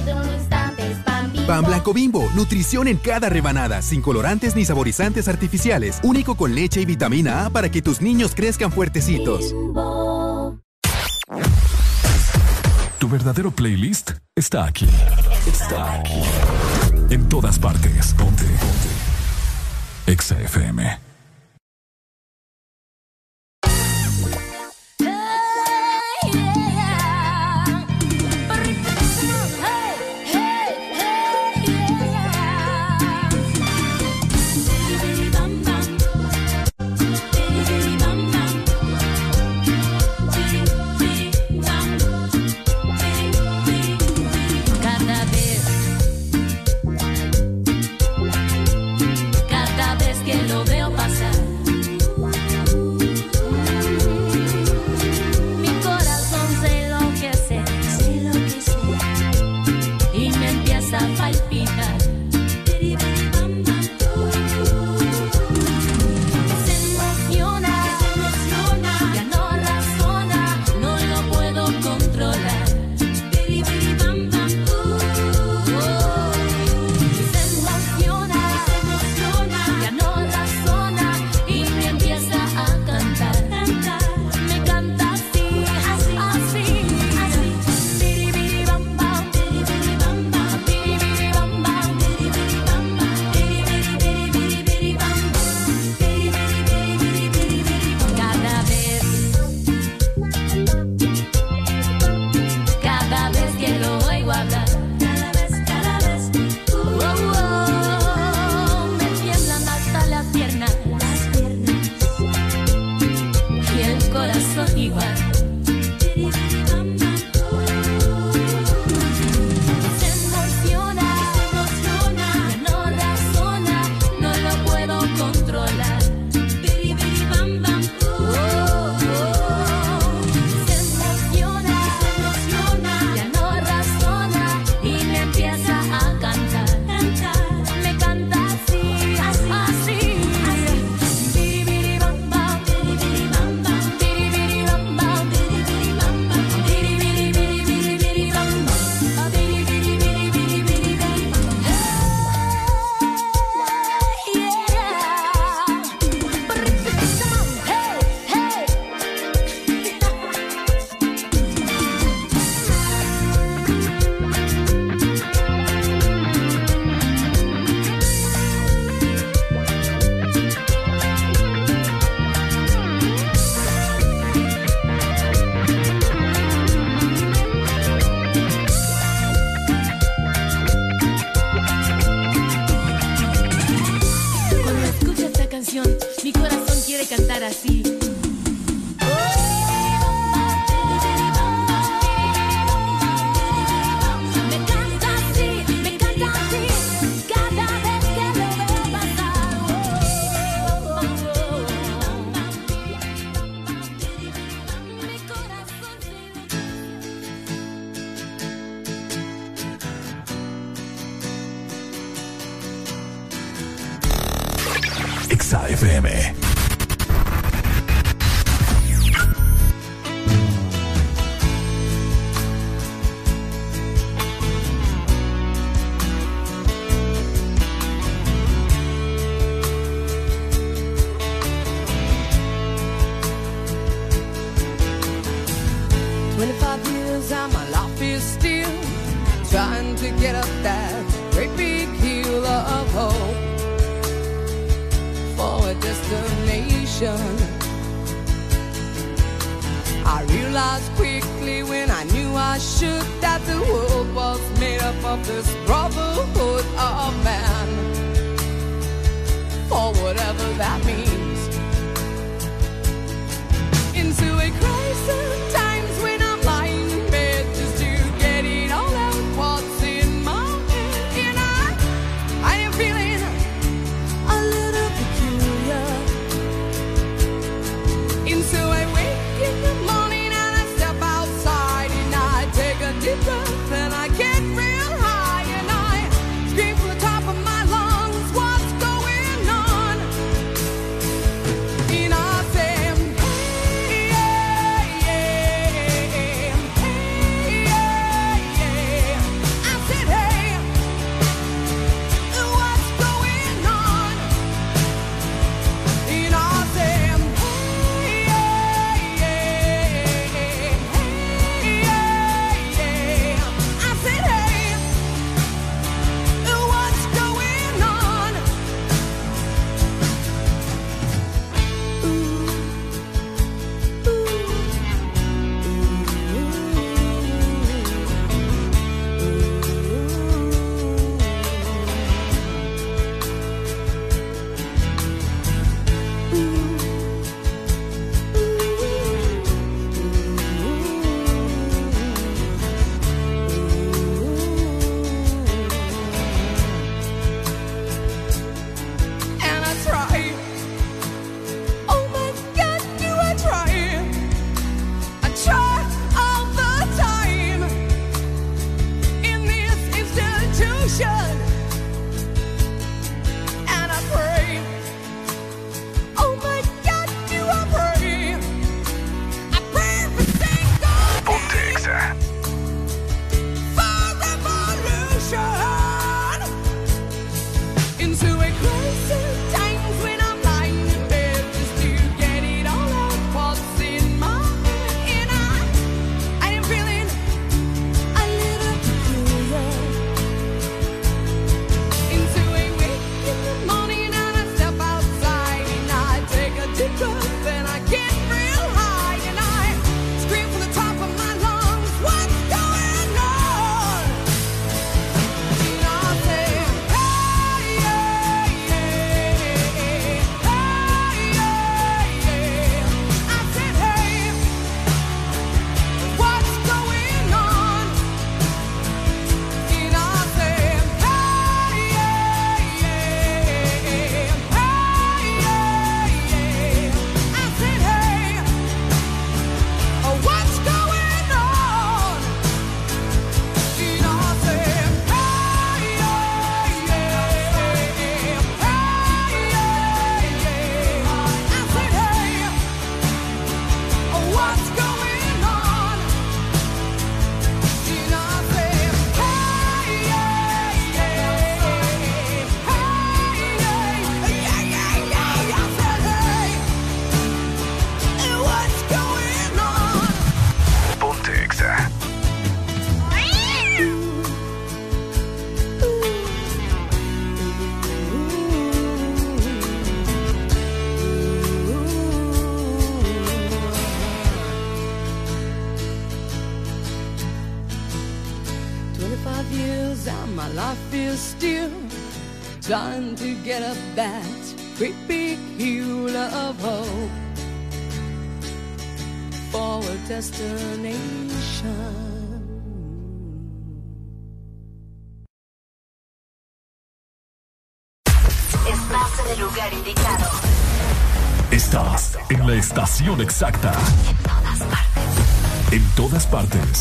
[1.44, 6.80] pan blanco bimbo, nutrición en cada rebanada, sin colorantes ni saborizantes artificiales, único con leche
[6.80, 9.54] y vitamina A para que tus niños crezcan fuertecitos.
[12.98, 14.88] Tu verdadero playlist está aquí.
[15.46, 16.22] Está aquí.
[17.10, 18.14] En todas partes.
[18.14, 18.44] Ponte.
[18.44, 19.04] Ponte.
[20.06, 21.03] Exa.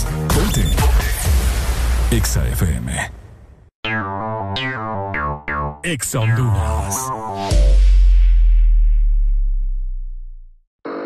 [0.03, 0.27] escuchas.
[0.33, 2.15] Ponte.
[2.15, 3.11] Exa FM.
[5.83, 7.82] Exa Honduras.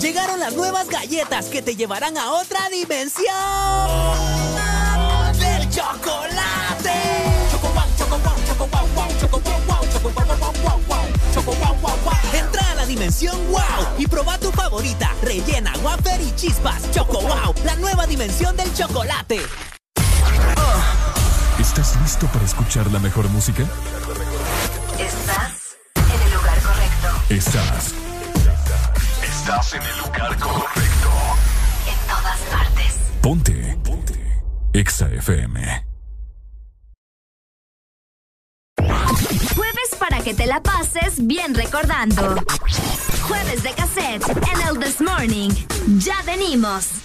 [0.00, 3.34] Llegaron las nuevas galletas que te llevarán a otra dimensión.
[5.38, 6.92] ¡Del chocolate!
[12.32, 13.60] Entra a la dimensión wow
[13.98, 15.12] y proba tu favorita.
[15.22, 16.88] Rellena, wafer y chispas.
[16.92, 19.40] Choco wow, la nueva dimensión del chocolate.
[21.58, 23.64] ¿Estás listo para escuchar la mejor música?
[24.98, 27.08] Estás en el lugar correcto.
[27.30, 28.07] Estás
[29.48, 31.08] Estás en el lugar correcto.
[31.86, 32.98] En todas partes.
[33.22, 33.78] Ponte.
[33.82, 34.42] Ponte.
[34.74, 35.86] Exa FM.
[39.56, 42.36] Jueves para que te la pases bien recordando.
[43.22, 45.48] Jueves de cassette en el This Morning.
[45.96, 47.00] Ya venimos.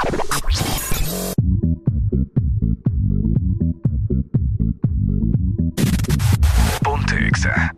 [6.83, 7.73] Ponte Exa.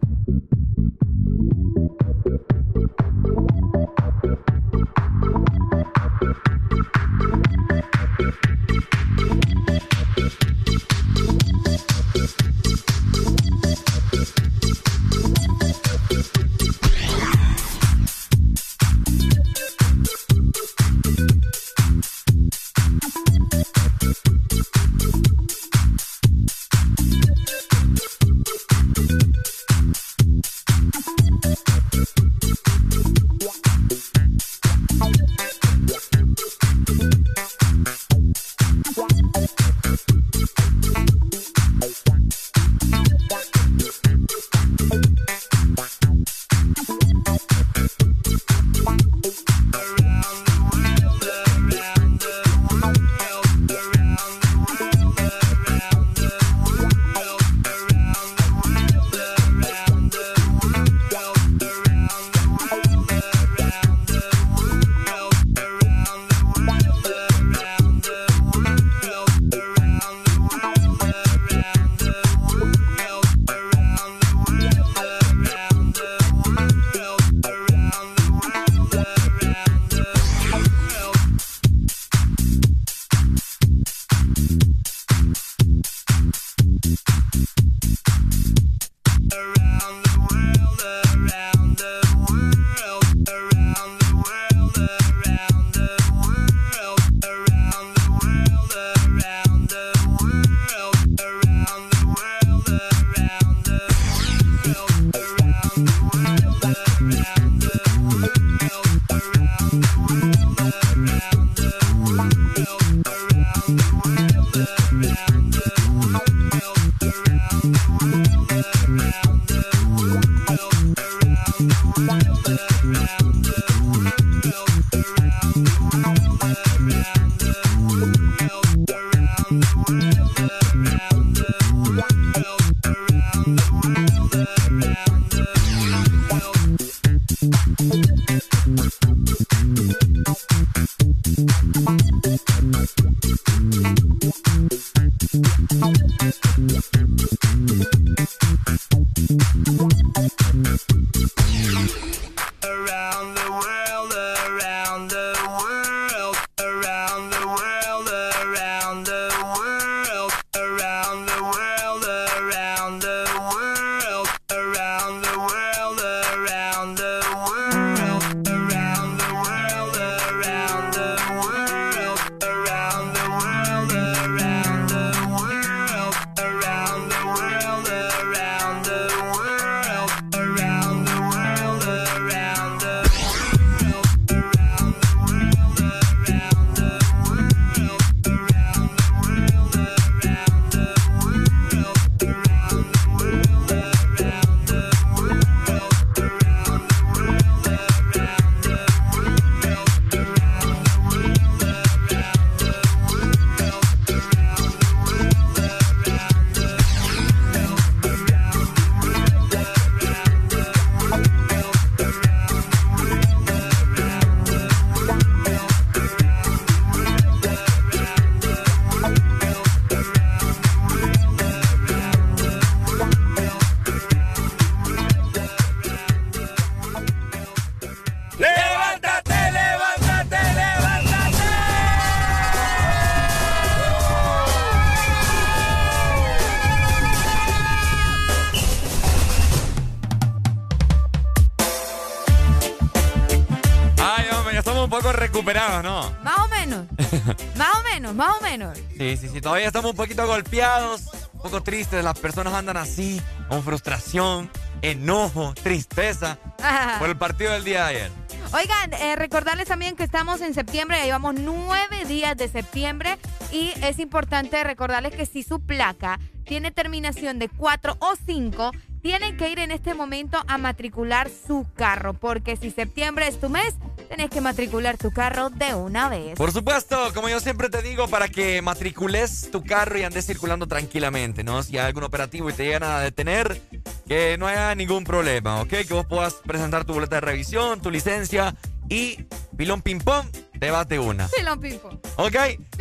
[249.35, 254.49] si todavía estamos un poquito golpeados, un poco tristes, las personas andan así, con frustración,
[254.81, 256.99] enojo, tristeza, Ajá.
[256.99, 258.11] por el partido del día de ayer.
[258.53, 263.17] Oigan, eh, recordarles también que estamos en septiembre, ya llevamos nueve días de septiembre
[263.51, 269.35] y es importante recordarles que si su placa tiene terminación de cuatro o cinco, tienen
[269.35, 273.75] que ir en este momento a matricular su carro, porque si septiembre es tu mes,
[274.05, 276.35] tenés que matricular tu carro de una vez.
[276.35, 280.67] Por supuesto, como yo siempre te digo, para que matricules tu carro y andes circulando
[280.67, 281.61] tranquilamente, ¿no?
[281.63, 283.61] Si hay algún operativo y te llegan a detener,
[284.07, 285.69] que no haya ningún problema, ¿ok?
[285.69, 288.55] Que vos puedas presentar tu boleta de revisión, tu licencia
[288.89, 289.25] y
[289.57, 290.27] pilón ping pong,
[290.59, 291.27] te vas de una.
[291.29, 291.89] Pilón pimpo.
[292.17, 292.35] ¿Ok?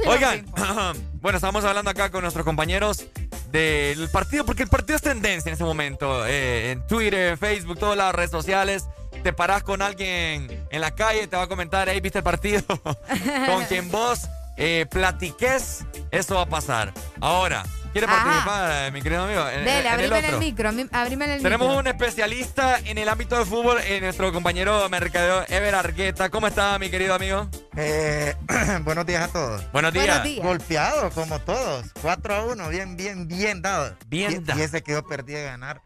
[0.07, 0.45] Oigan,
[1.21, 3.07] bueno, estamos hablando acá con nuestros compañeros
[3.51, 6.27] del partido, porque el partido es tendencia en ese momento.
[6.27, 8.85] eh, en Twitter, Facebook, todas las redes sociales.
[9.23, 12.63] Te parás con alguien en la calle, te va a comentar, hey, ¿viste el partido?
[13.47, 16.93] con quien vos eh, platiques, eso va a pasar.
[17.21, 18.23] Ahora, ¿quiere Ajá.
[18.23, 19.49] participar, mi querido amigo?
[19.49, 20.39] En- Dele, en el abrime el, otro.
[20.41, 21.81] micro, mi- abrime el Tenemos micro.
[21.81, 26.29] un especialista en el ámbito de fútbol, eh, nuestro compañero mercadeo Ever Argueta.
[26.29, 27.49] ¿Cómo está, mi querido amigo?
[27.77, 28.35] Eh,
[28.83, 29.73] buenos días a todos.
[29.73, 30.07] Buenos días.
[30.07, 30.45] Buenos días.
[30.47, 31.87] Golpeado, como todos.
[32.03, 33.97] 4 a 1, bien, bien, bien dado.
[34.07, 34.61] Bien y, dado.
[34.61, 35.81] y ese quedó perdido de ganar.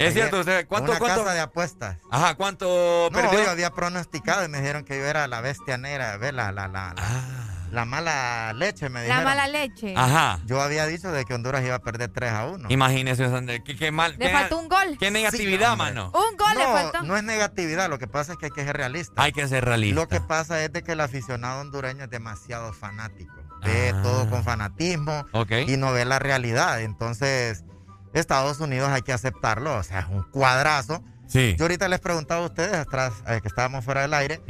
[0.00, 1.22] Es Ayer, cierto, usted, ¿cuánto- Una cuánto?
[1.24, 1.98] casa de apuestas.
[2.10, 3.44] Ajá, ¿cuánto No, perdió?
[3.44, 6.32] yo había pronosticado y me dijeron que yo era la bestia negra, ¿ves?
[6.32, 9.24] La, la, la, la, la mala leche, me La dijeron.
[9.24, 9.92] mala leche.
[9.94, 10.38] Ajá.
[10.46, 12.68] Yo había dicho de que Honduras iba a perder 3 a 1.
[12.70, 14.12] Imagínese, Sander, qué, qué mal.
[14.12, 14.96] Le qué, faltó un gol.
[14.98, 16.06] qué negatividad, mano.
[16.14, 17.02] Un gol le no, faltó.
[17.02, 19.12] no es negatividad, lo que pasa es que hay que ser realista.
[19.22, 20.00] Hay que ser realista.
[20.00, 23.34] Lo que pasa es de que el aficionado hondureño es demasiado fanático.
[23.62, 24.00] Ve Ah.
[24.02, 25.52] todo con fanatismo Ok.
[25.66, 26.80] y no ve la realidad.
[26.80, 27.64] Entonces,
[28.12, 29.76] Estados Unidos hay que aceptarlo.
[29.76, 31.02] O sea, es un cuadrazo.
[31.26, 31.54] Sí.
[31.58, 34.40] Yo ahorita les preguntaba a ustedes, atrás, eh, que estábamos fuera del aire.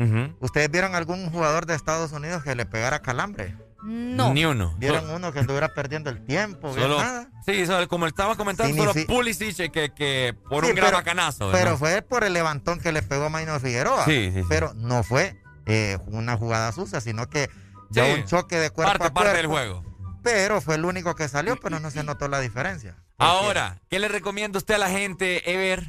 [0.41, 3.57] ¿ustedes vieron algún jugador de Estados Unidos que le pegara calambre?
[3.83, 4.33] No.
[4.35, 4.75] Ni uno.
[4.79, 6.73] ¿Vieron Solo- uno que estuviera perdiendo el tiempo?
[6.75, 7.29] ¿Vieron Solo, nada?
[7.47, 10.99] sí, solo- como estaba comentando, solo Pulisic eh, que, que por Sí, un gran pero-
[10.99, 11.51] bacanazo.
[11.53, 14.05] Pero fue por el levantón que le pegó a Maynor Figueroa.
[14.05, 14.47] Sí, sí, sí.
[14.51, 17.49] Pero no fue eh, una jugada sucia, sino que
[17.91, 18.13] ya Sí.
[18.21, 19.83] un choque de cuerpo parte, a parte del juego.
[20.23, 22.97] Pero fue el único que salió, pero no se notó la diferencia.
[23.21, 25.87] Ahora, ¿qué le recomienda usted a la gente, Ever,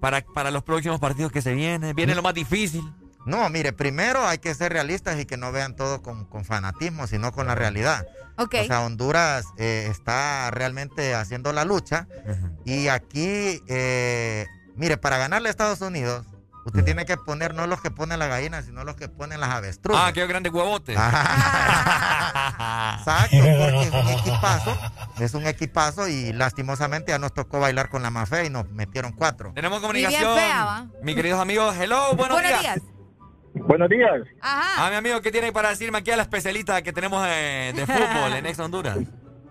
[0.00, 1.96] para, para los próximos partidos que se vienen?
[1.96, 2.82] Viene lo más difícil.
[3.24, 7.06] No, mire, primero hay que ser realistas y que no vean todo con, con fanatismo,
[7.08, 8.06] sino con la realidad.
[8.38, 8.54] Ok.
[8.62, 12.06] O sea, Honduras eh, está realmente haciendo la lucha
[12.64, 14.46] y aquí, eh,
[14.76, 16.26] mire, para ganarle a Estados Unidos,
[16.66, 19.50] usted tiene que poner no los que ponen la gallina, sino los que ponen las
[19.50, 20.02] avestruces.
[20.04, 20.92] Ah, qué grande huevote.
[22.98, 24.78] Exacto, porque es un equipazo,
[25.20, 28.68] es un equipazo y lastimosamente ya nos tocó bailar con la más fea y nos
[28.70, 29.52] metieron cuatro.
[29.54, 30.36] Tenemos comunicación.
[30.36, 30.86] fea, ¿va?
[31.02, 32.80] Mis queridos amigos, hello, buenos, Buenos días.
[33.54, 34.22] Buenos días.
[34.40, 34.86] Ajá.
[34.86, 37.86] Ah, mi amigo, ¿qué tiene para decirme aquí a la especialista que tenemos eh, de
[37.86, 38.98] fútbol en Ex Honduras?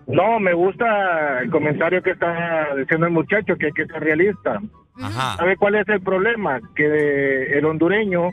[0.06, 4.60] No, me gusta el comentario que está diciendo el muchacho, que hay que ser realista.
[5.00, 5.36] Ajá.
[5.36, 6.60] ¿Sabe cuál es el problema?
[6.74, 8.30] Que el hondureño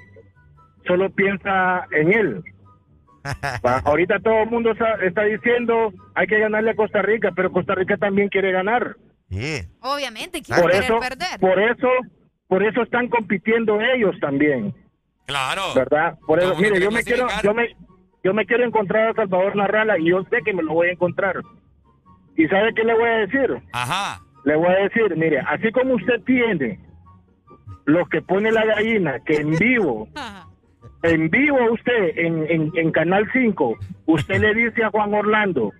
[0.85, 2.43] solo piensa en él.
[3.65, 7.51] Va, Ahorita todo el mundo está, está diciendo hay que ganarle a Costa Rica, pero
[7.51, 8.95] Costa Rica también quiere ganar.
[9.79, 11.39] Obviamente, quiero Por eso, perder.
[11.39, 11.89] por eso,
[12.47, 14.75] por eso están compitiendo ellos también.
[15.25, 15.73] Claro.
[15.75, 16.19] ¿Verdad?
[16.27, 17.75] Por eso, mire, yo quiere me quiero, yo me,
[18.23, 20.91] yo me quiero encontrar a Salvador Narrala y yo sé que me lo voy a
[20.91, 21.41] encontrar.
[22.35, 23.61] ¿Y sabe qué le voy a decir?
[23.73, 24.21] Ajá.
[24.45, 26.79] Le voy a decir, mire, así como usted tiene
[27.85, 30.07] los que pone la gallina, que en vivo,
[31.03, 35.71] en vivo usted, en, en, en Canal 5, usted le dice a Juan Orlando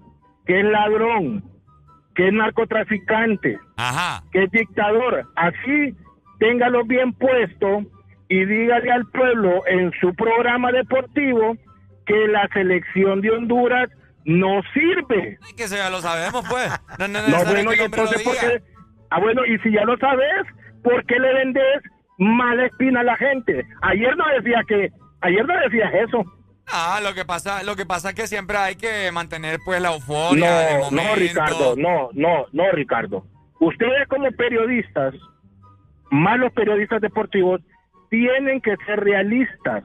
[0.46, 1.44] que es ladrón,
[2.16, 4.24] que es narcotraficante, Ajá.
[4.32, 5.26] que es dictador.
[5.36, 5.96] Así,
[6.40, 7.84] téngalo bien puesto
[8.30, 11.56] y dígale al pueblo en su programa deportivo
[12.06, 13.90] que la selección de Honduras
[14.26, 15.38] no sirve.
[15.58, 16.70] Que eso ya lo sabemos, pues.
[17.00, 18.62] No, bueno, y entonces, ¿por qué?
[19.10, 20.46] Ah, bueno, y si ya lo sabes,
[20.84, 21.84] ¿por qué le vendes
[22.18, 23.66] mala espina a la gente?
[23.82, 24.90] Ayer no decía que,
[25.22, 26.24] ayer no decías eso.
[26.68, 29.94] Ah, lo que pasa, lo que pasa es que siempre hay que mantener pues la
[29.94, 33.26] euforia No, no, Ricardo, no, no, no, Ricardo.
[33.60, 35.14] Ustedes como periodistas,
[36.10, 37.62] más los periodistas deportivos,
[38.10, 39.84] tienen que ser realistas.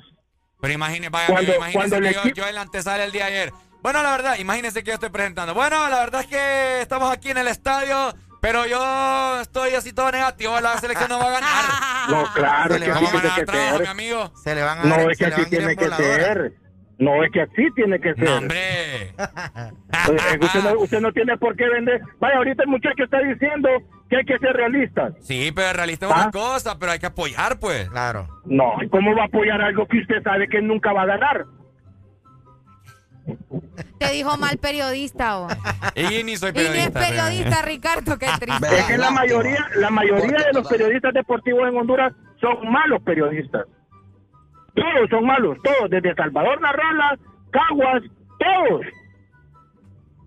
[0.60, 3.32] Pero imagínese, vaya, Cuando- imagínese cuando que yo, yo en la antesala el día de
[3.32, 3.52] ayer.
[3.82, 5.54] Bueno, la verdad, imagínense que yo estoy presentando.
[5.54, 10.10] Bueno, la verdad es que estamos aquí en el estadio, pero yo estoy así todo
[10.10, 10.58] negativo.
[10.60, 11.48] La selección no va a ganar.
[12.08, 13.88] No, claro, Se es le que van así a tiene ganar que trabajo, mi ser.
[13.88, 14.32] amigo.
[14.42, 16.52] Se le van a No, dar- es que así tiene en que ser.
[16.98, 18.24] No, es que así tiene que ser.
[18.24, 19.12] No, hombre.
[20.08, 22.00] Eh, usted, no, usted no tiene por qué vender.
[22.18, 23.68] Vaya, ahorita el muchacho está diciendo
[24.08, 25.12] que hay que ser realistas.
[25.20, 26.22] Sí, pero realista es ¿Ah?
[26.22, 27.90] una cosa, pero hay que apoyar, pues.
[27.90, 28.26] Claro.
[28.46, 31.44] No, ¿y ¿cómo va a apoyar algo que usted sabe que nunca va a ganar?
[33.98, 35.48] Te dijo mal periodista, o.
[35.94, 37.00] Y ni soy Y ni es periodista.
[37.00, 38.78] periodista, Ricardo, qué triste.
[38.78, 43.64] Es que la mayoría, la mayoría de los periodistas deportivos en Honduras son malos periodistas.
[44.74, 47.18] Todos son malos, todos, desde Salvador Narrala,
[47.50, 48.02] Caguas,
[48.38, 48.86] todos.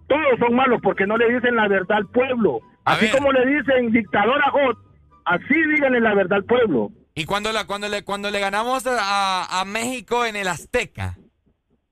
[0.08, 2.60] Todos son malos porque no le dicen la verdad al pueblo.
[2.84, 4.78] Así como le dicen dictador a Hot,
[5.26, 6.90] así díganle la verdad al pueblo.
[7.14, 11.18] Y cuando, la, cuando, le, cuando le ganamos a, a México en el Azteca.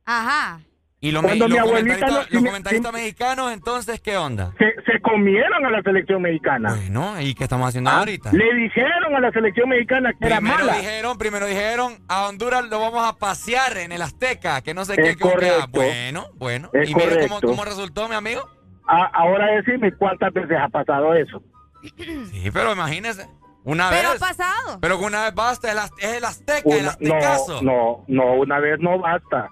[0.05, 0.59] Ajá.
[1.01, 4.51] Y los, Cuando mi los abuelita comentaristas, no- los sí, comentaristas mexicanos, entonces, ¿qué onda?
[4.59, 6.73] Se, se comieron a la selección mexicana.
[6.75, 8.33] Bueno, ¿y qué estamos haciendo Ah, ahorita?
[8.33, 10.73] Le dijeron a la selección mexicana que era Primero mala.
[10.75, 14.97] dijeron, primero dijeron, a Honduras lo vamos a pasear en el Azteca, que no sé
[14.97, 15.01] qué.
[15.03, 15.67] Es que- que- correcto.
[15.71, 16.69] Bueno, bueno.
[16.73, 18.41] Es ¿Y mire cómo, resultó, mi amigo?
[18.85, 21.41] A- ahora decime cuántas veces ha pasado eso.
[21.81, 23.25] Sí, pero imagínese.
[23.63, 24.19] Una Pero ha vez.
[24.19, 24.79] pasado.
[24.81, 25.69] Pero que una vez basta,
[25.99, 27.61] es el Azteca, el Aztecaso.
[27.61, 29.47] no, no, no, una vez no basta.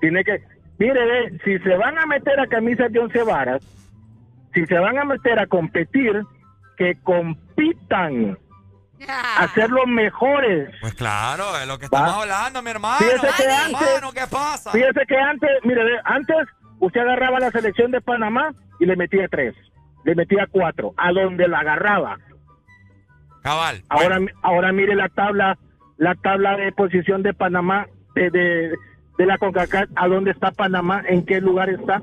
[0.00, 0.38] Tiene que,
[0.78, 3.62] mire, si se van a meter a camisas de once varas,
[4.54, 6.22] si se van a meter a competir,
[6.76, 8.38] que compitan
[9.08, 10.70] a ser los mejores.
[10.80, 12.98] Pues claro, es lo que estamos hablando, mi hermano.
[12.98, 14.70] Fíjese que Ay, antes- hermano, ¿qué pasa?
[14.72, 16.36] Fíjese que antes, mire, ve, antes
[16.80, 19.54] usted agarraba la selección de Panamá y le metía tres,
[20.04, 22.18] le metía cuatro, a donde la agarraba.
[23.42, 23.82] Cabal.
[23.88, 25.56] Ahora, ahora mire la tabla,
[25.96, 28.72] la tabla de posición de Panamá, de, de,
[29.18, 32.00] de la CONCACAF, a dónde está Panamá, en qué lugar está.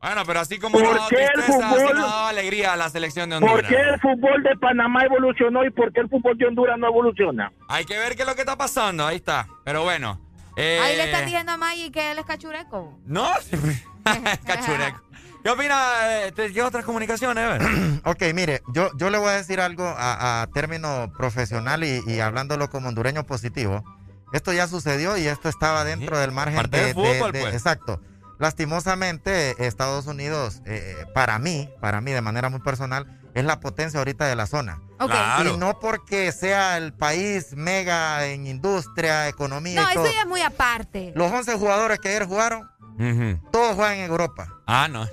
[0.00, 3.48] Bueno, pero así como ¿Por qué el fútbol- dado alegría a la selección de ¿Por
[3.50, 3.68] Honduras.
[3.70, 7.50] qué el fútbol de Panamá evolucionó y por qué el fútbol de Honduras no evoluciona?
[7.68, 9.46] Hay que ver qué es lo que está pasando, ahí está.
[9.64, 10.20] Pero bueno.
[10.56, 12.98] eh, Ahí le están diciendo a Maggie que él es cachureco.
[13.06, 13.28] No,
[14.44, 15.00] cachureco.
[15.42, 15.76] ¿Qué opina?
[16.26, 17.60] eh, ¿Te otras comunicaciones?
[18.04, 22.20] Ok, mire, yo, yo le voy a decir algo a, a término profesional y, y
[22.20, 23.82] hablándolo como hondureño positivo.
[24.32, 27.54] Esto ya sucedió y esto estaba dentro del margen Parte de, fútbol, de- de- pues.
[27.54, 28.00] Exacto.
[28.38, 33.98] Lastimosamente, Estados Unidos, eh, para mí, para mí de manera muy personal, es la potencia
[33.98, 34.80] ahorita de la zona.
[35.00, 35.12] Ok.
[35.46, 40.26] Y no porque sea el país mega en industria, economía No, y eso ya es
[40.26, 41.12] muy aparte.
[41.14, 42.68] Los 11 jugadores que ayer jugaron,
[43.52, 44.48] todos juegan en Europa.
[44.66, 45.06] Ah, no.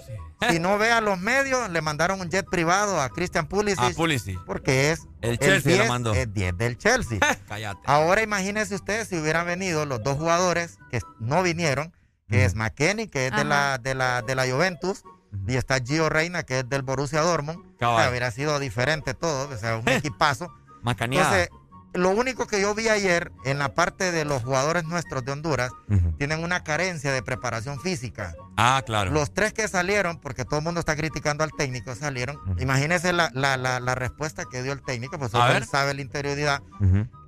[0.52, 3.80] Si no ve a los medios, le mandaron un jet privado a Christian Pulisic.
[3.84, 4.40] A Pulisic.
[4.46, 6.14] Porque es El Chelsea lo 10, mandó.
[6.14, 7.20] el 10 del Chelsea.
[7.48, 7.82] Cállate.
[7.86, 11.94] Ahora imagínense ustedes si hubieran venido los dos jugadores que no vinieron,
[12.28, 15.04] que es McKenny, que es de la, de, la, de la Juventus,
[15.48, 17.60] y está Gio Reina, que es del Borussia Dortmund.
[17.76, 20.52] O sea, hubiera sido diferente todo, o sea, un equipazo.
[20.82, 21.44] Macaneada.
[21.44, 21.65] Entonces,
[21.96, 25.72] lo único que yo vi ayer en la parte de los jugadores nuestros de Honduras,
[26.18, 28.34] tienen una carencia de preparación física.
[28.58, 29.12] Ah, claro.
[29.12, 32.40] Los tres que salieron, porque todo el mundo está criticando al técnico, salieron.
[32.60, 35.58] Imagínense la, la, la, la respuesta que dio el técnico, pues A solo ver.
[35.64, 36.62] él sabe la interioridad,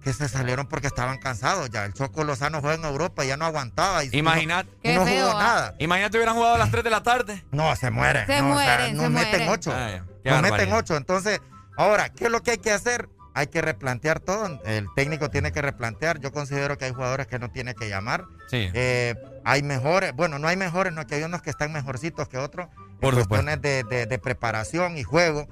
[0.03, 1.83] que se salieron porque estaban cansados ya.
[1.85, 4.03] El Choco Lozano juega en Europa y ya no aguantaba.
[4.05, 4.69] Y Imagínate.
[4.83, 5.75] y no, jugó nada.
[5.79, 7.45] Imagínate hubieran jugado a las 3 de la tarde.
[7.51, 8.25] No, se mueren.
[8.25, 9.49] Se no, o sea, mueren, nos se meten mueren.
[9.49, 9.73] ocho.
[9.75, 10.77] Ay, qué nos meten barbaridad.
[10.77, 10.95] ocho.
[10.97, 11.41] Entonces,
[11.77, 13.09] ahora, ¿qué es lo que hay que hacer?
[13.37, 14.59] Hay que replantear todo.
[14.65, 16.19] El técnico tiene que replantear.
[16.19, 18.25] Yo considero que hay jugadores que no tiene que llamar.
[18.49, 18.69] Sí.
[18.73, 22.37] Eh, hay mejores, bueno, no hay mejores, no, que hay unos que están mejorcitos que
[22.37, 22.67] otros.
[22.99, 23.27] Por en supuesto.
[23.29, 25.47] cuestiones de, de- de preparación y juego.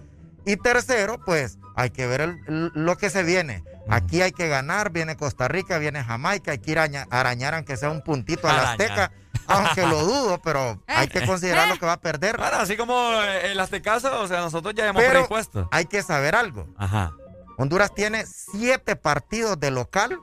[0.47, 3.63] Y tercero, pues hay que ver el- lo que se viene.
[3.87, 7.53] Aquí hay que ganar, viene Costa Rica, viene Jamaica, hay que ir a aña- arañar
[7.53, 8.71] aunque sea un puntito a la.
[8.71, 9.11] Azteca,
[9.47, 12.37] aunque lo dudo, pero hay que considerar lo que va a perder.
[12.37, 15.69] Bueno, así como eh, el Aztecaso, o sea, nosotros ya hemos Pero predispuesto.
[15.71, 16.67] hay que saber algo.
[16.77, 17.13] Ajá.
[17.57, 20.19] Honduras tiene siete partidos de local,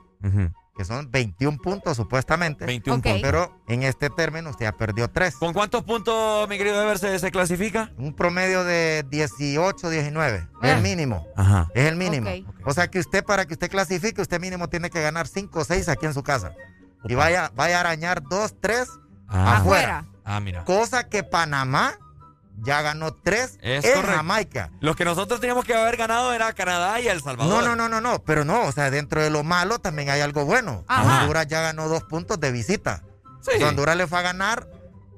[0.75, 2.65] que son 21 puntos supuestamente.
[2.65, 3.03] 21 Ok.
[3.03, 3.21] puntos.
[3.21, 5.35] Pero en este término usted ya perdió tres.
[5.35, 7.91] ¿Con cuántos puntos, mi querido Ever, se, se clasifica?
[7.97, 10.37] Un promedio de 18, 19.
[10.37, 10.71] Es Ah.
[10.77, 11.27] el mínimo.
[11.35, 11.69] Ajá.
[11.75, 12.29] Es el mínimo.
[12.29, 12.67] Ok.
[12.67, 15.63] O sea que usted, para que usted clasifique, usted mínimo tiene que ganar 5 o
[15.63, 16.53] 6 aquí en su casa.
[17.05, 18.87] Y vaya, vaya a arañar 2, 3
[19.27, 19.57] Ah.
[19.57, 20.05] afuera.
[20.25, 20.63] Ah, mira.
[20.63, 21.93] Cosa que Panamá
[22.61, 24.15] ya ganó 3 Es en correcto.
[24.17, 24.69] Jamaica.
[24.79, 27.51] Los que nosotros teníamos que haber ganado era Canadá y El Salvador.
[27.51, 30.21] No, no, no, no, no, pero no, o sea, dentro de lo malo también hay
[30.21, 30.83] algo bueno.
[30.87, 31.21] Ajá.
[31.21, 33.03] Honduras ya ganó dos puntos de visita.
[33.41, 33.51] Sí.
[33.55, 34.67] O sea, Honduras le fue a ganar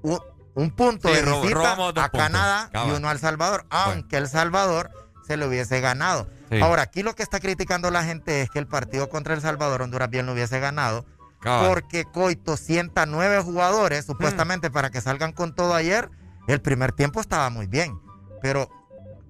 [0.01, 0.19] un,
[0.55, 2.09] un punto Sí, de visita a puntos.
[2.11, 4.89] Canadá y uno al Salvador, aunque El Salvador
[5.27, 6.27] se le hubiese ganado.
[6.49, 6.59] Sí.
[6.61, 9.81] Ahora, aquí lo que está criticando la gente es que el partido contra El Salvador,
[9.81, 11.05] Honduras bien lo hubiese ganado,
[11.41, 11.67] Cabal.
[11.67, 14.11] porque Coito sienta nueve jugadores, Hmm.
[14.11, 16.09] supuestamente para que salgan con todo ayer.
[16.47, 17.99] El primer tiempo estaba muy bien,
[18.41, 18.69] pero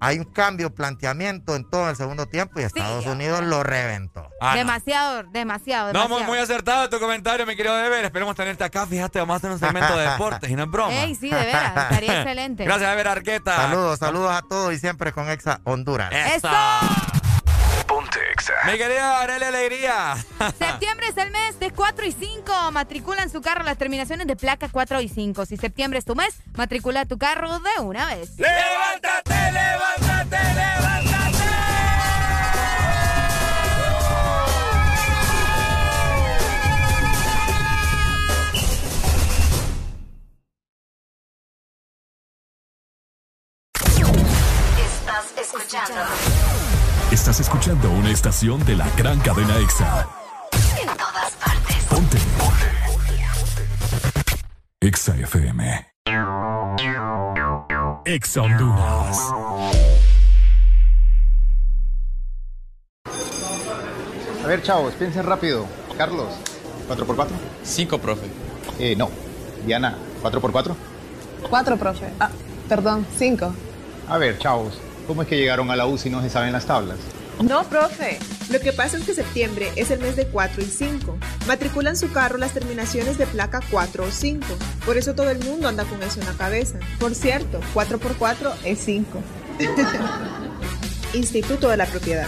[0.01, 4.29] hay un cambio, planteamiento en todo el segundo tiempo y Estados Unidos lo reventó.
[4.41, 4.57] Ah, no.
[4.57, 6.19] demasiado, demasiado, No, demasiado.
[6.19, 8.03] muy, muy acertado tu comentario, mi querido Ever.
[8.05, 8.85] Esperemos tenerte acá.
[8.85, 10.93] Fíjate, vamos a hacer un segmento de deportes y no es broma.
[10.93, 12.65] Ey, sí, de veras, estaría excelente.
[12.65, 13.55] Gracias, Ever Arqueta.
[13.55, 16.11] Saludos, saludos a todos y siempre con Exa Honduras.
[16.11, 16.49] ¡Eso!
[18.05, 18.53] Pontexa.
[18.65, 20.15] Mi querida Aurelia Alegría.
[20.59, 22.71] Septiembre es el mes de 4 y 5.
[22.71, 25.45] Matricula en su carro las terminaciones de placa 4 y 5.
[25.45, 28.37] Si septiembre es tu mes, matricula tu carro de una vez.
[28.37, 31.15] ¡Levántate, levántate, levántate!
[44.77, 46.64] Estás escuchando.
[47.15, 50.05] Estás escuchando una estación de la gran cadena EXA.
[50.77, 51.77] En todas partes.
[51.89, 52.17] Ponte.
[54.81, 55.87] EXA FM.
[58.03, 59.17] EXA Honduras.
[64.43, 65.65] A ver, chavos, piensen rápido.
[65.97, 66.33] Carlos,
[66.89, 67.27] ¿4x4?
[67.63, 68.27] 5, profe.
[68.77, 69.09] Eh, no.
[69.65, 70.75] Diana, ¿4x4?
[71.49, 72.11] Cuatro, profe.
[72.19, 72.29] Ah,
[72.67, 73.55] perdón, cinco.
[74.09, 76.65] A ver, chavos, ¿cómo es que llegaron a la U si no se saben las
[76.65, 76.97] tablas?
[77.41, 78.17] No, profe.
[78.49, 81.17] Lo que pasa es que septiembre es el mes de 4 y 5.
[81.47, 84.45] Matriculan su carro las terminaciones de placa 4 o 5.
[84.85, 86.79] Por eso todo el mundo anda con eso en la cabeza.
[86.99, 89.19] Por cierto, 4 por 4 es 5.
[91.13, 92.27] Instituto de la Propiedad.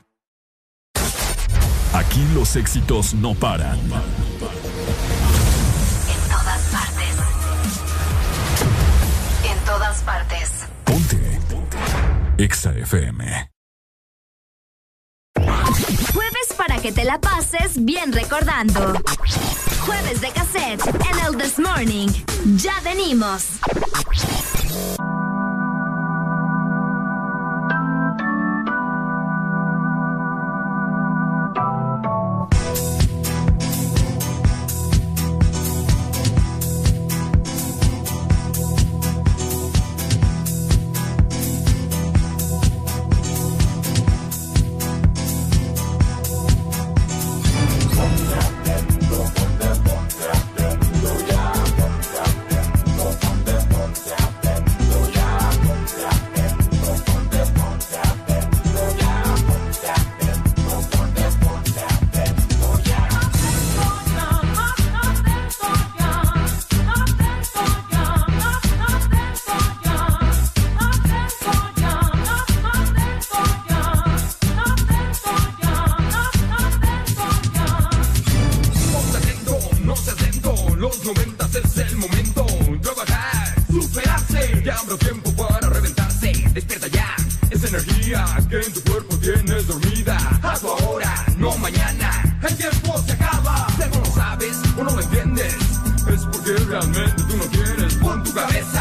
[1.93, 3.77] Aquí los éxitos no paran.
[3.77, 3.89] En
[6.29, 7.15] todas partes.
[9.43, 10.49] En todas partes.
[10.85, 11.39] Ponte.
[12.37, 13.51] EXA FM.
[16.13, 18.93] Jueves para que te la pases bien recordando.
[19.85, 22.07] Jueves de cassette en el This Morning.
[22.55, 23.59] Ya venimos.
[96.81, 97.95] Realmente tú no quieres.
[97.95, 98.80] Pon tu cabeza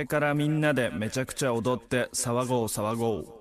[0.00, 3.39] れからみんなでめちゃくちゃ踊って騒ごう騒ごう。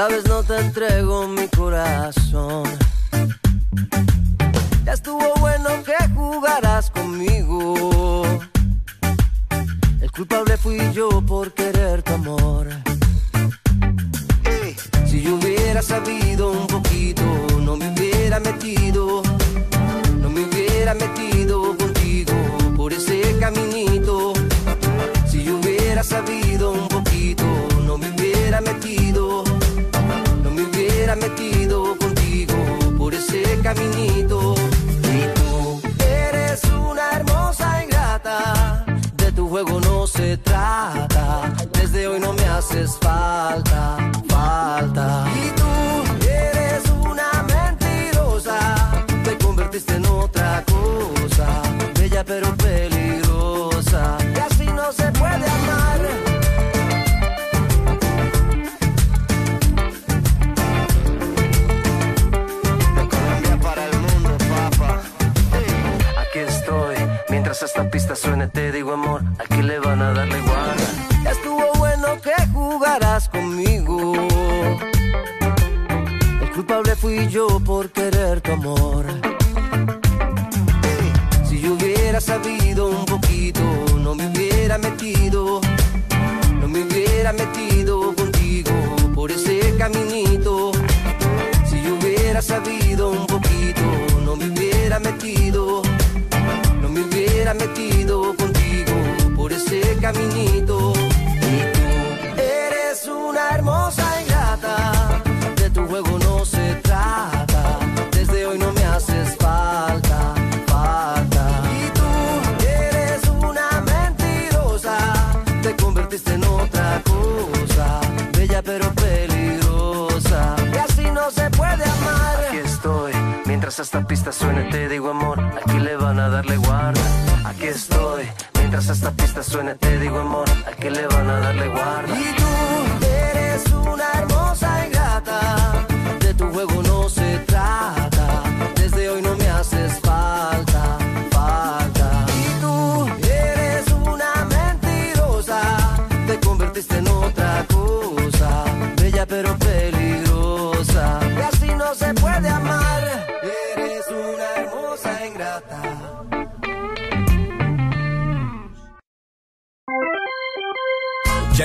[0.00, 2.19] Sabes, no te entrego mi corazón.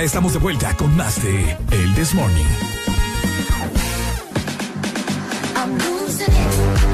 [0.06, 2.44] Estamos de vuelta con más de El This Morning.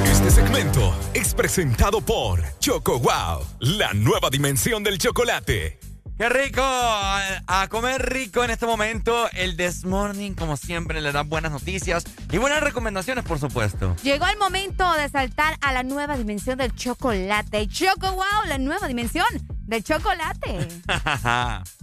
[0.06, 5.78] Este segmento es presentado por Choco Wow, la nueva dimensión del chocolate.
[6.16, 6.62] ¡Qué rico!
[6.64, 9.28] A, comer rico en este momento.
[9.32, 13.94] El This Morning, como siempre, le da buenas noticias y buenas recomendaciones, por supuesto.
[14.02, 17.68] Llegó el momento de saltar a la nueva dimensión del chocolate.
[17.68, 19.26] Choco Wow, la nueva dimensión
[19.66, 20.68] del chocolate.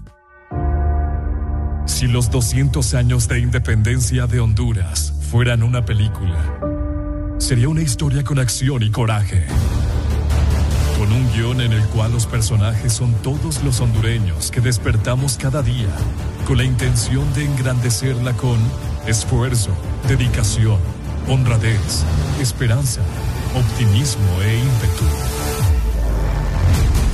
[1.89, 6.37] Si los 200 años de independencia de Honduras fueran una película,
[7.39, 9.45] sería una historia con acción y coraje.
[10.97, 15.61] Con un guion en el cual los personajes son todos los hondureños que despertamos cada
[15.63, 15.89] día
[16.47, 18.59] con la intención de engrandecerla con
[19.07, 19.71] esfuerzo,
[20.07, 20.77] dedicación,
[21.27, 22.05] honradez,
[22.39, 23.01] esperanza,
[23.55, 25.68] optimismo e ímpetu.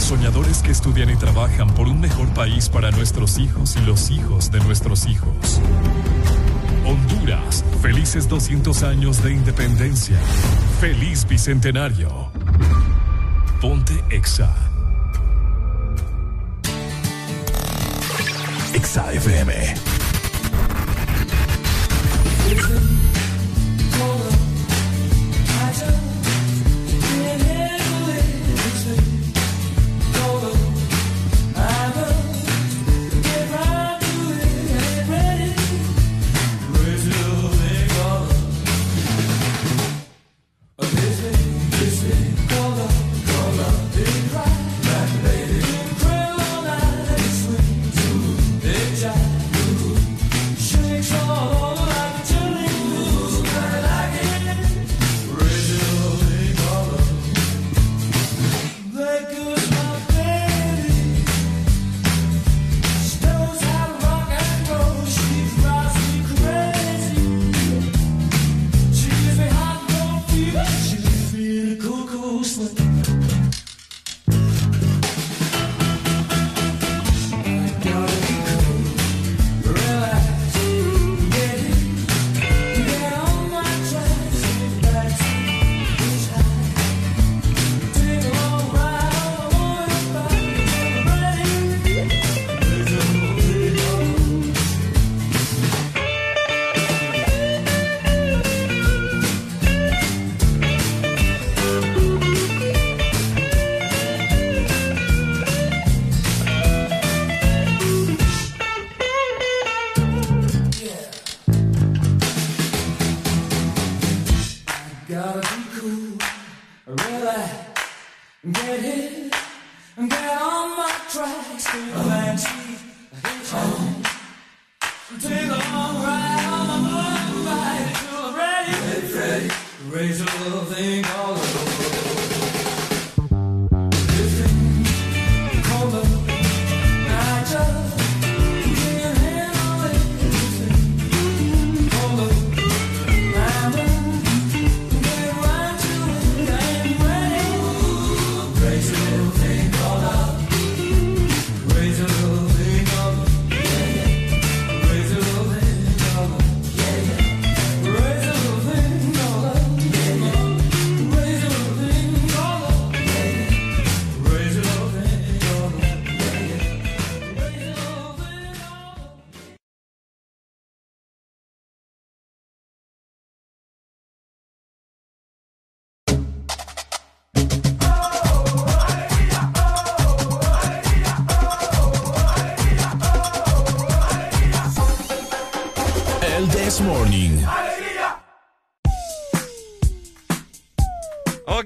[0.05, 4.51] Soñadores que estudian y trabajan por un mejor país para nuestros hijos y los hijos
[4.51, 5.59] de nuestros hijos.
[6.85, 10.19] Honduras, felices 200 años de independencia.
[10.79, 12.29] Feliz Bicentenario.
[13.59, 14.55] Ponte Exa.
[18.75, 19.73] Exa FM.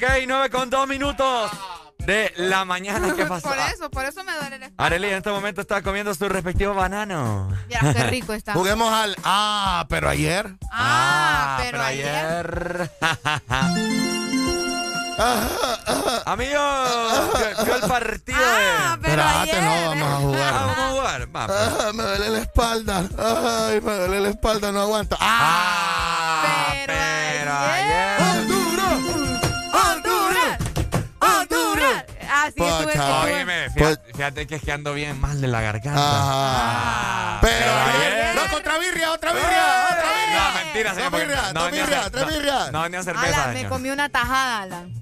[0.01, 1.51] Ok, 9 con 2 minutos
[1.97, 3.13] de la mañana.
[3.15, 3.49] ¿Qué pasó?
[3.49, 4.85] Por eso, por eso me duele el estómago.
[4.87, 7.49] Arely en este momento está comiendo su respectivo banano.
[7.67, 8.53] Mira qué rico está.
[8.53, 9.17] Juguemos al.
[9.25, 10.55] Ah, pero ayer.
[10.71, 12.89] Ah, pero ayer.
[16.25, 16.59] Amigo,
[17.65, 19.01] vio- el partido Ah, de...
[19.09, 19.63] pero Espérate, ayer.
[19.63, 20.53] no, vamos a jugar.
[20.53, 21.35] Ah, vamos a jugar.
[21.35, 21.59] Va, pues.
[21.59, 23.03] Ah, me duele la espalda.
[23.67, 25.17] Ay, me duele la espalda, no aguanto.
[25.19, 26.71] ¡Ah!
[26.85, 28.21] pero ayer.
[28.21, 28.28] ¡Honduras!
[32.43, 32.79] Así Pocha.
[32.91, 33.33] estuve.
[33.33, 35.99] Óyeme, fíjate, fíjate que es que ando bien mal de la garganta.
[35.99, 37.39] Ajá.
[37.41, 38.35] Pero ayer.
[38.35, 40.43] No, contra birria, otra birria, otra birria.
[40.49, 41.11] No, mentira, señor.
[41.11, 42.71] Dos birrias, no dos venía birrias, tres no- birrias.
[42.71, 44.93] No venía cerveza, Alan, me comí una tajada, Alan.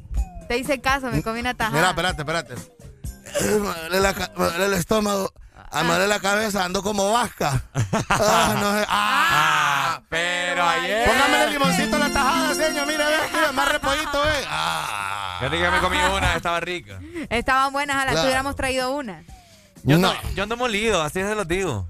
[0.47, 1.75] Te hice caso, me comí una tajada.
[1.77, 2.53] Mira, espérate, espérate.
[2.53, 5.33] Eh, Me duele, la ca- me duele el estómago.
[5.69, 7.61] Ah, me duele la cabeza, ando como vasca.
[8.09, 8.85] Ah, no sé.
[8.87, 11.07] Ah, pero ayer.
[11.09, 12.87] Póngame el limoncito en la tajada, señor.
[12.87, 14.45] Mira, ve, mira, más repollito, ve.
[14.49, 15.35] Ah.
[15.39, 16.99] Fíjate que me comí una, estaba rica.
[17.29, 18.07] Estaban buenas, Alan.
[18.07, 18.21] Claro.
[18.21, 19.23] Te hubiéramos traído una.
[19.83, 20.09] Yo, No.
[20.09, 21.87] ando, yo ando molido, así se los digo.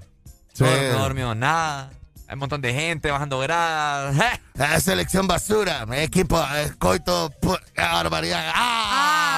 [0.52, 0.64] Sí.
[0.64, 1.90] No, no dormido nada.
[2.28, 4.14] Hay un montón de gente bajando gradas.
[4.58, 7.32] Ah, selección basura, mi equipo, eh, coito,
[7.74, 8.52] barbaridad.
[8.54, 8.84] Ah,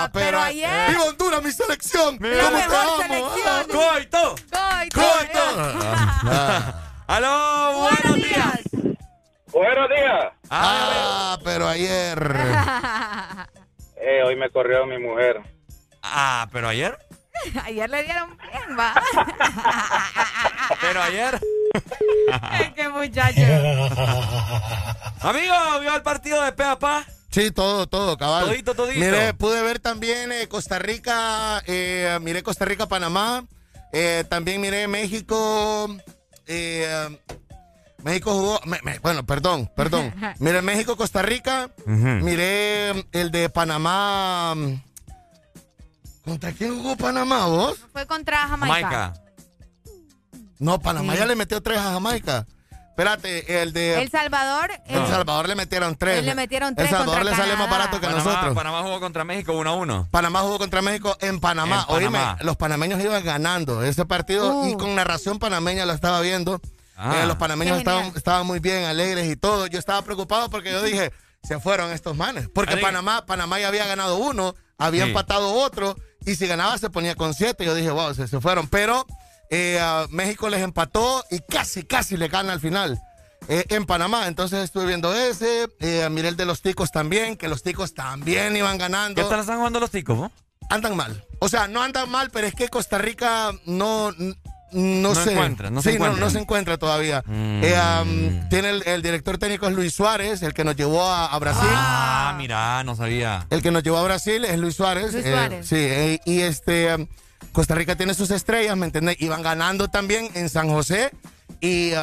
[0.02, 2.16] Ah, pero ayer- ¡Viva Honduras, mi selección!
[2.20, 2.44] Mira.
[2.44, 3.34] ¿Cómo te amo?
[3.34, 3.66] selección.
[3.68, 4.34] ¡Coito!
[4.50, 5.00] ¡Coito!
[5.00, 5.40] ¡Coito!
[6.32, 6.74] Ah,
[7.06, 7.80] ¡Aló!
[7.80, 8.60] ¡Buenos días!
[9.52, 10.24] Buenos días.
[10.50, 12.18] ah, pero ayer.
[14.02, 15.42] Eh, hoy me corrió mi mujer.
[16.02, 16.96] Ah, pero ayer.
[17.64, 18.94] Ayer le dieron bien, va.
[20.80, 21.40] Pero ayer.
[22.42, 23.40] Ay, qué muchacho.
[25.20, 27.04] Amigo, ¿vio el partido de Peapa?
[27.30, 28.46] Sí, todo, todo, cabal.
[28.46, 28.98] Todito, todito.
[29.00, 33.44] Mire, pude ver también eh, Costa Rica, eh, miré Costa Rica, Panamá,
[33.92, 35.88] eh, también miré México,
[36.46, 37.18] eh,
[38.02, 40.12] México jugó, me- me- bueno, perdón, perdón.
[40.40, 44.54] Miré México, Costa Rica, miré el de Panamá.
[46.30, 47.78] ¿Contra quién jugó Panamá, vos?
[47.92, 48.74] Fue contra Jamaica.
[48.88, 49.14] Jamaica.
[50.60, 51.18] No, Panamá Sí.
[51.18, 52.46] ya le metió tres a Jamaica.
[52.90, 54.70] Espérate, el de El Salvador.
[54.86, 56.18] El Salvador le metieron tres.
[56.18, 58.54] Él le metieron El Salvador le sale más barato que Panamá, nosotros.
[58.54, 60.08] Panamá jugó contra México 1 a 1.
[60.10, 61.86] Panamá jugó contra México en Panamá.
[61.88, 62.38] En Oíme, Panamá.
[62.42, 64.68] los panameños iban ganando ese partido Uh.
[64.68, 66.60] y con narración panameña lo estaba viendo.
[66.94, 67.22] Ah.
[67.22, 67.78] Eh, los panameños
[68.14, 69.66] estaban, muy bien, alegres y todo.
[69.66, 71.10] Yo estaba preocupado porque yo dije,
[71.42, 72.48] se fueron estos manes.
[72.54, 72.76] Porque.
[72.76, 75.08] Panamá, Panamá ya había ganado uno, había Sí.
[75.08, 77.64] empatado otro y si ganaba se ponía con siete.
[77.64, 78.68] Yo dije, wow, se, se fueron.
[78.68, 79.06] Pero
[79.50, 82.98] eh, México les empató y casi, casi le gana al final.
[83.48, 87.48] eh, en Panamá, entonces estuve viendo ese, eh, miré el de los ticos también, que
[87.48, 90.30] los ticos también iban ganando ¿Qué tal están jugando los ticos, vos?
[90.68, 91.24] andan mal.
[91.40, 94.12] O sea, no andan mal, pero es que Costa Rica no.
[94.72, 95.32] No, No sé.
[95.32, 96.20] encuentra, no sí, se encuentra.
[96.20, 97.22] No, no se encuentra todavía.
[97.26, 97.60] Mm.
[97.64, 101.38] Eh, tiene el, el director técnico es Luis Suárez, el que nos llevó a, a
[101.38, 101.68] Brasil.
[101.72, 103.46] Ah, mira, no sabía.
[103.50, 105.12] El que nos llevó a Brasil es Luis Suárez.
[105.12, 105.66] Luis eh, Suárez.
[105.66, 107.06] sí, eh, y este um,
[107.52, 109.16] Costa Rica tiene sus estrellas, ¿me entiendes?
[109.20, 111.10] Iban ganando también en San José
[111.60, 111.96] y uh,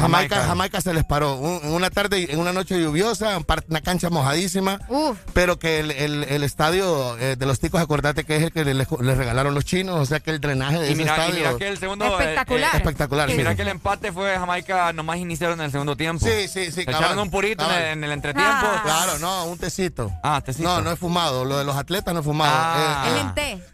[0.00, 0.48] Jamaica, Jamaica.
[0.48, 1.36] Jamaica se les paró.
[1.36, 3.38] Un- una tarde, en una noche lluviosa,
[3.68, 4.80] una cancha mojadísima.
[4.88, 5.18] Uf.
[5.32, 8.64] Pero que el, el- el estadio eh, de los ticos, acordate que es el que
[8.64, 11.20] les, les regalaron los chinos, o sea que el drenaje de Y ese mira, y
[11.20, 11.34] estadio.
[11.46, 12.04] mira que el segundo.
[12.18, 12.68] Espectacular.
[12.68, 13.38] eh, eh, Espectacular, y sí.
[13.38, 16.26] mira que el empate fue Jamaica, nomás iniciaron en el segundo tiempo.
[16.26, 18.50] Sí, sí, sí, cabal, echaron un purito en el, en el entretiempo.
[18.66, 18.80] Ah.
[18.84, 20.10] Claro, no, un tecito.
[20.22, 20.68] Ah, tecito.
[20.68, 21.44] No, no es fumado.
[21.44, 22.52] Lo de los atletas no es fumado.
[22.54, 23.04] Ah.
[23.06, 23.10] Eh,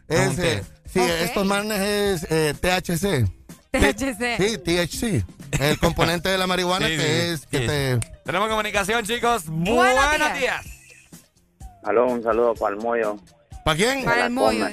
[0.09, 0.53] Es eh, en té.
[0.53, 3.27] eh, sí, estos manes es eh, THC.
[3.71, 4.37] THC.
[4.39, 5.25] Sí, THC.
[5.53, 7.67] El componente de la marihuana Sí, que sí, es que sí.
[7.67, 7.99] te.
[8.25, 9.45] Tenemos comunicación, chicos.
[9.47, 10.63] Buenos Buenos, días.
[10.65, 10.67] días.
[11.85, 13.17] Aló, un saludo para el mollo.
[13.65, 14.05] ¿Para quién?
[14.05, 14.67] Para el mollo.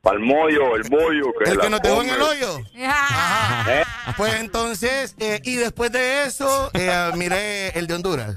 [0.00, 1.32] Para el mollo, el mollo.
[1.42, 2.60] Que El que nos dejó en el hoyo.
[2.86, 3.66] Ah.
[3.68, 3.82] ¿Eh?
[4.16, 8.36] Pues entonces, eh, y después de eso, eh, miré el de Honduras.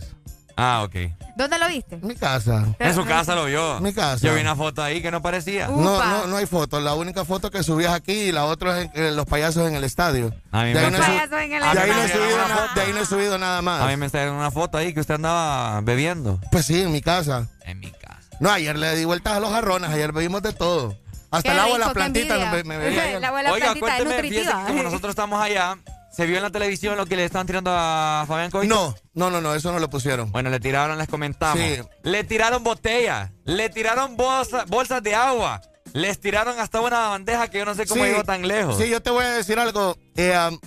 [0.58, 0.96] Ah, ok.
[1.42, 1.98] ¿Dónde lo viste?
[2.02, 2.66] Mi casa.
[2.80, 3.80] En su casa lo vio.
[3.80, 4.26] Mi casa.
[4.26, 5.68] Yo vi una foto ahí que no parecía.
[5.68, 6.80] No, no, no hay foto.
[6.80, 9.76] La única foto que subías aquí y la otra es en- en los payasos en
[9.76, 10.34] el estadio.
[10.52, 12.56] A mí De ahí me no en el de ahí no he subido Una na-
[12.56, 12.74] foto.
[12.76, 13.82] de ahí no he subido nada más.
[13.82, 16.40] A mí me está una foto ahí que usted andaba bebiendo.
[16.52, 17.48] Pues sí, en mi casa.
[17.66, 18.20] En mi casa.
[18.40, 20.96] No, ayer le di vueltas a los jarrones, ayer bebimos de todo.
[21.32, 24.66] Hasta Qué el agua de la plantita me, la Oiga, plantita es cuénteme, fíjese nutritiva.
[24.66, 25.78] que como nosotros estamos allá,
[26.12, 28.74] ¿se vio en la televisión lo que le estaban tirando a Fabián Coito?
[28.74, 30.32] No, no, no, no, eso no lo pusieron.
[30.32, 31.58] Bueno, le tiraron, les comentamos.
[31.60, 31.82] Sí.
[32.04, 35.62] Le tiraron botellas, le tiraron bolsa- bolsas de agua,
[35.94, 38.78] les tiraron hasta una bandeja que yo no sé cómo Sí, llegó tan lejos.
[38.78, 39.98] Sí, yo te voy a decir algo.
[40.16, 40.60] Eh, um,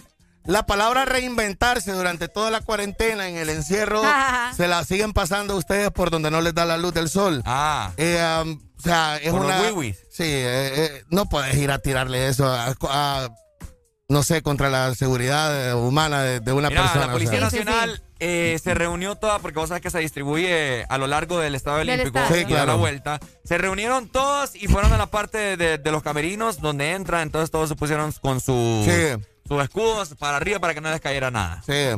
[0.47, 4.03] la palabra reinventarse durante toda la cuarentena en el encierro
[4.57, 7.43] se la siguen pasando ustedes por donde no les da la luz del sol.
[7.47, 7.93] Ah.
[7.97, 9.59] Eh, um, o sea, es Por una.
[10.11, 13.29] Sí, eh, no puedes ir a tirarle eso a, a-
[14.09, 17.07] no sé, contra la seguridad eh, humana de, de una Mira, persona.
[17.07, 17.51] la o Policía sea.
[17.51, 21.07] Sí, sí, Nacional eh, se reunió toda, porque vos sabes que se distribuye a lo
[21.07, 22.43] largo del Estado Del Olímpico estadio.
[22.43, 23.19] y Sí, da la vuelta.
[23.45, 27.51] Se reunieron todos y fueron a la parte de, de los camerinos donde entran, entonces
[27.51, 29.23] todos se pusieron con su, Sí.
[29.49, 31.63] sus escudos para arriba para que no les cayera nada.
[31.67, 31.91] Sí.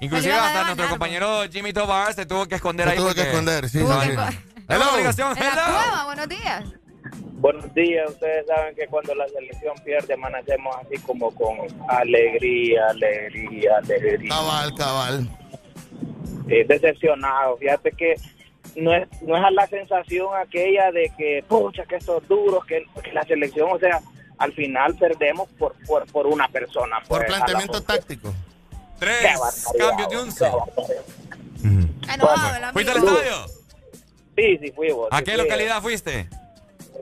[0.00, 2.98] Inclusive hasta nuestro compañero Jimmy Tobar se tuvo que esconder Se ahí.
[2.98, 4.08] tuvo que esconder, sí, Tuvo sí.
[4.08, 6.64] que Es obligación, En la cueva, buenos días.
[7.40, 11.56] Buenos días, ustedes saben que cuando la selección pierde amanecemos así como con
[11.88, 14.28] alegría, alegría, alegría.
[14.28, 15.28] Cabal, cabal.
[16.48, 18.14] Eh, decepcionado, fíjate que
[18.76, 22.84] no es, no es a la sensación aquella de que, pucha, que estos duros, que,
[23.02, 24.00] que la selección, o sea,
[24.38, 26.98] al final perdemos por, por, por una persona.
[27.08, 28.32] Por pues, la- planteamiento táctico.
[28.98, 29.40] Tres
[29.78, 30.32] cambios de el
[32.72, 33.46] ¿Fuiste al estadio?
[34.36, 35.08] Sí, sí, fui vos.
[35.10, 35.42] ¿A sí qué fui.
[35.42, 36.28] localidad fuiste?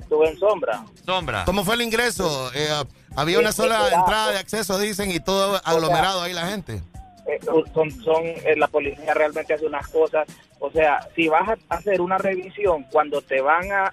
[0.01, 0.85] Estuve en sombra.
[1.05, 1.45] Sombra.
[1.45, 2.51] ¿Cómo fue el ingreso?
[2.55, 2.69] Eh,
[3.17, 6.83] había una sola entrada de acceso, dicen, y todo aglomerado ahí la gente.
[7.27, 7.39] eh,
[7.73, 10.27] son, son eh, la policía realmente hace unas cosas,
[10.59, 13.91] o sea, si vas a hacer una revisión cuando te van a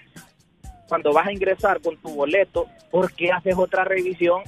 [0.88, 4.42] cuando vas a ingresar con tu boleto, ¿por qué haces otra revisión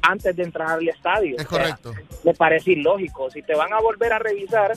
[0.00, 1.36] antes de entrar al estadio?
[1.36, 1.92] Es O sea, correcto.
[2.22, 3.28] me parece ilógico.
[3.32, 4.74] Si te van a volver a revisar,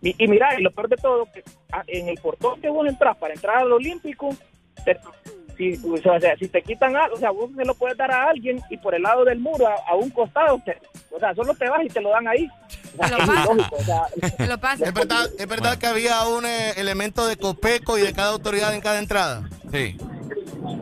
[0.00, 2.86] y, y mira, y lo peor de todo, que ah, en el portón que vos
[2.88, 4.30] entras para entrar al Olímpico,
[4.84, 4.98] te-
[5.56, 8.28] si, o sea, si te quitan algo, o sea, vos se lo puedes dar a
[8.28, 10.78] alguien y por el lado del muro, a, a un costado, te-
[11.10, 12.46] o sea, solo te vas y te lo dan ahí.
[12.98, 13.44] O sea, es pasan.
[13.56, 14.02] ilógico, o sea,
[14.36, 14.84] Te lo pasa.
[14.86, 18.74] Es verdad, es verdad que había un eh, elemento de copeco y de cada autoridad
[18.74, 19.48] en cada entrada.
[19.72, 19.96] Sí.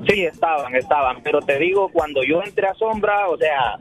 [0.09, 3.79] Sí, estaban, estaban, pero te digo, cuando yo entré a Sombra, o sea,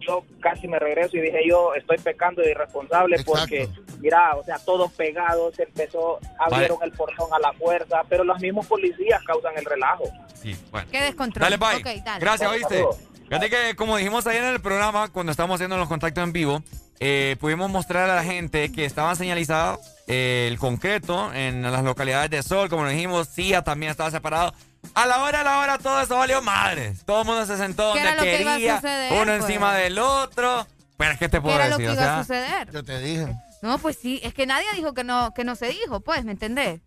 [0.00, 3.40] yo casi me regreso y dije yo estoy pecando de irresponsable Exacto.
[3.40, 3.68] porque,
[4.00, 8.38] mira, o sea, todos pegados, se empezó, abrieron el portón a la fuerza, pero los
[8.40, 10.04] mismos policías causan el relajo.
[10.34, 10.88] Sí, bueno.
[10.90, 11.42] Qué descontrol.
[11.42, 11.76] Dale, bye.
[11.96, 12.20] Ok, dale.
[12.20, 12.84] Gracias, ¿oíste?
[13.28, 16.62] Fíjate que, como dijimos ayer en el programa, cuando estábamos haciendo los contactos en vivo,
[17.00, 22.30] eh, pudimos mostrar a la gente que estaban señalizados eh, el concreto en las localidades
[22.30, 24.54] de Sol, como lo dijimos, CIA también estaba separado.
[24.94, 27.04] A la hora, a la hora, todo eso valió madres.
[27.04, 29.24] Todo el mundo se sentó ¿Qué donde era lo que iba a quería, suceder, uno
[29.24, 29.40] pues?
[29.42, 30.66] encima del otro.
[30.96, 31.86] Pero, ¿qué te ¿Qué puedo era lo decir?
[31.94, 32.70] que O iba a suceder?
[32.70, 33.26] Yo te dije.
[33.62, 36.32] No, pues sí, es que nadie dijo que no, que no se dijo, pues, ¿me
[36.32, 36.80] entendés?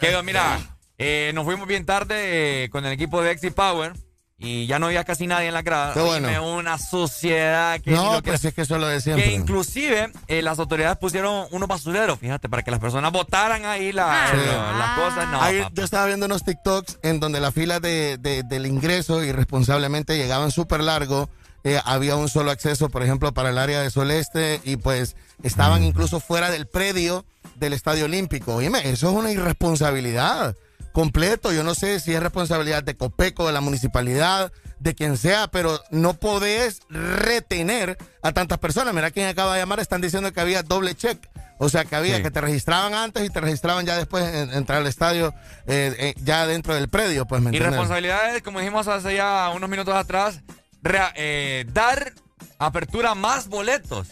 [0.00, 0.58] Quedó, mira,
[0.98, 3.92] eh, nos fuimos bien tarde eh, con el equipo de Exit Power
[4.40, 5.92] y ya no había casi nadie en la grada.
[5.94, 6.28] Qué bueno.
[6.28, 10.12] Óyeme, una suciedad que No, lo que- pues es que eso es lo que inclusive
[10.28, 14.36] eh, las autoridades pusieron unos basureros, fíjate, para que las personas votaran ahí la- Sí.
[14.36, 15.28] lo- las cosas.
[15.30, 19.24] No, Ahí yo estaba viendo unos TikToks en donde la fila de, de- del ingreso
[19.24, 21.28] irresponsablemente llegaban súper largo.
[21.64, 25.16] Eh, había un solo acceso, por ejemplo, para el área de Sol Este y pues
[25.42, 27.24] estaban incluso fuera del predio
[27.56, 28.54] del Estadio Olímpico.
[28.54, 30.56] Oíme, eso es una irresponsabilidad
[30.92, 31.52] completo.
[31.52, 35.80] Yo no sé si es responsabilidad de Copeco, de la municipalidad, de quien sea, pero
[35.90, 38.94] no podés retener a tantas personas.
[38.94, 41.18] Mira quién acaba de llamar, están diciendo que había doble check.
[41.60, 42.22] O sea, que había Sí.
[42.22, 45.34] que te registraban antes y te registraban ya después en entrar al estadio,
[45.66, 49.68] eh, eh, ya dentro del predio, pues, ¿me Y responsabilidades, como dijimos hace ya unos
[49.68, 50.40] minutos atrás,
[50.84, 52.12] eh, dar
[52.58, 54.08] apertura a más boletos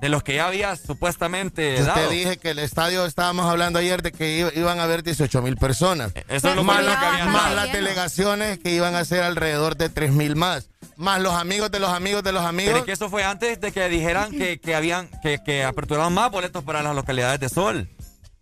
[0.00, 2.08] de los que ya había supuestamente Yo dado.
[2.08, 5.40] te dije que el estadio, estábamos hablando ayer de que iba- iban a haber 18
[5.40, 6.12] mil personas.
[6.14, 9.76] E, Eso es lo más que habían más las delegaciones que iban a ser alrededor
[9.76, 10.68] de 3 mil más.
[10.96, 12.78] Más los amigos de los amigos de los Pero amigos.
[12.80, 16.30] es que eso fue antes de que dijeran que, que habían que, que aperturaban más
[16.30, 17.88] boletos para las localidades de Sol.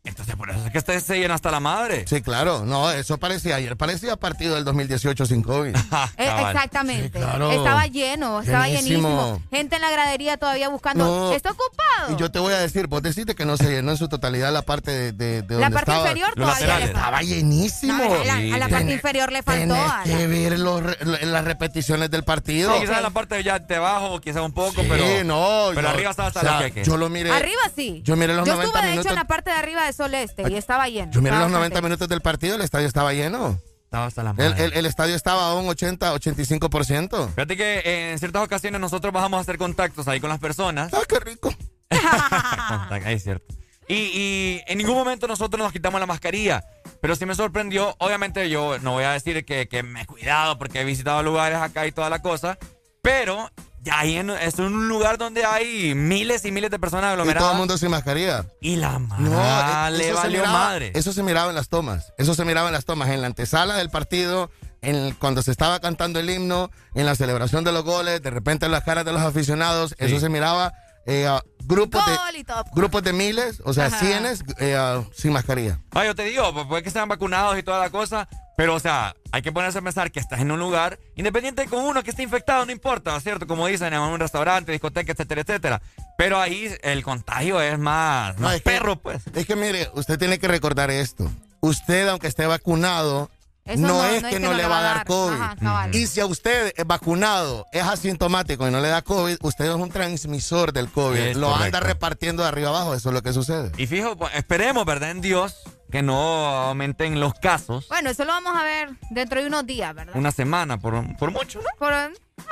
[0.06, 2.04] Entonces, por eso es que este se llena hasta la madre.
[2.06, 2.64] Sí, claro.
[2.66, 3.74] No, eso parecía ayer.
[3.74, 5.74] Parecía partido del 2018 sin COVID.
[6.16, 7.04] Eh, exactamente.
[7.04, 7.50] Sí, claro.
[7.50, 9.08] Estaba lleno, estaba Llenísimo.
[9.08, 9.42] llenísimo.
[9.50, 11.04] Gente en la gradería todavía buscando.
[11.04, 11.32] No.
[11.32, 12.12] ¿Está ocupado?
[12.12, 14.52] Y yo te voy a decir, vos decís que no se llenó en su totalidad
[14.52, 16.00] la parte de, de, de La donde parte estaba.
[16.08, 16.88] inferior Los todavía laterales.
[16.96, 18.04] Estaba llenísimo.
[18.04, 19.60] No, a la, a la parte Tenés- inferior le faltó.
[19.74, 20.82] Tenés a la- que ver los
[21.22, 22.74] las repeticiones del partido.
[22.74, 25.68] Sí, quizás en la parte de ya de abajo, quizás un poco, pero, Sí, no,
[25.74, 26.86] pero yo- arriba estaba hasta o sea, los queques.
[26.86, 27.30] Yo lo miré.
[27.30, 28.02] Arriba sí.
[28.04, 30.14] Yo miré los Yo 90 estuve, de hecho, en la parte de arriba de Sol
[30.14, 31.12] Este y estaba lleno.
[31.12, 31.82] Yo miré los 90 bastante.
[31.82, 33.58] minutos del partido, el estadio estaba lleno.
[33.84, 34.64] Estaba hasta la El, madre.
[34.64, 37.28] el- el estadio estaba a un 80, 85%.
[37.28, 40.92] Fíjate que eh, en ciertas ocasiones nosotros bajamos a hacer contactos ahí con las personas.
[40.92, 41.54] ¡Ah, qué rico!
[42.90, 43.54] Ahí es cierto.
[43.86, 46.64] Y, y en ningún momento nosotros nos quitamos la mascarilla.
[47.00, 47.94] Pero sí me sorprendió.
[47.98, 51.58] Obviamente yo no voy a decir que, que me he cuidado porque he visitado lugares
[51.58, 52.58] acá y toda la cosa.
[53.02, 53.50] Pero
[53.92, 57.42] ahí en- es un lugar donde hay miles y miles de personas Y aglomeradas.
[57.42, 58.44] todo el mundo sin mascarilla.
[58.60, 59.40] Y la madre No,
[59.88, 60.92] eh, le eso se valió miraba- madre.
[60.94, 62.12] Eso se miraba en las tomas.
[62.18, 63.08] Eso se miraba en las tomas.
[63.10, 64.50] En la antesala del partido,
[64.82, 68.66] en, cuando se estaba cantando el himno, en la celebración de los goles, de repente
[68.66, 70.72] en las caras de los aficionados, eso se miraba.
[71.06, 72.64] eh, a grupos, de, todo.
[72.74, 73.98] grupos de miles, o sea, Ajá.
[73.98, 75.78] cienes eh, sin mascarilla.
[75.90, 78.78] Ah, yo te digo, pues puede que sean vacunados y toda la cosa, Pero, o
[78.80, 82.10] sea, hay que ponerse a pensar que estás en un lugar, independiente con uno que
[82.10, 83.46] esté infectado, no importa, ¿cierto?
[83.46, 85.82] Como dicen, en un restaurante, discoteca, etcétera, etcétera.
[86.16, 89.22] Pero ahí el contagio es más, más es que- perro, pues.
[89.34, 91.28] Es que mire, usted tiene que recordar esto.
[91.60, 93.30] Usted, aunque esté vacunado,
[93.64, 95.40] Eso no, no- es no que no le va a dar COVID.
[95.40, 95.88] Ajá.
[95.92, 99.74] Y si a usted es vacunado, es asintomático y no le da COVID, usted es
[99.74, 101.18] un transmisor del COVID.
[101.18, 101.64] Es lo correcto.
[101.78, 103.72] anda repartiendo de arriba abajo, eso es lo que sucede.
[103.78, 105.10] Y fijo, pues, esperemos, ¿verdad?
[105.12, 105.56] En Dios
[105.90, 106.16] que no
[106.48, 110.16] aumenten los casos Bueno, eso lo vamos a ver dentro de unos días, ¿verdad?
[110.16, 111.68] una semana, por, por mucho, ¿no?
[111.78, 111.92] Por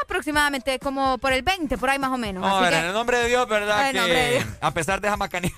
[0.01, 2.41] aproximadamente como por el 20, por ahí más o menos.
[2.43, 3.91] No, a ver, que- en el nombre de Dios, ¿verdad?
[3.91, 4.57] En el nombre de que Dios.
[4.61, 5.53] a pesar de esa macanía,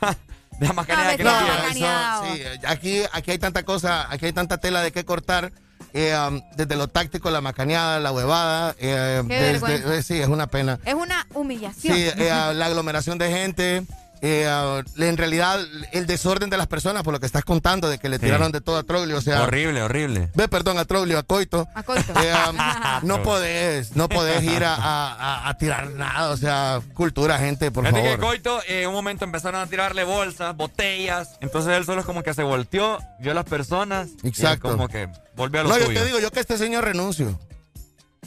[0.58, 1.62] de macanía No, que siento dieron.
[1.62, 2.24] macaneado.
[2.34, 5.52] Sí, aquí, aquí hay tanta cosa, aquí hay tanta tela de qué cortar.
[5.97, 8.74] eh, um, desde lo táctico, la macaneada, la huevada.
[8.81, 9.94] eh, Qué desde- vergüenza.
[9.94, 10.81] eh, sí, es una pena.
[10.84, 11.97] Es una humillación.
[11.97, 13.84] Sí, eh, la aglomeración de gente.
[14.23, 15.60] Eh, ah, en realidad,
[15.93, 18.23] el desorden de las personas, por lo que estás contando, de que le Sí.
[18.25, 19.18] tiraron de todo a Troglio.
[19.18, 20.31] O sea, Horrible, horrible.
[20.34, 21.68] Ve, perdón, a Troglio, a Coito.
[21.75, 22.12] A Coito.
[22.23, 26.31] Eh, ah, no podés, no podés ir a, a- a- a tirar nada.
[26.31, 28.26] O sea, cultura, gente, por Fíjate que favor.
[28.26, 31.31] Coito, eh, en un momento empezaron a tirarle bolsas, botellas.
[31.41, 34.09] Entonces él solo es como que se volteó, vio a las personas.
[34.23, 34.70] y Exacto.
[34.70, 37.39] como que volvió a lo No, yo te digo, yo que este señor renuncio.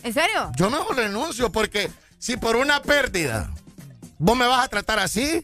[0.04, 0.52] ¿En serio?
[0.56, 3.50] Yo mejor renuncio porque si por una pérdida
[4.20, 5.44] vos me vas a tratar así,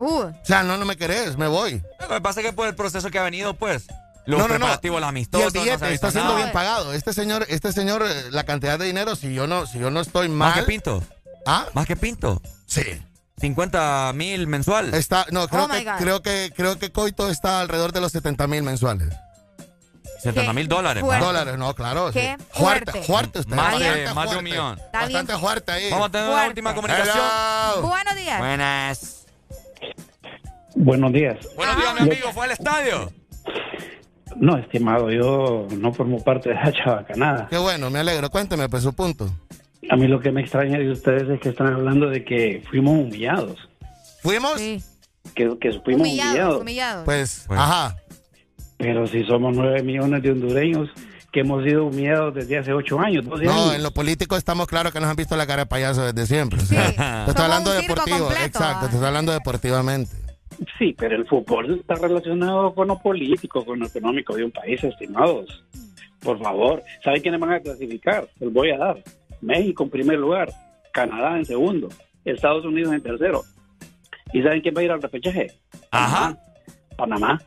[0.00, 1.82] Uh, o sea, no, no me querés, me voy.
[2.00, 3.86] Lo que pasa es que por el proceso que ha venido, pues,
[4.26, 4.66] los no, no, no.
[4.66, 6.36] Y el billete no está siendo nada.
[6.36, 6.92] bien pagado.
[6.94, 10.00] Este señor, este señor, eh, la cantidad de dinero, si yo no, si yo no
[10.00, 10.50] estoy mal.
[10.50, 11.02] ¿Más que Pinto?
[11.46, 11.66] ¿Ah?
[11.74, 12.40] ¿Más que Pinto?
[12.66, 12.82] Sí.
[13.40, 14.92] 50 mil mensual.
[14.94, 18.46] Está, no, creo Oh que, creo que, creo que Coito está alrededor de los 70
[18.46, 19.14] mil mensuales.
[20.22, 21.02] 70 mil dólares.
[21.02, 21.24] fuerte.
[21.24, 22.10] Dólares, no, claro.
[22.12, 22.44] Qué sí.
[22.52, 23.02] Fuerte, fuerte.
[23.06, 23.54] fuerte usted.
[23.56, 24.78] Más de- más de un millón.
[24.78, 25.12] Está bien.
[25.14, 25.90] Bastante fuerte ahí.
[25.90, 27.16] Vamos a tener una última comunicación.
[27.16, 27.82] Hello.
[27.88, 28.38] buenos días.
[28.38, 29.19] Buenas.
[30.74, 31.36] Buenos días.
[31.56, 32.32] Buenos días, mi amigo.
[32.32, 33.12] ¿Fue al estadio?
[34.36, 37.48] No, estimado, yo no formo parte de la chavacanada.
[37.50, 38.30] Qué bueno, me alegro.
[38.30, 39.28] Cuénteme, pues su punto.
[39.90, 42.94] A mí lo que me extraña de ustedes es que están hablando de que fuimos
[42.98, 43.58] humillados.
[44.22, 44.58] ¿Fuimos?
[44.58, 44.82] Sí.
[45.34, 46.60] Que, que fuimos Humillados, humillados.
[46.60, 47.04] humillados.
[47.04, 47.58] Pues, Pues.
[47.60, 47.96] ajá.
[48.78, 50.88] Pero si somos nueve millones de hondureños
[51.32, 53.74] que hemos sido humillados desde hace ocho años, 12 No, años.
[53.76, 56.58] en lo político estamos claros que nos han visto la cara de payaso desde siempre.
[56.58, 56.74] o Sí.
[56.74, 56.86] sea,
[57.24, 58.18] Te estoy hablando deportivo.
[58.18, 58.44] completo.
[58.46, 60.10] Exacto, te estoy hablando deportivamente.
[60.78, 64.82] Sí, pero el fútbol está relacionado con lo político, con lo económico de un país,
[64.84, 65.64] estimados.
[66.20, 68.28] Por favor, ¿saben quiénes van a clasificar?
[68.40, 69.02] Les voy a dar.
[69.40, 70.50] México en primer lugar,
[70.92, 71.88] Canadá en segundo,
[72.24, 73.42] Estados Unidos en tercero.
[74.34, 75.46] ¿Y saben quién va a ir al repechaje?
[75.90, 76.36] Ajá.
[76.96, 77.40] Panamá.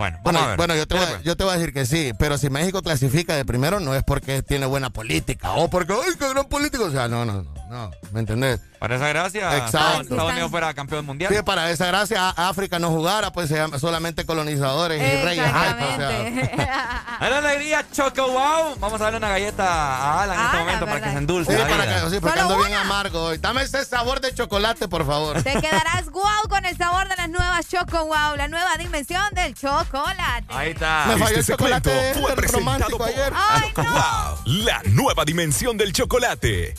[0.00, 0.56] Bueno, Bueno, vamos a ver.
[0.56, 3.36] bueno yo, te voy, yo te voy a decir que sí, pero si México clasifica
[3.36, 6.84] de primero no es porque tiene buena política o porque, ¡ay, qué gran político!
[6.84, 8.60] O sea, no, no, no, no ¿me entendés?
[8.80, 10.00] Para esa gracia, Exacto.
[10.14, 11.30] Estados- Unidos fuera campeón mundial.
[11.34, 15.46] Sí, para esa gracia África no jugara, pues se llama solamente colonizadores y reyes.
[15.52, 18.76] A la alegría, Choco Wow.
[18.80, 21.52] Vamos a darle una galleta a Alan en este Alan, momento para que se endulce.
[21.54, 23.36] Sí, para que, sí, porque ando bien amargo hoy.
[23.38, 25.42] Dame ese sabor de chocolate, por favor.
[25.42, 29.54] Te quedarás guau con el sabor de las nuevas Choco Wow, la nueva dimensión del
[29.54, 30.46] chocolate.
[30.48, 31.04] Ahí está.
[31.06, 33.32] Me falló Este el chocolate fue presentado romántico por ayer.
[33.36, 33.82] Ay, no.
[33.82, 36.74] Wow, la nueva dimensión del chocolate.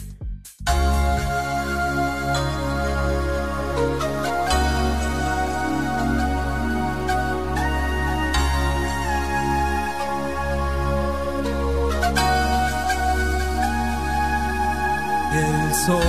[15.72, 16.02] Sol,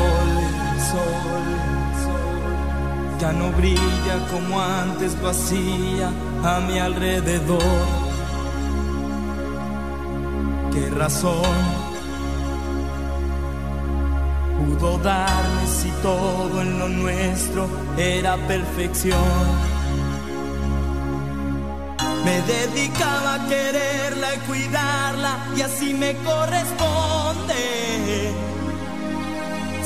[0.90, 1.46] sol,
[2.02, 6.10] sol, ya no brilla como antes vacía
[6.44, 7.86] a mi alrededor.
[10.72, 11.56] ¿Qué razón
[14.58, 17.66] pudo darme si todo en lo nuestro
[17.96, 19.46] era perfección?
[22.24, 28.51] Me dedicaba a quererla y cuidarla y así me corresponde.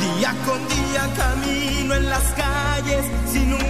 [0.00, 3.69] Día con día camino en las calles sin una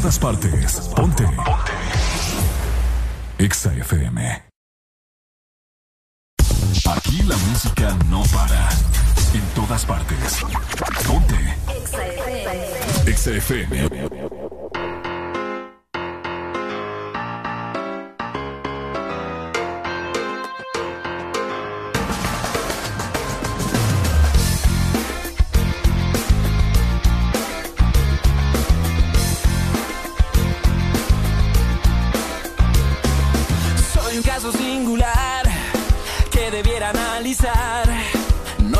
[0.00, 0.80] Todas partes.
[0.96, 1.24] Ponte.
[1.24, 1.72] Ponte.
[3.38, 4.42] Exa FM.
[6.86, 8.70] Aquí la música no para.
[9.34, 10.40] En todas partes.
[11.06, 11.36] Ponte.
[13.06, 13.90] Exa FM.
[14.00, 14.39] Soy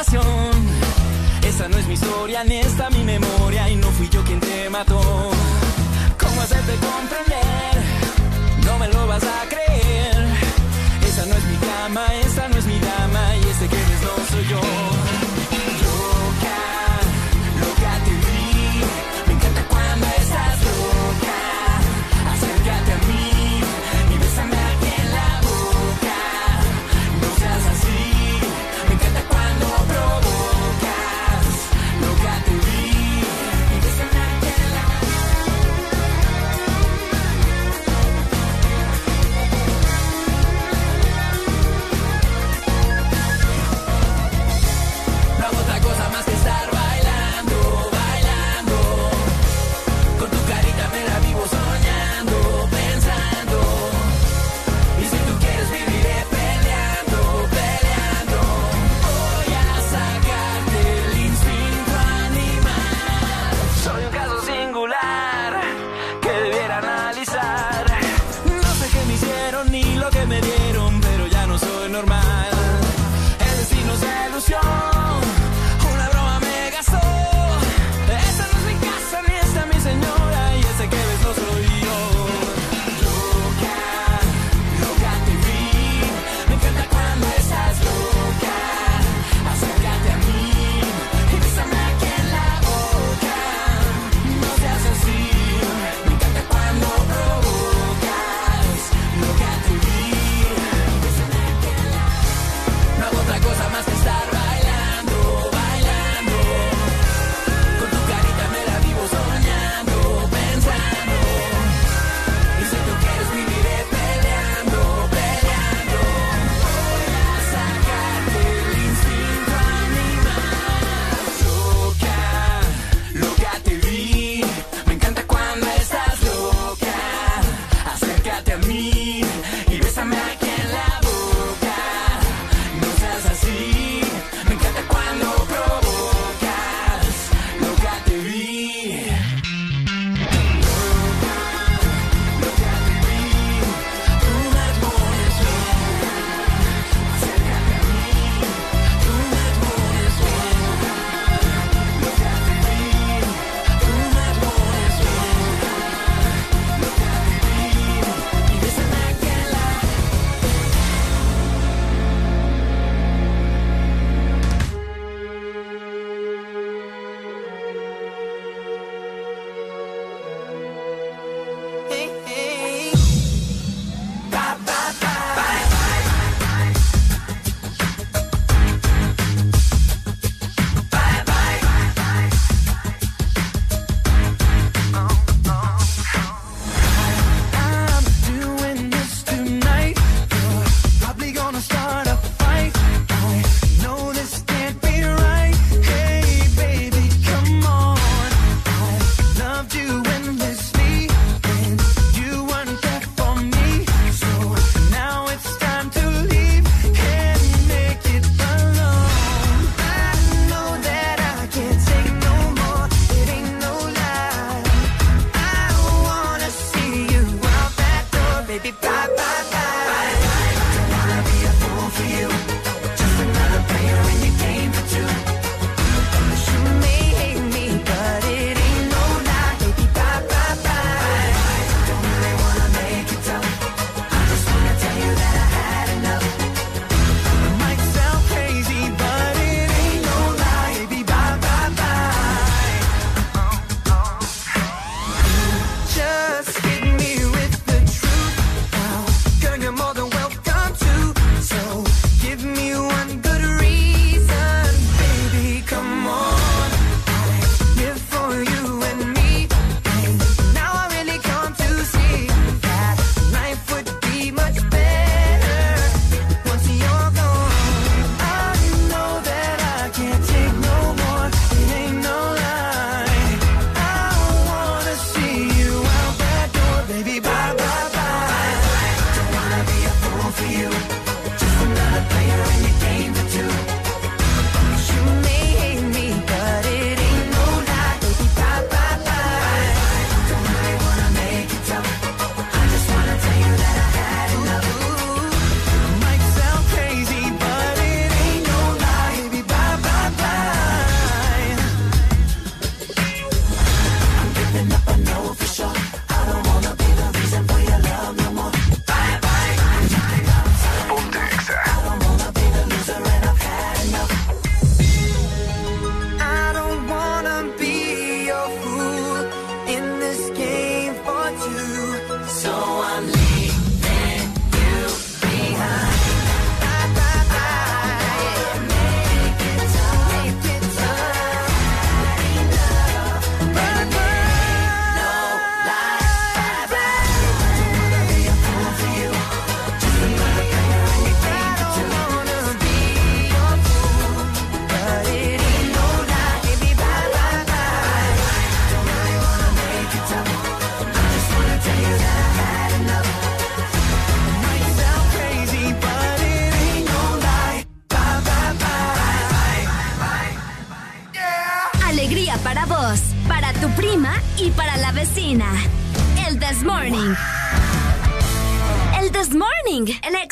[0.00, 4.70] Esta no es mi historia ni esta mi memoria y no fui yo quien te
[4.70, 5.00] mató.
[6.16, 7.82] ¿Cómo hacerte comprender?
[8.64, 10.24] No me lo vas a creer.
[11.04, 12.06] Esa no es mi cama,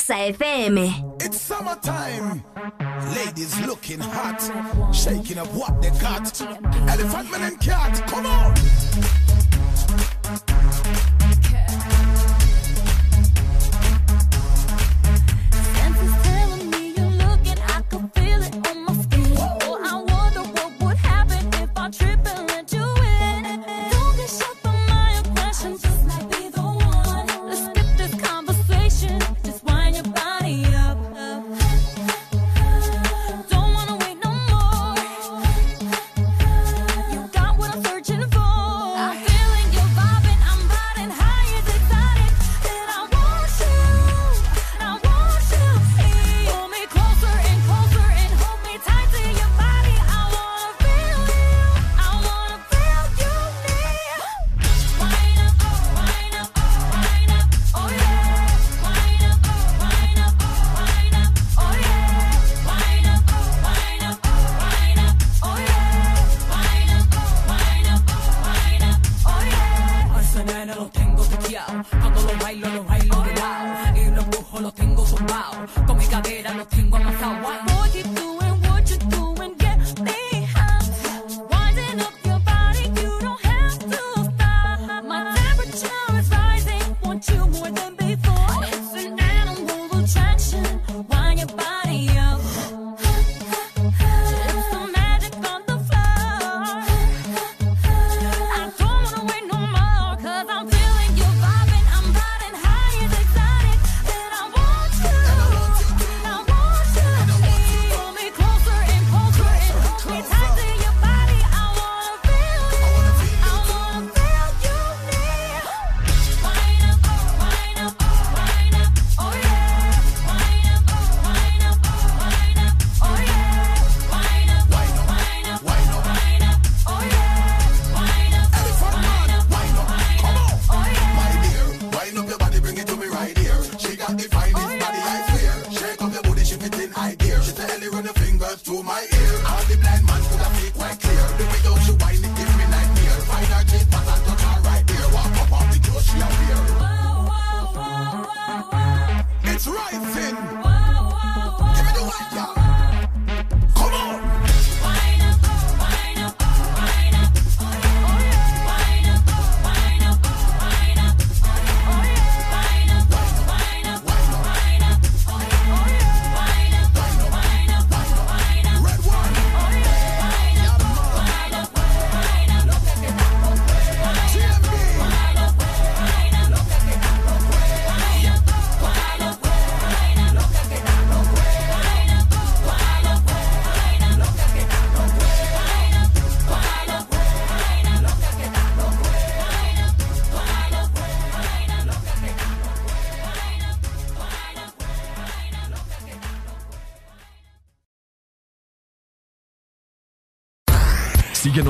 [0.06, 1.05] Exa FM.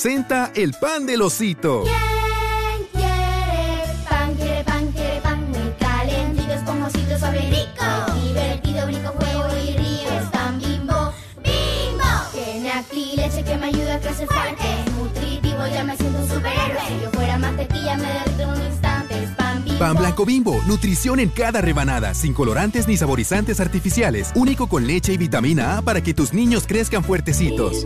[0.00, 1.82] presenta el pan del osito.
[1.82, 4.34] ¿Quién quiere pan?
[4.36, 5.50] Quiere pan, quiere pan.
[5.50, 8.12] Muy calentitos, pomositos, sobre rico.
[8.22, 10.30] Divertido, brinco, juego y río.
[10.30, 11.12] Pan bimbo,
[11.42, 12.04] bimbo.
[12.32, 14.68] Tiene aquí leche que me ayuda a crecer fuerte.
[14.96, 16.80] Nutritivo, ya me siento un superhéroe.
[16.86, 19.24] Si yo fuera mantequilla, me derrito en un instante.
[19.24, 19.78] Es pan bimbo.
[19.80, 20.62] Pan blanco bimbo.
[20.68, 22.14] Nutrición en cada rebanada.
[22.14, 24.30] Sin colorantes ni saborizantes artificiales.
[24.36, 27.84] Único con leche y vitamina A para que tus niños crezcan fuertecitos.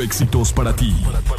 [0.00, 0.94] éxitos para ti.
[1.04, 1.29] Para ti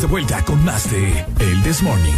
[0.00, 2.12] de vuelta con más de El This Morning.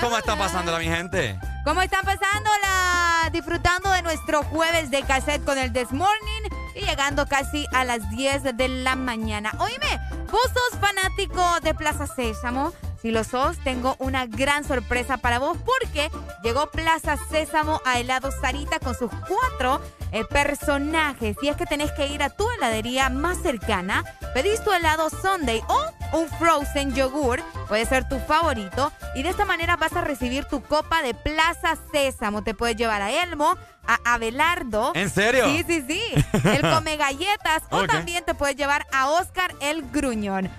[0.00, 1.38] ¿Cómo está pasándola, mi gente?
[1.64, 3.28] ¿Cómo están pasándola?
[3.32, 6.42] Disfrutando de nuestro jueves de cassette con el This Morning
[6.74, 9.52] y llegando casi a las 10 de la mañana.
[9.58, 12.72] Oíme, vos sos fanático de Plaza Sésamo,
[13.02, 16.10] si lo sos, tengo una gran sorpresa para vos porque
[16.42, 19.80] llegó Plaza Sésamo a helado Sarita con sus cuatro
[20.12, 21.36] eh, personajes.
[21.40, 24.04] Y es que tenés que ir a tu heladería más cercana,
[24.34, 28.92] pedís tu helado Sunday o un frozen yogur, puede ser tu favorito.
[29.14, 32.42] Y de esta manera vas a recibir tu copa de Plaza Sésamo.
[32.42, 33.56] Te puedes llevar a Elmo,
[33.86, 34.92] a Abelardo.
[34.94, 35.46] ¿En serio?
[35.46, 36.02] Sí, sí, sí.
[36.44, 37.62] El come galletas.
[37.70, 40.50] O también te puedes llevar a Oscar el Gruñón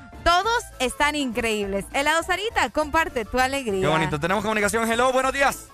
[0.81, 1.85] están increíbles.
[1.93, 3.81] Helado Sarita, comparte tu alegría.
[3.81, 4.19] Qué bonito.
[4.19, 4.89] Tenemos comunicación.
[4.91, 5.67] Hello, buenos días.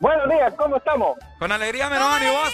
[0.00, 1.18] Buenos días, ¿cómo estamos?
[1.38, 2.50] Con alegría, mi hermano, ¿y vos?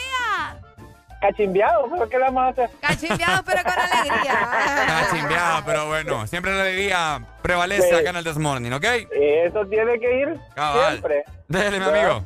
[1.21, 2.71] Cachimbiados, ¿pero qué le vamos a hacer?
[2.81, 4.49] Cachimbiados, pero con alegría.
[4.87, 7.95] Cachimbiado, pero bueno, siempre la alegría prevalece Sí.
[7.95, 8.85] acá en el This Morning, ¿ok?
[9.13, 10.91] Eso tiene que ir Cabal.
[10.91, 11.25] siempre.
[11.49, 12.23] Dele, mi amigo.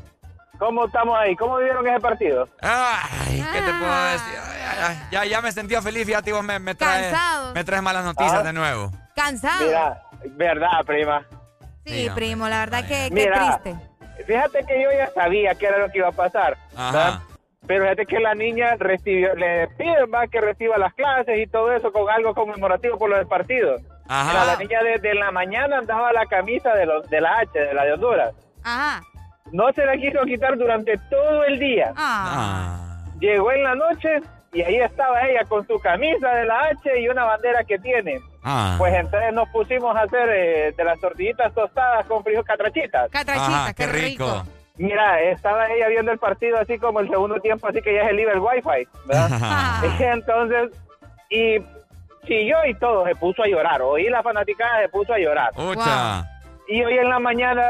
[0.58, 1.36] ¿Cómo estamos ahí?
[1.36, 2.48] ¿Cómo vivieron ese partido?
[2.60, 4.38] Ay, ¿qué te puedo decir?
[4.42, 7.54] Ay, ay, ay, Ya, ya me sentía feliz, fíjate, vos me, me traes, Cansado.
[7.54, 8.42] me traes malas noticias Ah.
[8.42, 8.90] de nuevo.
[9.14, 9.66] Cansado.
[9.66, 10.02] Mira,
[10.36, 11.26] verdad, prima.
[11.84, 13.60] sí, primo, la verdad que, que Mira.
[13.60, 13.90] triste.
[14.26, 16.56] Fíjate que yo ya sabía qué era lo que iba a pasar.
[17.66, 21.72] Pero fíjate que la niña recibió, le piden más que reciba las clases y todo
[21.72, 23.76] eso con algo conmemorativo por lo del partido.
[24.08, 24.30] Ajá.
[24.30, 27.74] Mira, la niña desde la mañana andaba la camisa de, los, de la H, de
[27.74, 28.34] la de Honduras.
[28.64, 29.02] Ajá.
[29.52, 31.92] No se la quiso quitar durante todo el día.
[31.96, 33.04] Ah.
[33.20, 34.20] Llegó en la noche
[34.52, 38.20] y ahí estaba ella con su camisa de la H y una bandera que tiene.
[38.42, 38.74] Ah.
[38.78, 43.10] Pues entonces nos pusimos a hacer eh, de las tortillitas tostadas con frijol catrachitas.
[43.10, 44.44] Catrachitas, Ajá, qué rico.
[44.76, 48.10] Mira, estaba ella viendo el partido así como el segundo tiempo, así que ya es
[48.10, 49.84] el libre el wifi, ¿verdad?
[50.00, 50.70] Entonces,
[51.28, 51.58] y
[52.26, 53.82] siguió y todo, se puso a llorar.
[53.82, 55.50] Oí la fanaticada, se puso a llorar.
[55.54, 56.24] Ucha.
[56.66, 57.62] Y hoy en la mañana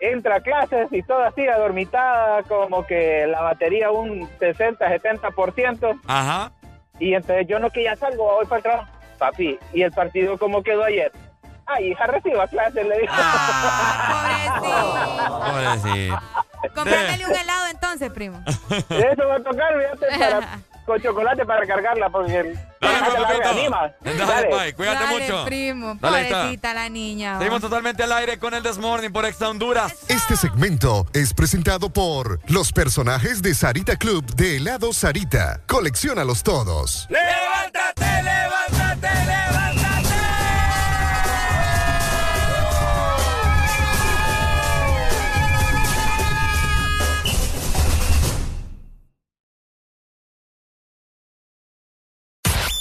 [0.00, 6.00] entra a clases y todo así, adormitada, como que la batería un 60, 70%.
[6.06, 6.52] Ajá.
[6.98, 8.90] Y entonces yo no que ya salgo, voy para el trabajo.
[9.18, 11.12] Papi, ¿y el partido cómo quedó ayer?
[11.66, 13.12] Ay, hija, reciba clases, le dije.
[15.38, 16.18] Pobrecito.
[16.74, 18.42] Comprándole un helado entonces, primo.
[18.48, 20.58] Eso va a tocar, fíjate, para,
[20.90, 23.42] con chocolate para recargarla, porque Dale, la
[24.02, 24.26] papito.
[24.26, 25.44] Dale, pai, cuídate Dale, mucho.
[25.44, 25.96] primo.
[26.00, 26.28] Dale.
[26.28, 27.38] Pobrecita la niña.
[27.38, 29.92] Seguimos totalmente al aire con el This Morning por Exa Honduras.
[30.08, 35.60] Este segmento es presentado por los personajes de Sarita Club de helado Sarita.
[35.68, 37.06] Colecciónalos todos.
[37.08, 39.49] ¡Levántate, levántate, levántate!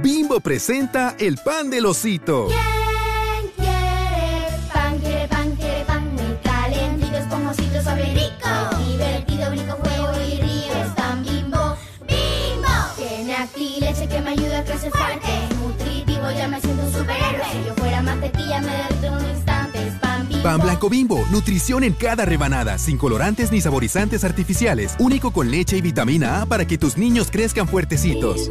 [0.00, 2.48] Bimbo presenta el pan del osito.
[2.48, 4.98] ¿Quién quiere pan?
[4.98, 8.86] Quiere pan, quiere pan muy calentito, esponjosito, suave y rico.
[8.88, 10.72] Divertido, brinco, juego y río.
[10.82, 11.76] Es tan bimbo,
[12.08, 12.68] bimbo.
[12.96, 15.28] Tiene acti leche que me ayuda a crecer fuerte.
[15.60, 17.44] Nutritivo, ya me siento un superhéroe.
[17.52, 19.86] Si yo fuera mantequilla, me derrito en un instante.
[19.86, 20.42] Es pan bimbo.
[20.42, 25.76] Pan blanco bimbo, nutrición en cada rebanada, sin colorantes ni saborizantes artificiales, único con leche
[25.76, 28.50] y vitamina A para que tus niños crezcan fuertecitos.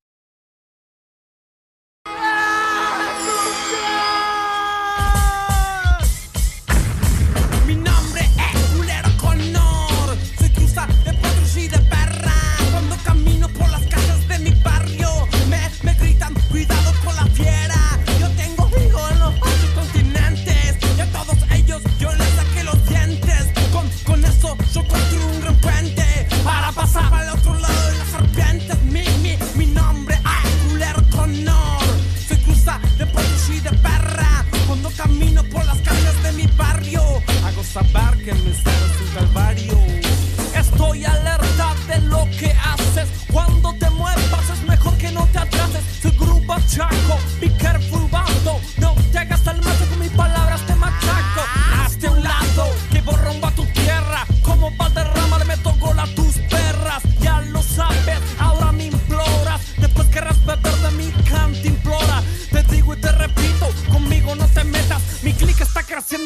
[37.71, 38.60] Saber que me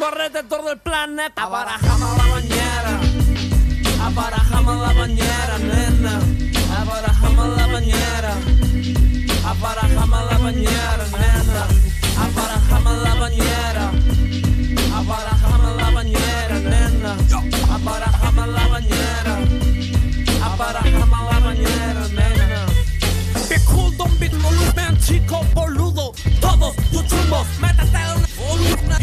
[0.06, 1.44] creciendo alrededor del planeta.
[1.44, 3.00] Abarajama la bañera.
[4.04, 6.20] Abarajama la bañera, nena.
[6.80, 8.34] Abarajama la bañera.
[9.46, 11.66] Abarajama la bañera, nena.
[12.18, 13.95] Abarajama la bañera.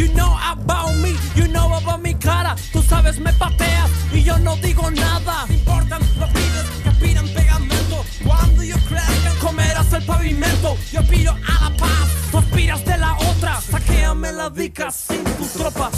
[0.03, 2.57] You know about me, you know about mi cara.
[2.73, 5.47] Tú sabes, me pateas y yo no digo nada.
[5.49, 8.05] Importan los vídeos que piran pegamento.
[8.25, 10.77] Cuando yo crezca, comerás el pavimento.
[10.91, 13.61] Yo pido a la paz, tú aspiras de la otra.
[13.61, 15.89] Saquéame la dica sin tu tropa.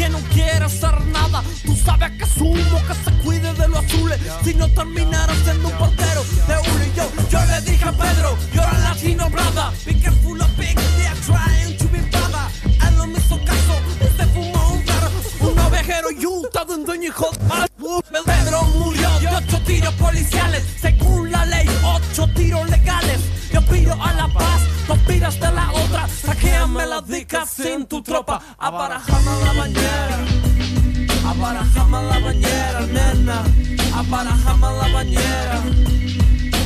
[0.00, 1.42] Que no quiere hacer nada.
[1.62, 5.76] Tú sabes que asumo que se cuide de los azules Si no terminara siendo un
[5.76, 9.94] portero de uno y yo Yo le dije a Pedro, you're a latino brother Be
[10.00, 12.46] careful of big, they're trying to be brother
[12.86, 13.74] Él no me caso,
[14.16, 17.30] se fumó un carro Un ovejero y un todo un dueño hijo
[18.24, 20.64] Pedro murió de ocho tiros policiales.
[20.80, 23.20] Según la ley, ocho tiros legales.
[23.52, 25.72] Yo pido a la paz, tú aspiras de la
[26.70, 28.40] otra Saquéame la dica sin tu tropa.
[28.58, 30.18] Abarajame la bañera.
[31.26, 33.42] Abarajame la bañera, nena.
[33.94, 35.62] Abarajame la bañera.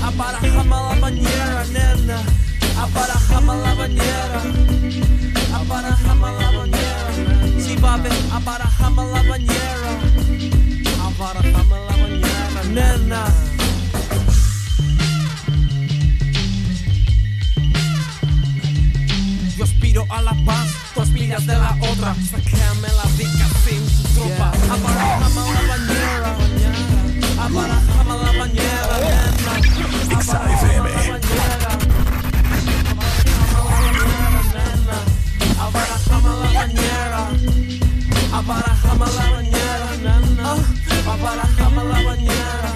[0.05, 2.23] Abarajame la bañera, nena.
[2.79, 4.41] Abarajame la bañera.
[5.55, 7.61] Abarajame la bañera.
[7.61, 9.91] Sí, babe, abarajame la bañera.
[11.07, 13.54] Abarajame la bañera, nena
[19.95, 22.17] Yo aspiro a la paz, tú aspiras de la otra.
[22.29, 24.51] Saquéame la dica sin tu tropa.
[24.75, 26.31] Abarajame la bañera,
[27.39, 29.53] abarajame la bañera, nena.
[30.19, 31.71] Abarajame la bañera.
[35.61, 37.23] Abarajame la bañera.
[38.33, 40.51] Abarajame la bañera, nena.
[41.07, 42.71] Abarajame la bañera.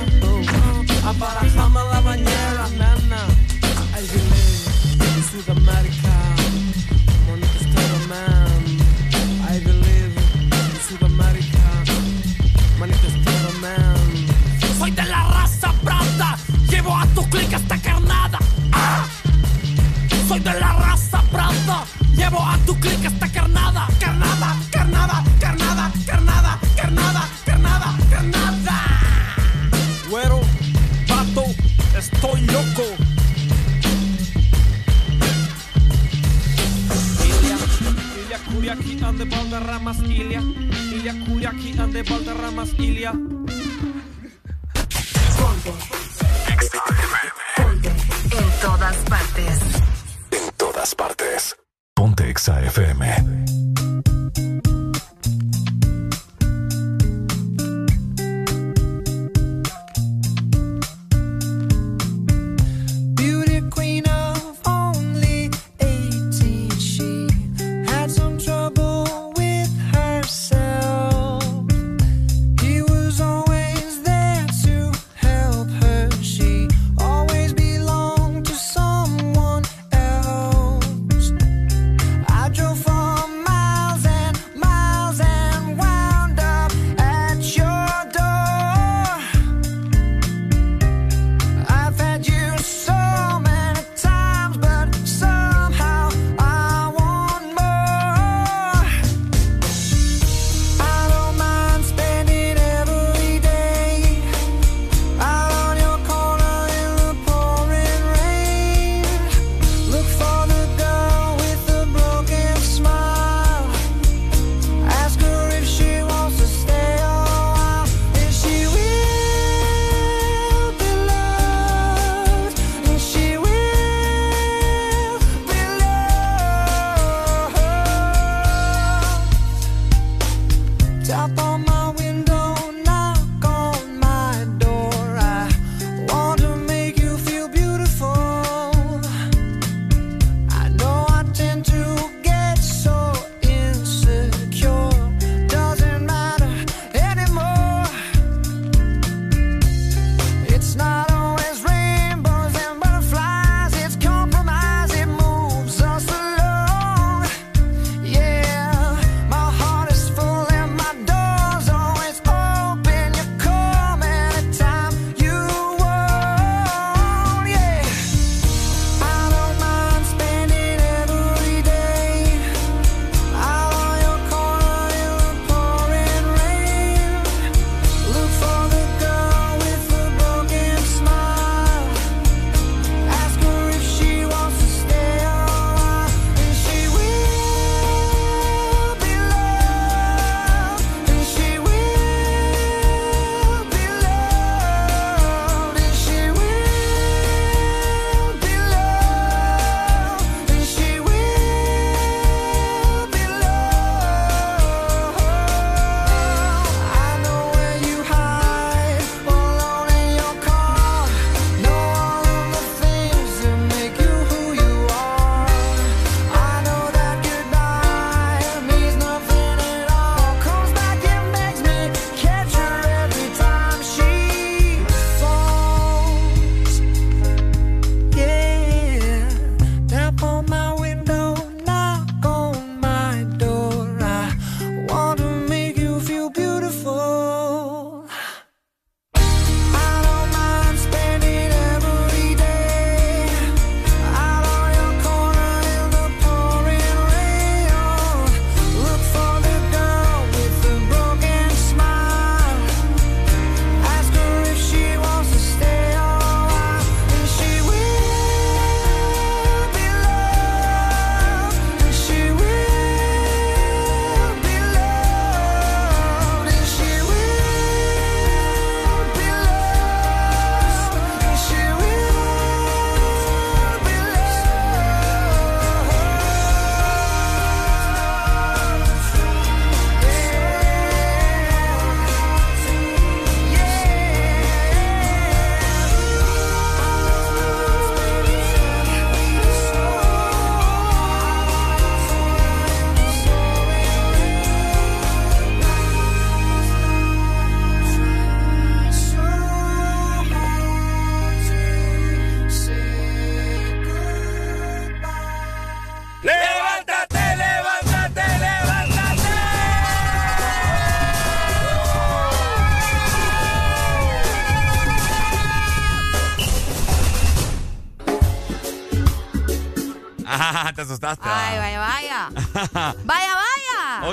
[1.02, 1.57] Abarajame la bañera,
[39.88, 40.42] Valderramas, Ilia.
[40.92, 43.12] Ilia Kuriaki ande Valderramas, Ilia.
[48.30, 49.60] En todas partes.
[50.30, 51.56] En todas partes.
[51.94, 53.37] Ponte Exa FM.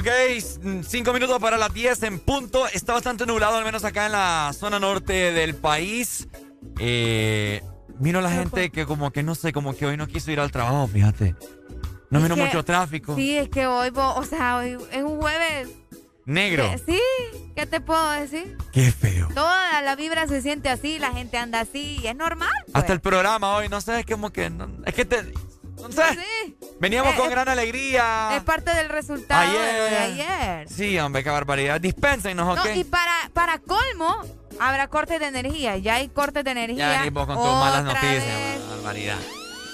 [0.05, 2.67] Ok, cinco minutos para las 10 en punto.
[2.67, 6.27] Está bastante nublado, al menos acá en la zona norte del país.
[6.79, 7.63] Eh,
[7.97, 10.51] vino la gente que como que no sé, como que hoy no quiso ir al
[10.51, 11.35] trabajo, fíjate.
[12.11, 13.15] No vino mucho tráfico.
[13.15, 15.69] Sí, es que hoy, o sea, hoy es un jueves.
[16.27, 16.71] Negro.
[16.85, 16.99] Sí,
[17.55, 18.57] ¿qué te puedo decir?
[18.71, 19.27] Qué feo.
[19.33, 22.49] Toda la vibra se siente así, la gente anda así, y es normal.
[22.65, 22.75] pues.
[22.75, 24.49] Hasta el programa hoy, no sé, es como que...
[24.51, 25.33] no- es que te...
[25.91, 26.03] Sé.
[26.13, 26.55] Sí.
[26.79, 28.35] Veníamos Eh, con eh, gran alegría.
[28.35, 30.31] Es parte del resultado lo de Ayer.
[30.31, 30.69] ayer.
[30.69, 31.79] Sí, hombre, qué barbaridad.
[31.81, 32.65] Dispénsenos, ¿ok?
[32.65, 34.17] No, y para, para colmo,
[34.59, 35.77] habrá cortes de energía.
[35.77, 36.91] Ya hay cortes de energía.
[36.93, 39.17] Ya venimos con tus malas noticias, vez barbaridad.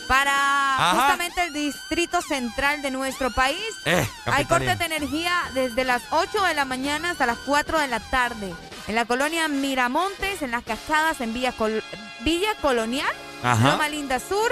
[0.08, 0.32] Para
[0.76, 0.92] Ajá.
[1.00, 3.62] justamente el distrito central de nuestro país.
[3.86, 7.88] Eh, Hay cortes de energía desde las 8 de la mañana hasta las 4 de
[7.88, 8.54] la tarde.
[8.88, 11.84] En la colonia Miramontes, en las Cascadas, en Villa, Col-
[12.26, 13.08] Villa Colonial,
[13.42, 13.72] Ajá.
[13.72, 14.52] Loma Linda Sur,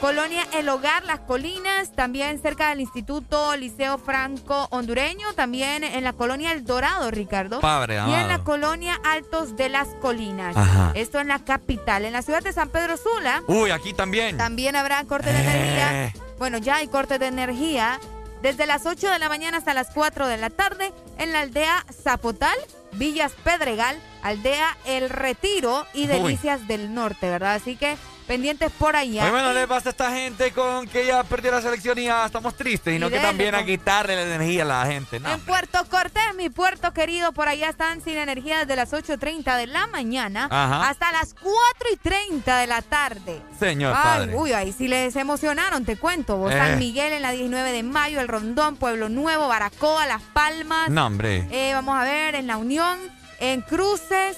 [0.00, 6.14] Colonia El Hogar, Las Colinas, también cerca del Instituto Liceo Franco Hondureño, también en la
[6.14, 7.60] colonia El Dorado, Ricardo.
[7.60, 10.56] Padre y en la colonia Altos de las Colinas.
[10.56, 10.92] Ajá.
[10.94, 12.06] Esto en la capital.
[12.06, 13.42] En la ciudad de San Pedro Sula.
[13.46, 14.38] Uy, aquí también.
[14.38, 16.06] También habrá cortes de energía.
[16.06, 16.14] Eh.
[16.38, 18.00] Bueno, ya hay cortes de energía
[18.40, 21.84] desde las 8 de la mañana hasta las 4 de la tarde en la aldea
[22.02, 22.56] Zapotal,
[22.92, 26.06] Villas Pedregal, aldea El Retiro y Uy.
[26.06, 27.54] Delicias del Norte, ¿verdad?
[27.54, 27.98] Así que
[28.30, 29.22] pendientes por allá.
[29.22, 32.24] Oye, bueno, le pasa a esta gente con que ya perdió la selección y ya
[32.26, 33.70] estamos tristes, sino Y que también a pues.
[33.78, 35.18] quitarle la energía a la gente.
[35.18, 39.56] No, En Puerto Cortés, mi puerto querido, por allá están sin energía desde las 8.30
[39.56, 40.88] de la mañana Ajá.
[40.88, 43.42] hasta las 4.30 de la tarde.
[43.58, 44.36] señor Ay, padre.
[44.36, 46.36] uy, ahí sí les emocionaron, te cuento.
[46.36, 46.56] Vos, Eh.
[46.58, 50.88] San Miguel en la 19 de mayo, El Rondón, Pueblo Nuevo, Baracoa, Las Palmas.
[50.88, 51.48] No, hombre.
[51.50, 52.96] Eh, vamos a ver, en La Unión,
[53.40, 54.36] en Cruces,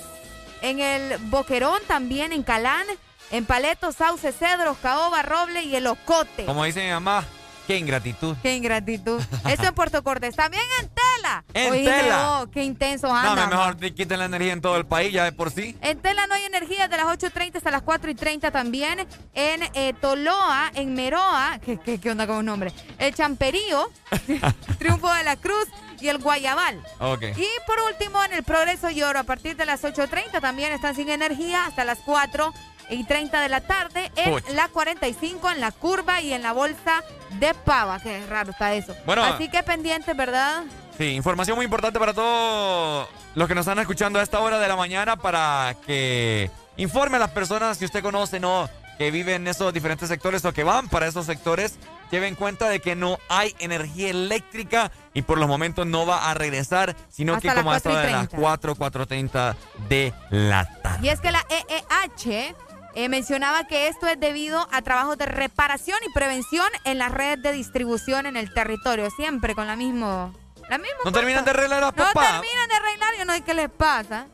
[0.62, 2.86] en el Boquerón también, en Calán,
[3.32, 6.44] en Paleto, Sauce, Cedros, Caoba, Roble y El Ocote.
[6.44, 7.24] Como dice mi mamá,
[7.66, 8.36] qué ingratitud.
[8.42, 9.20] Qué ingratitud.
[9.48, 10.36] Esto en Puerto Cortés.
[10.36, 11.44] También en Tela.
[11.54, 12.46] En Oíme Tela.
[12.52, 13.48] qué intensos No, andan.
[13.48, 15.76] me mejor te quiten la energía en todo el país ya de por sí.
[15.80, 19.06] En Tela no hay energía de las 8.30 hasta las 4.30 también.
[19.34, 22.72] En eh, Toloa, en Meroa, ¿qué, qué, qué onda con un nombre?
[22.98, 23.90] El Champerío,
[24.78, 25.66] Triunfo de la Cruz
[26.00, 26.82] y el Guayabal.
[26.98, 27.22] Ok.
[27.36, 30.96] Y por último, en el Progreso y Oro, a partir de las 8.30 también están
[30.96, 32.52] sin energía hasta las 4
[32.90, 34.48] y 30 de la tarde en Puch.
[34.50, 37.02] la 45, en la curva y en la bolsa
[37.38, 38.00] de pava.
[38.00, 38.94] Qué raro está eso.
[39.06, 39.24] Bueno.
[39.24, 40.64] Así que pendiente, ¿verdad?
[40.98, 44.68] Sí, información muy importante para todos los que nos están escuchando a esta hora de
[44.68, 48.68] la mañana para que informe a las personas que usted conoce, ¿no?
[48.98, 51.76] Que viven en esos diferentes sectores o que van para esos sectores.
[52.10, 56.34] Lleven cuenta de que no hay energía eléctrica y por los momentos no va a
[56.34, 58.36] regresar, sino Hasta que como hasta 4 y de las 30.
[58.36, 59.56] 4, 4.30
[59.88, 61.06] de la tarde.
[61.06, 62.54] Y es que la EEH
[62.94, 67.42] eh, mencionaba que esto es debido a trabajos de reparación y prevención en las redes
[67.42, 70.32] de distribución en el territorio, siempre con la misma...
[70.68, 71.14] La misma No cosa.
[71.20, 74.26] terminan de arreglar las No terminan de arreglar, yo no sé qué les pasa.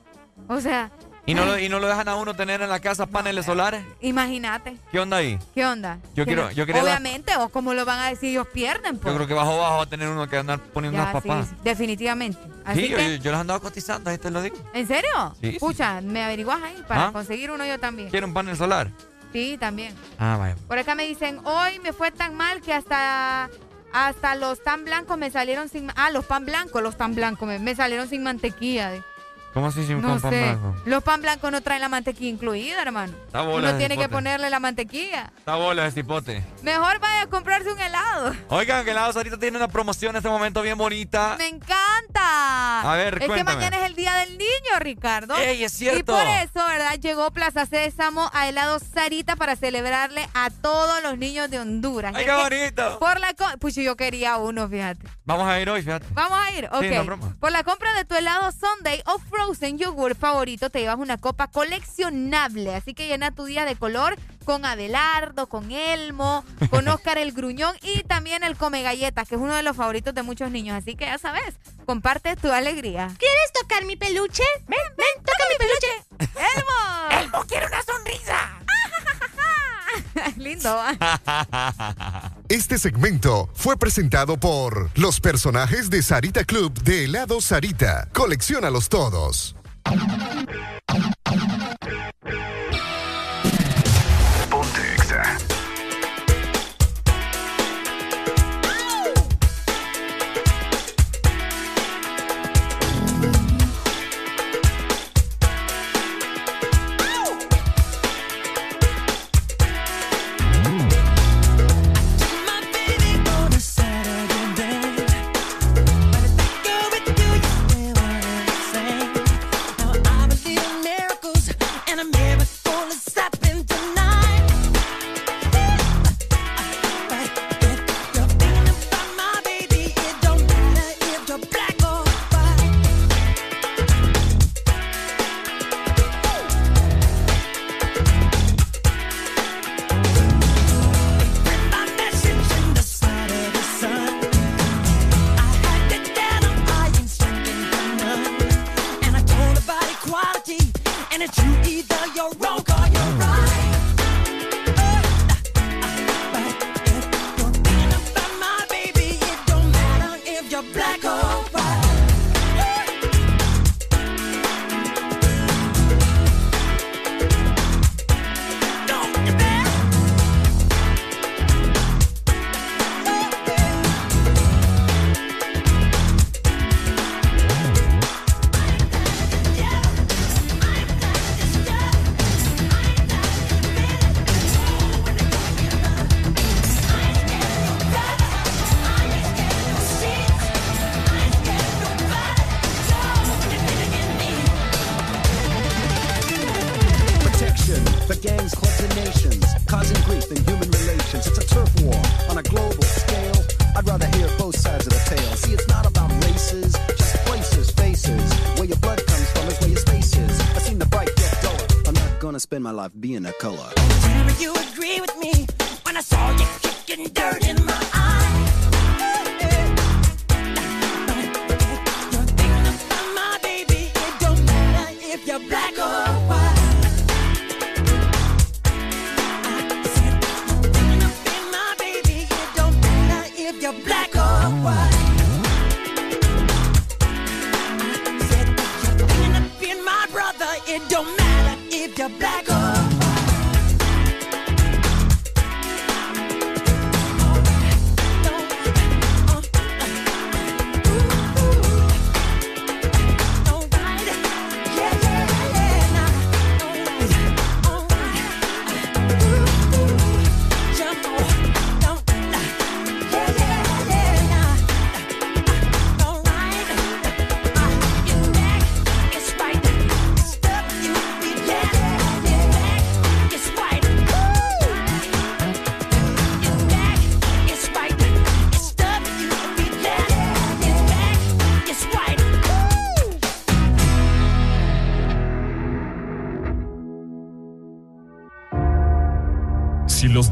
[0.49, 0.91] O sea,
[1.29, 3.85] ¿Y no, lo, ¿Y no lo dejan a uno tener en la casa paneles solares?
[4.01, 5.39] imagínate, ¿Qué onda ahí?
[5.55, 5.99] ¿qué onda?
[6.15, 9.13] Yo quiero- yo quería Obviamente, o como lo van a decir, ellos pierden, pues.
[9.13, 11.49] Yo creo que bajo bajo va a tener uno que andar poniendo Ya, unas papas.
[11.49, 12.39] sí, definitivamente.
[12.65, 14.57] Así Sí, yo, que, yo, andaba cotizando, ahí te lo digo.
[14.73, 15.11] ¿en serio?
[15.41, 15.57] Sí, sí.
[15.57, 17.13] Escucha, me averiguas ahí para ¿Ah?
[17.13, 18.09] conseguir uno yo también.
[18.09, 18.91] ¿Quiere un panel solar?
[19.31, 19.95] Sí, también.
[20.19, 20.57] Ah, vaya.
[20.67, 23.51] Por acá me dicen, hoy me fue tan mal que hasta,
[23.93, 25.93] hasta los tan blancos me salieron sin...
[25.95, 28.93] Ah, los pan blancos, los tan blancos me, me salieron sin mantequilla.
[29.55, 30.43] ¿Cómo así sin No con pan sé.
[30.43, 30.75] blanco?
[30.85, 33.13] Los pan blancos no traen la mantequilla incluida, hermano.
[33.27, 35.33] Está bola Uno tiene que ponerle la mantequilla.
[35.39, 36.45] Está bola de cipote.
[36.63, 38.35] Mejor vaya a comprarse un helado.
[38.49, 41.35] Oigan, que Helados ahorita tiene una promoción en este momento bien bonita.
[41.39, 42.93] Me encanta.
[42.93, 45.35] A ver, Es que mañana es el Día del Niño, Ricardo.
[45.37, 45.99] Ey, es cierto.
[45.99, 46.95] Y por eso, ¿verdad?
[47.01, 52.13] Llegó Plaza Sésamo a Helado Sarita para celebrarle a todos los niños de Honduras.
[52.15, 52.99] ¡Ay, qué bonito!
[52.99, 53.35] Por la...
[53.59, 55.01] Pues yo quería uno, fíjate.
[55.25, 56.07] Vamos a ir hoy, fíjate.
[56.13, 56.83] Vamos a ir, ok.
[56.83, 57.35] Sí, no broma.
[57.41, 61.47] Por la compra de tu helado Sunday o Frozen Yogur favorito, te llevas una copa
[61.47, 62.75] coleccionable.
[62.75, 67.77] Así que llena tu día de color con Abelardo, con Elmo, con Oscar el Gruñón
[67.81, 70.77] y también el Come Galletas, que es uno de los favoritos de muchos niños.
[70.77, 71.55] Así que ya sabes,
[71.87, 73.15] comparte tu alegría.
[73.17, 74.43] ¿Quieres tocar mi peluche?
[74.67, 76.33] Ven, ven, toca mi peluche.
[76.57, 77.21] ¡Elmo!
[77.23, 78.68] ¡Elmo quiere una sonrisa!
[80.37, 80.77] Lindo.
[82.49, 88.09] Este segmento fue presentado por los personajes de Sarita Club de helado Sarita.
[88.15, 89.55] Colecciónalos todos.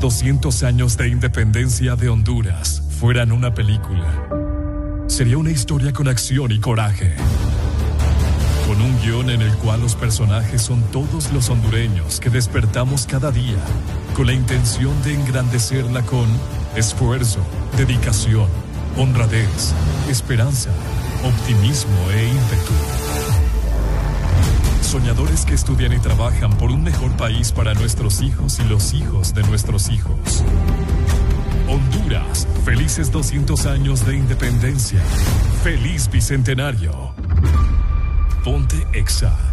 [0.07, 4.07] 200 años de independencia de Honduras fueran una película,
[5.09, 7.13] sería una historia con acción y coraje.
[8.69, 13.33] Con un guion en el cual los personajes son todos los hondureños que despertamos cada
[13.33, 13.59] día,
[14.15, 16.29] con la intención de engrandecerla con
[16.77, 17.41] esfuerzo,
[17.77, 18.47] dedicación,
[18.97, 19.75] honradez,
[20.09, 20.71] esperanza,
[21.25, 22.96] optimismo e ímpetu.
[24.87, 29.35] Soñadores que estudian y trabajan por un mejor país para nuestros hijos y los hijos
[29.35, 30.45] de nuestros hijos.
[31.69, 35.01] Honduras, felices 200 años de independencia.
[35.65, 37.13] Feliz Bicentenario.
[38.45, 39.46] Ponte Exa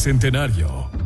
[0.00, 0.99] bicentenario.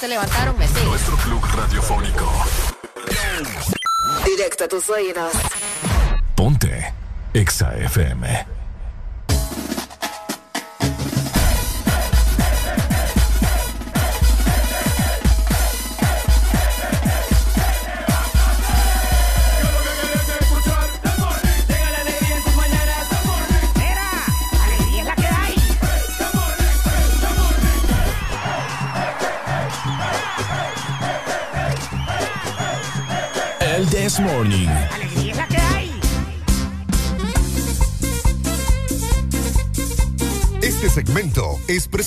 [0.00, 0.86] Se levantaron, me siguen.
[0.86, 2.26] Nuestro club radiofónico.
[4.24, 5.32] Directo a tus oídos.
[6.34, 6.94] Ponte
[7.34, 8.46] Exa FM.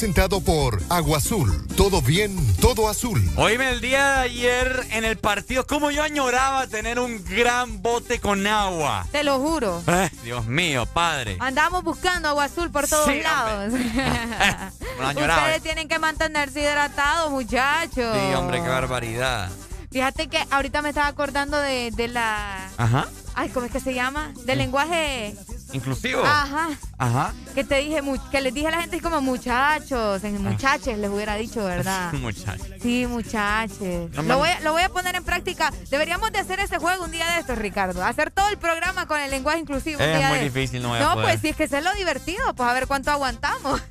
[0.03, 1.65] Presentado por Agua Azul.
[1.77, 3.23] Todo bien, todo azul.
[3.37, 8.19] Oíme, el día de ayer en el partido, como yo añoraba tener un gran bote
[8.19, 9.07] con agua.
[9.13, 9.81] Te lo juro.
[9.87, 11.37] Ay, Dios mío, padre.
[11.39, 13.73] Andamos buscando agua azul por todos Sí, lados.
[15.01, 15.41] Añoraba.
[15.43, 17.93] Ustedes tienen que mantenerse hidratados, muchachos.
[18.13, 19.49] Sí, hombre, qué barbaridad.
[19.89, 22.69] Fíjate que ahorita me estaba acordando de, de la...
[22.75, 23.07] Ajá.
[23.35, 24.33] Ay, ¿cómo es que se llama?
[24.43, 25.33] Del lenguaje...
[25.71, 26.23] Inclusivo.
[26.25, 26.69] Ajá.
[26.97, 27.33] Ajá.
[27.53, 28.01] Que te dije,
[28.31, 32.11] que les dije a la gente como muchachos, en muchaches les hubiera dicho, ¿verdad?
[32.13, 32.63] Muchacho.
[32.81, 34.09] Sí, muchachos.
[34.13, 35.71] No, lo, voy a, lo voy a poner en práctica.
[35.91, 38.03] Deberíamos de hacer ese juego un día de estos, Ricardo.
[38.03, 39.99] Hacer todo el programa con el lenguaje inclusivo.
[40.03, 41.27] un Es día muy de- difícil, no voy a No, poder.
[41.29, 43.81] pues si es que es lo divertido, pues a ver cuánto aguantamos.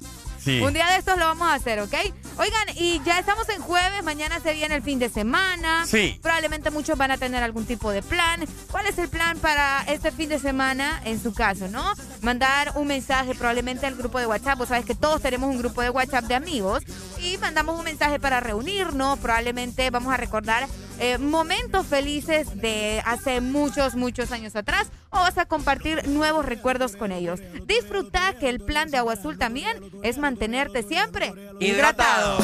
[0.43, 0.61] Sí.
[0.61, 1.95] Un día de estos lo vamos a hacer, ¿ok?
[2.43, 5.87] Oigan, y ya estamos en jueves, mañana se viene el fin de semana.
[5.87, 6.19] Sí.
[6.21, 8.45] Probablemente muchos van a tener algún tipo de plan.
[8.69, 11.85] ¿Cuál es el plan para este fin de semana en su caso, no?
[12.21, 14.59] Mandar un mensaje probablemente al grupo de WhatsApp.
[14.59, 16.83] Vos sabes que todos tenemos un grupo de WhatsApp de amigos
[17.23, 19.21] y mandamos un mensaje para reunirnos.
[19.21, 20.67] Probablemente vamos a recordar
[20.99, 26.97] eh, momentos felices de hace muchos, muchos años atrás o vas a compartir nuevos recuerdos
[26.97, 27.41] con ellos.
[27.67, 32.39] Disfruta que el plan de Agua Azul también es mantenerte siempre Hidratado.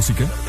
[0.00, 0.39] Música?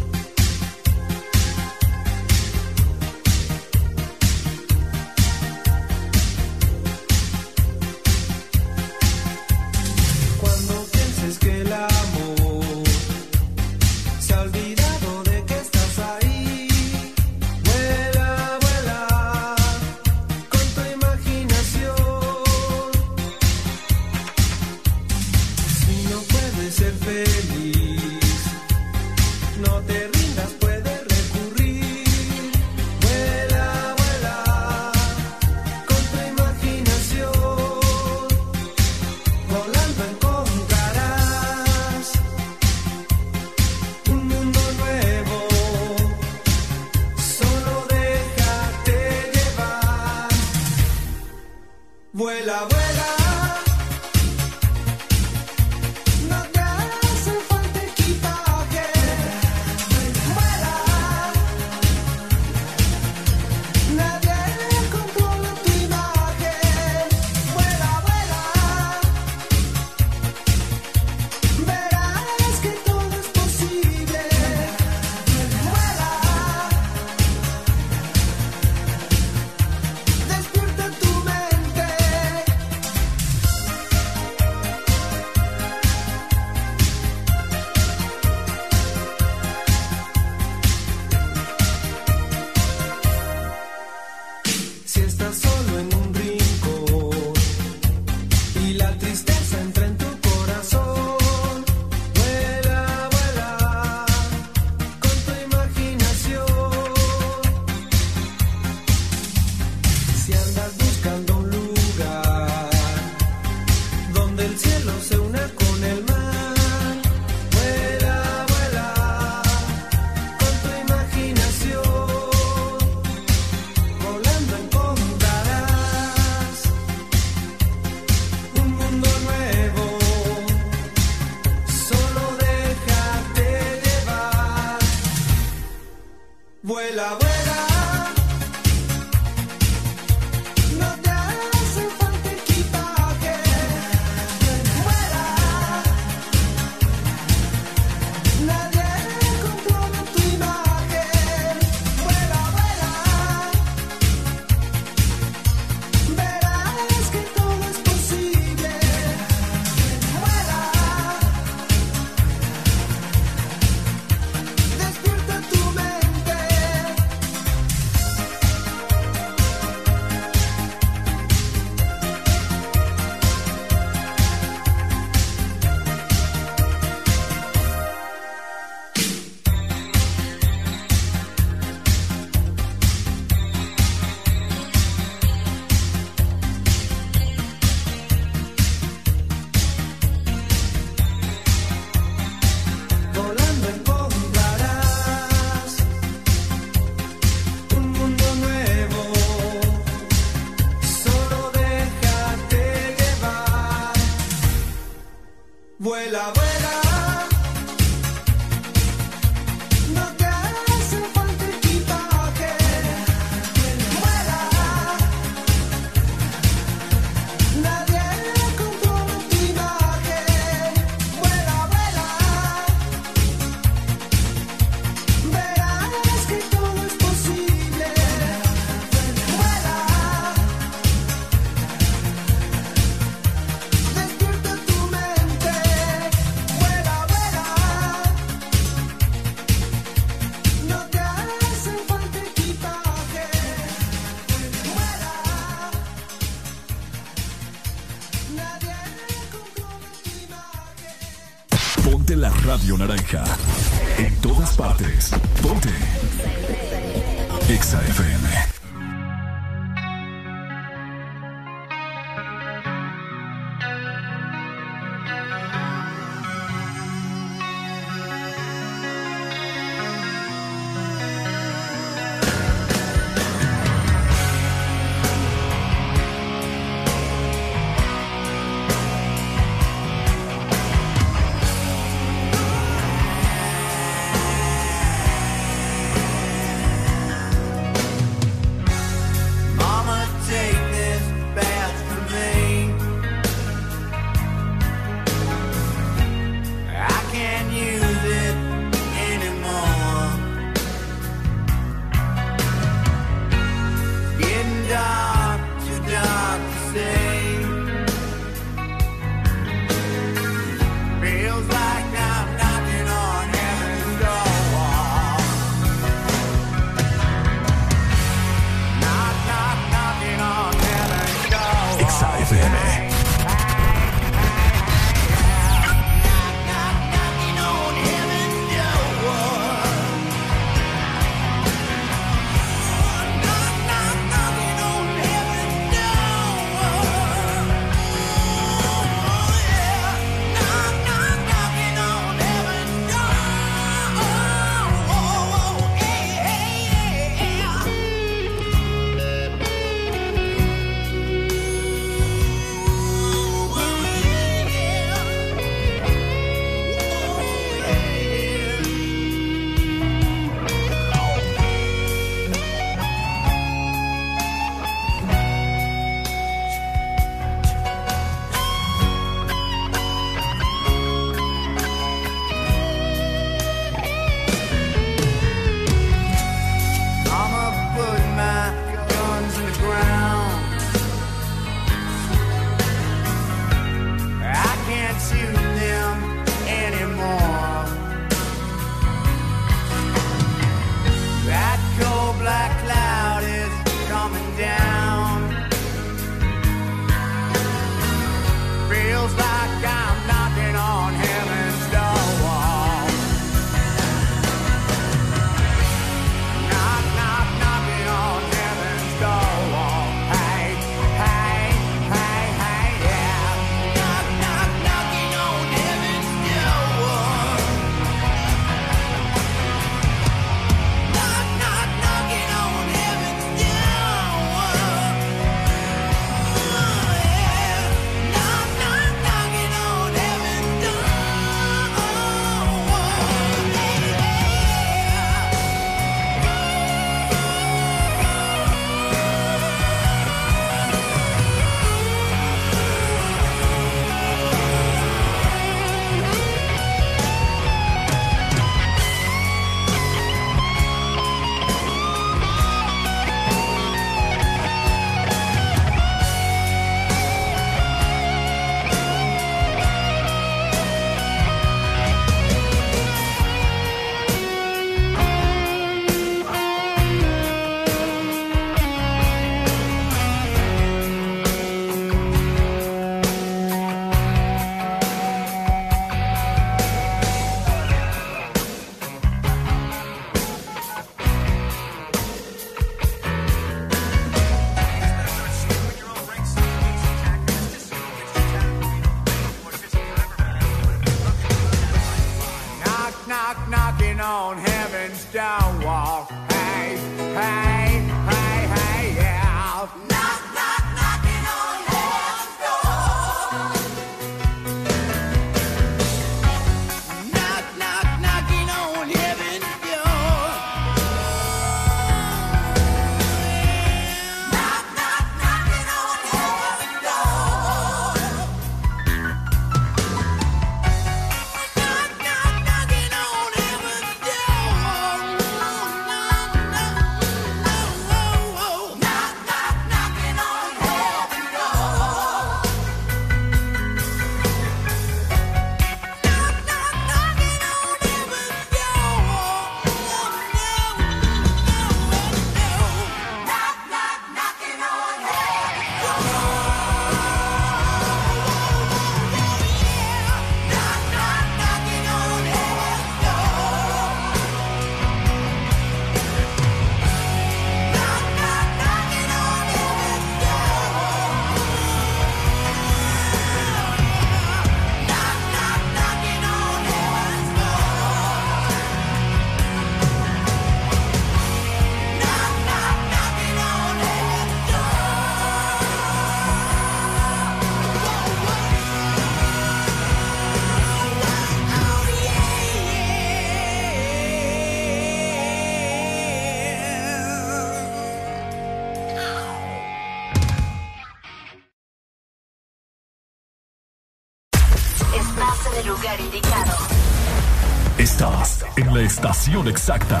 [599.44, 600.00] La estación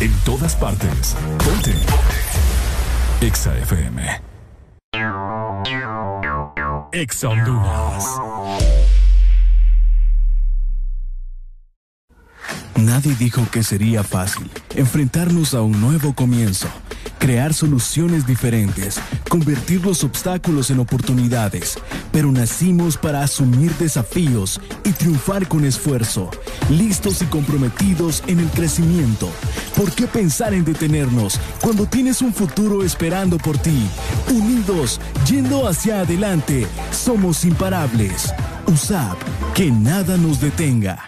[0.00, 1.16] En todas partes.
[1.44, 1.74] Ponte.
[3.20, 4.20] Exa FM.
[6.92, 8.04] Exa Honduras.
[12.76, 16.68] Nadie dijo que sería fácil enfrentarnos a un nuevo comienzo,
[17.18, 21.78] crear soluciones diferentes, convertir los obstáculos en oportunidades,
[22.12, 26.30] pero nacimos para asumir desafíos y triunfar con esfuerzo,
[26.70, 29.28] listos y comprometidos en el crecimiento.
[29.76, 33.88] ¿Por qué pensar en detenernos cuando tienes un futuro esperando por ti?
[34.30, 38.32] Unidos, yendo hacia adelante, somos imparables.
[38.66, 39.18] USAP,
[39.54, 41.07] que nada nos detenga.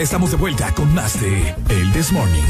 [0.00, 2.42] Ya estamos de vuelta con más de El This Morning.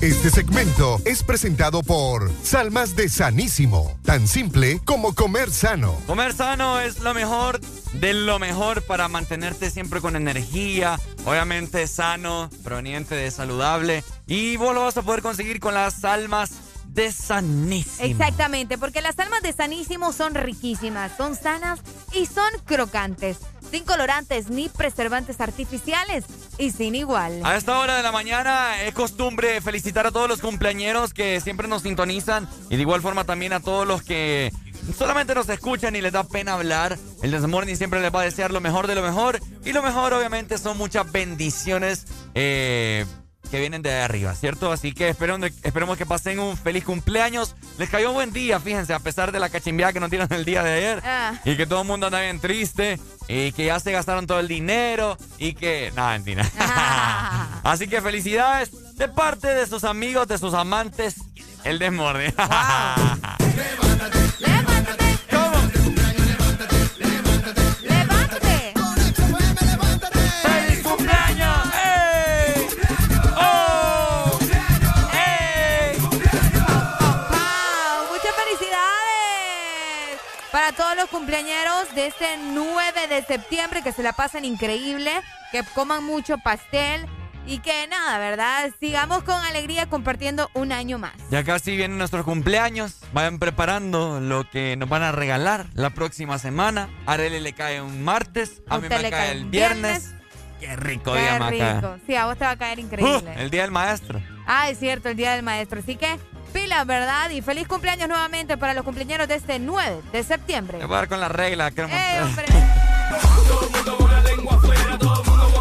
[0.00, 5.96] Este segmento es presentado por Salmas de Sanísimo, tan simple como comer sano.
[6.08, 7.60] Comer sano es lo mejor
[7.92, 14.02] de lo mejor para mantenerte siempre con energía, obviamente sano, proveniente de saludable.
[14.26, 16.50] Y vos lo vas a poder conseguir con las almas
[16.92, 18.04] de sanísimo.
[18.04, 21.80] Exactamente, porque las almas de Sanísimo son riquísimas, son sanas
[22.14, 23.38] y son crocantes,
[23.70, 26.24] sin colorantes ni preservantes artificiales
[26.58, 27.40] y sin igual.
[27.44, 31.68] A esta hora de la mañana es costumbre felicitar a todos los cumpleañeros que siempre
[31.68, 34.52] nos sintonizan y de igual forma también a todos los que
[34.96, 36.98] solamente nos escuchan y les da pena hablar.
[37.22, 40.12] El Desmorning siempre les va a desear lo mejor de lo mejor y lo mejor
[40.12, 42.06] obviamente son muchas bendiciones.
[42.34, 43.06] Eh,
[43.52, 44.72] que vienen de arriba, ¿cierto?
[44.72, 47.54] Así que esperemos, esperemos que pasen un feliz cumpleaños.
[47.76, 50.46] Les cayó un buen día, fíjense, a pesar de la cachimbiada que nos dieron el
[50.46, 51.02] día de ayer.
[51.04, 51.34] Ah.
[51.44, 52.98] Y que todo el mundo anda bien triste.
[53.28, 55.18] Y que ya se gastaron todo el dinero.
[55.36, 55.92] Y que.
[55.94, 56.48] Nada, mentira.
[57.62, 61.16] Así que felicidades de parte de sus amigos, de sus amantes.
[61.62, 62.32] El desmorde.
[62.32, 62.48] ¡Feliz
[81.12, 85.12] cumpleañeros de este 9 de septiembre, que se la pasen increíble,
[85.52, 87.06] que coman mucho pastel
[87.46, 88.70] y que nada, ¿verdad?
[88.80, 91.12] Sigamos con alegría compartiendo un año más.
[91.30, 92.96] Ya casi vienen nuestros cumpleaños.
[93.12, 96.88] Vayan preparando lo que nos van a regalar la próxima semana.
[97.06, 98.62] A Arely le cae un martes.
[98.68, 100.14] A, mí me cae cae el viernes.
[100.60, 101.74] Qué rico Qué día, Maca.
[101.74, 101.96] rico.
[102.06, 103.34] Sí, a vos te va a caer Uh, increíble.
[103.36, 104.22] el día del maestro.
[104.46, 105.80] Ah, es cierto, el Día del Maestro.
[105.80, 106.18] Así que
[106.52, 107.30] pilas, ¿verdad?
[107.30, 110.78] Y feliz cumpleaños nuevamente para los cumpleaños de este 9 de septiembre.
[110.78, 111.70] Te voy a dar con la regla.
[111.70, 111.88] creo.
[111.88, 112.44] ¡Eh, hombre!
[112.44, 114.98] Todo el mundo con la lengua afuera.
[114.98, 115.52] Todo el mundo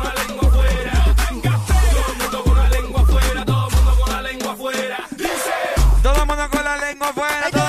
[7.51, 7.60] con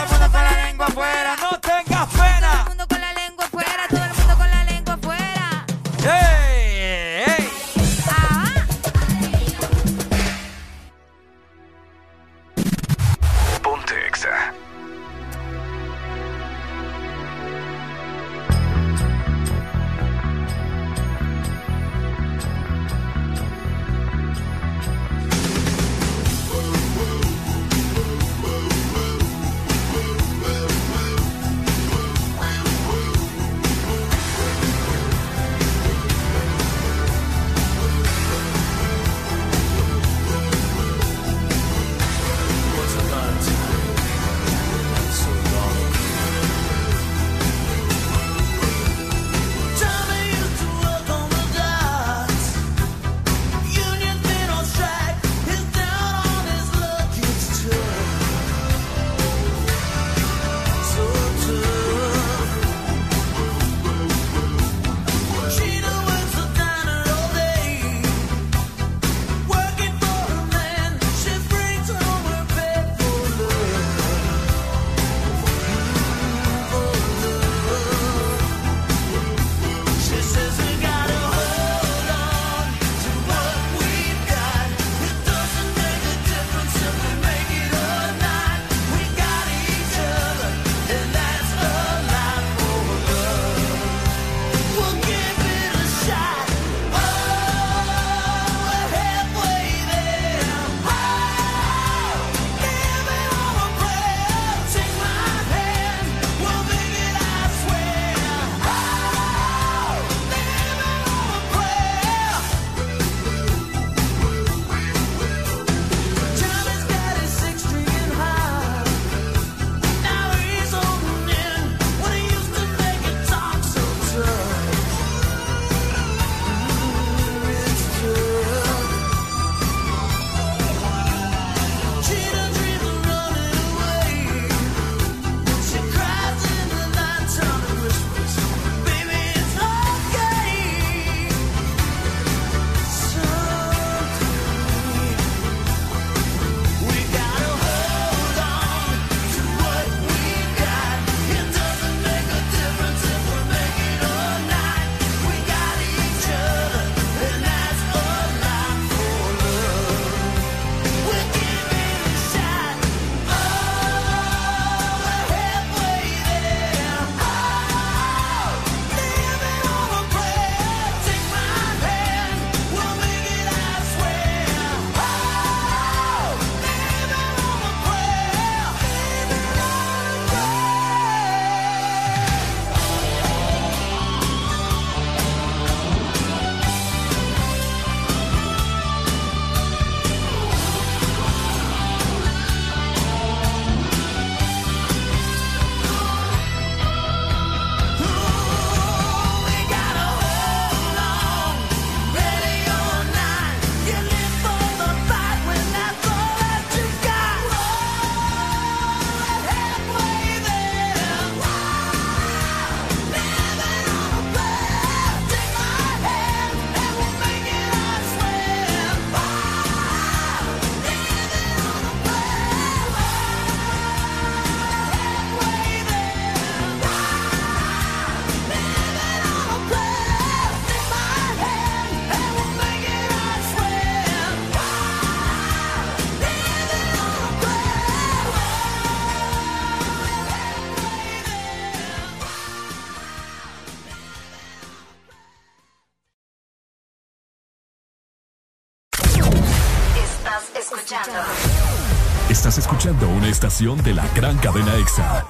[253.43, 255.27] de la gran cadena EXA.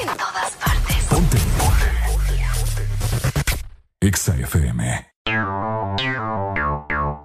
[0.00, 0.96] En todas partes.
[1.10, 1.36] Ponte.
[4.00, 5.06] EXA FM.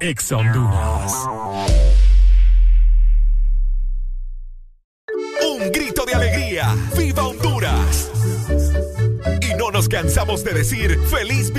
[0.02, 1.14] EXA Honduras.
[5.42, 6.76] Un grito de alegría.
[6.98, 8.12] ¡Viva Honduras!
[9.42, 11.54] Y no nos cansamos de decir feliz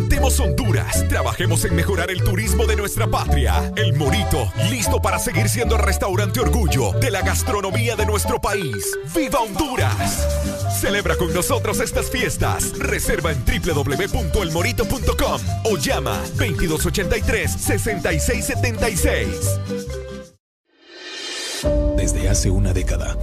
[0.00, 1.06] Levantemos Honduras.
[1.08, 3.70] Trabajemos en mejorar el turismo de nuestra patria.
[3.76, 8.96] El Morito, listo para seguir siendo el restaurante orgullo de la gastronomía de nuestro país.
[9.14, 10.26] ¡Viva Honduras!
[10.80, 12.78] Celebra con nosotros estas fiestas.
[12.78, 19.26] Reserva en www.elmorito.com o llama 2283-6676.
[21.98, 23.18] Desde hace una década,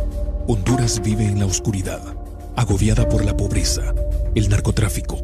[0.48, 2.04] Honduras vive en la oscuridad,
[2.56, 3.96] agobiada por la pobreza,
[4.36, 5.24] el narcotráfico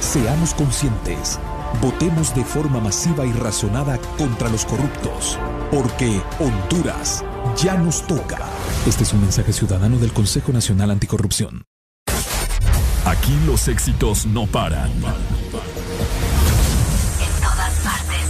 [0.00, 1.38] Seamos conscientes.
[1.80, 5.38] Votemos de forma masiva y razonada contra los corruptos,
[5.70, 7.24] porque Honduras
[7.56, 8.38] ya nos toca.
[8.86, 11.64] Este es un mensaje ciudadano del Consejo Nacional Anticorrupción.
[13.04, 14.90] Aquí los éxitos no paran.
[14.90, 15.02] En
[17.40, 18.26] todas partes.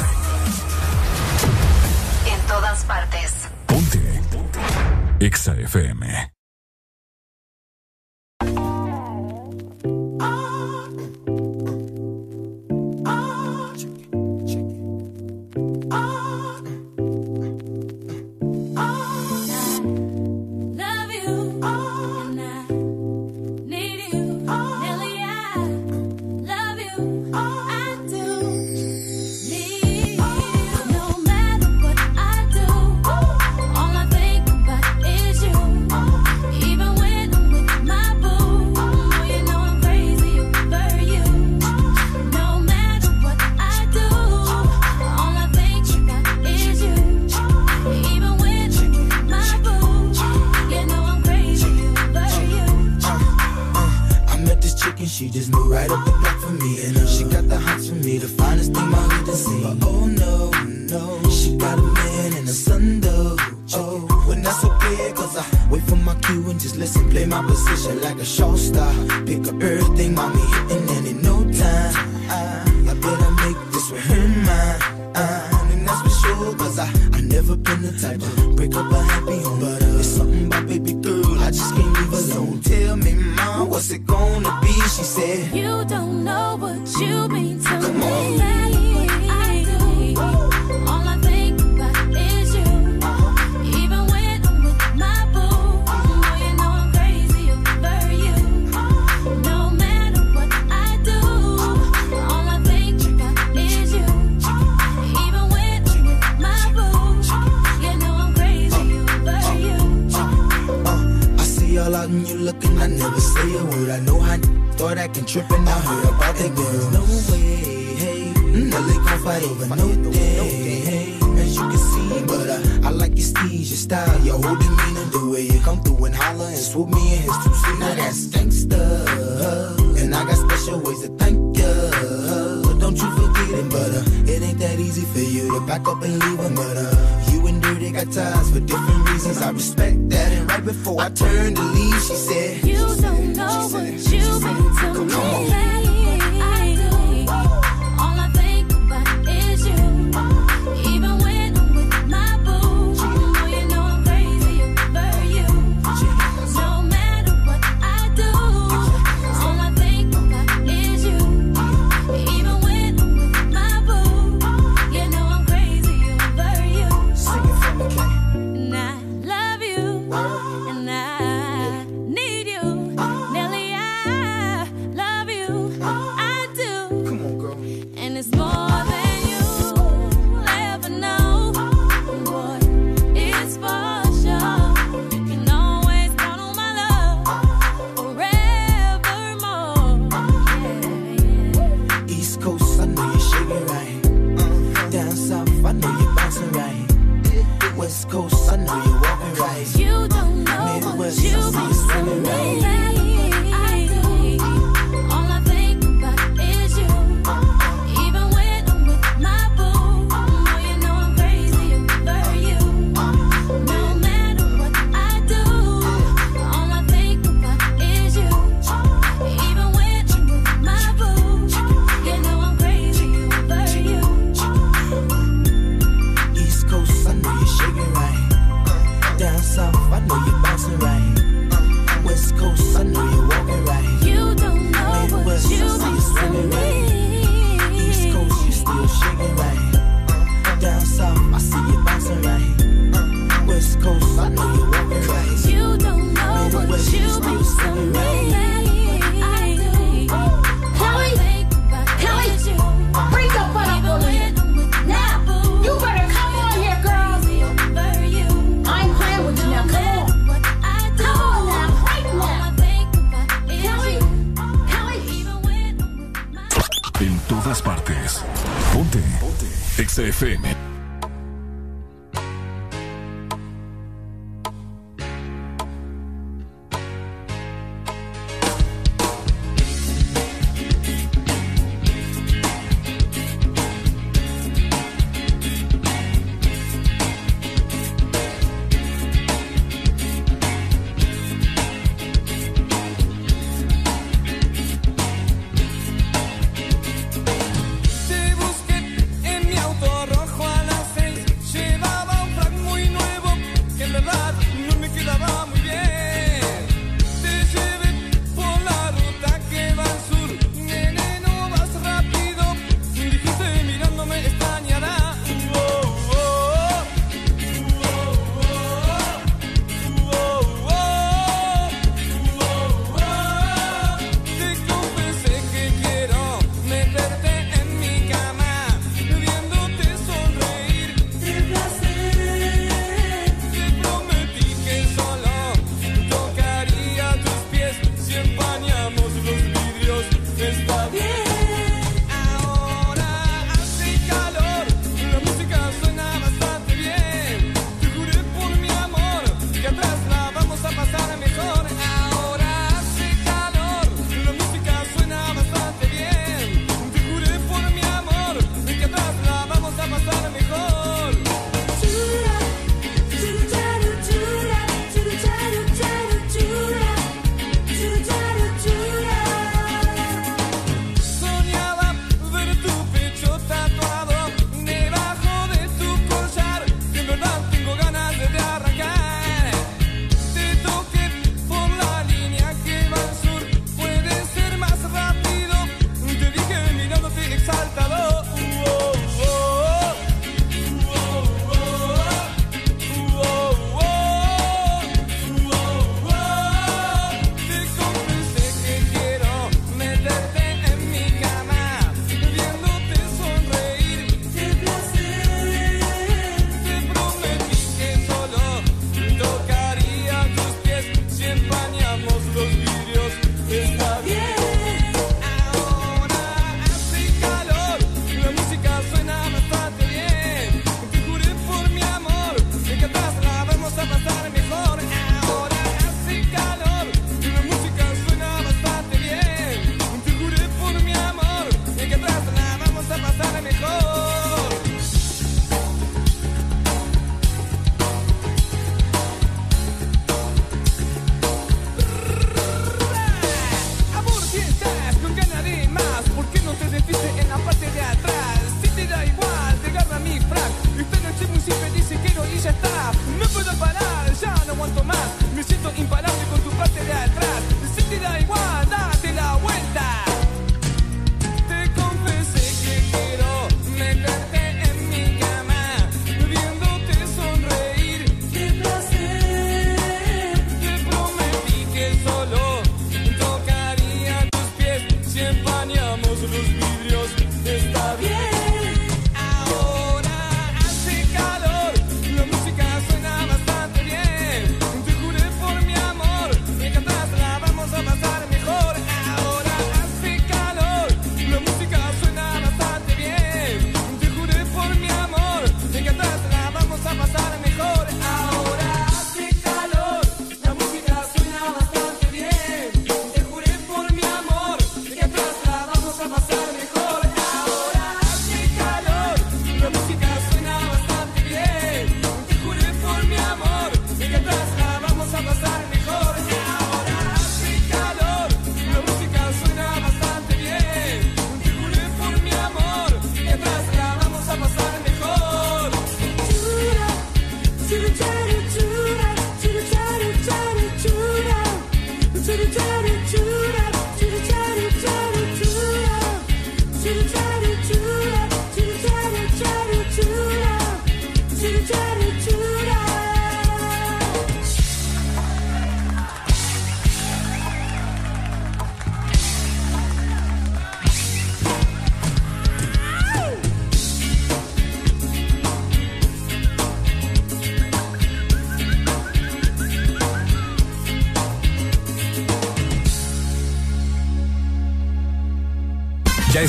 [2.26, 3.32] En todas partes.
[3.66, 4.22] Ponte.
[4.30, 4.60] Ponte.
[5.18, 6.35] Exa FM.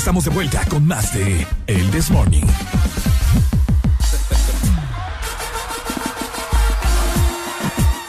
[0.08, 2.46] estamos de vuelta con más de El This Morning.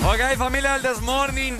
[0.06, 1.58] Ok, familia del This Morning.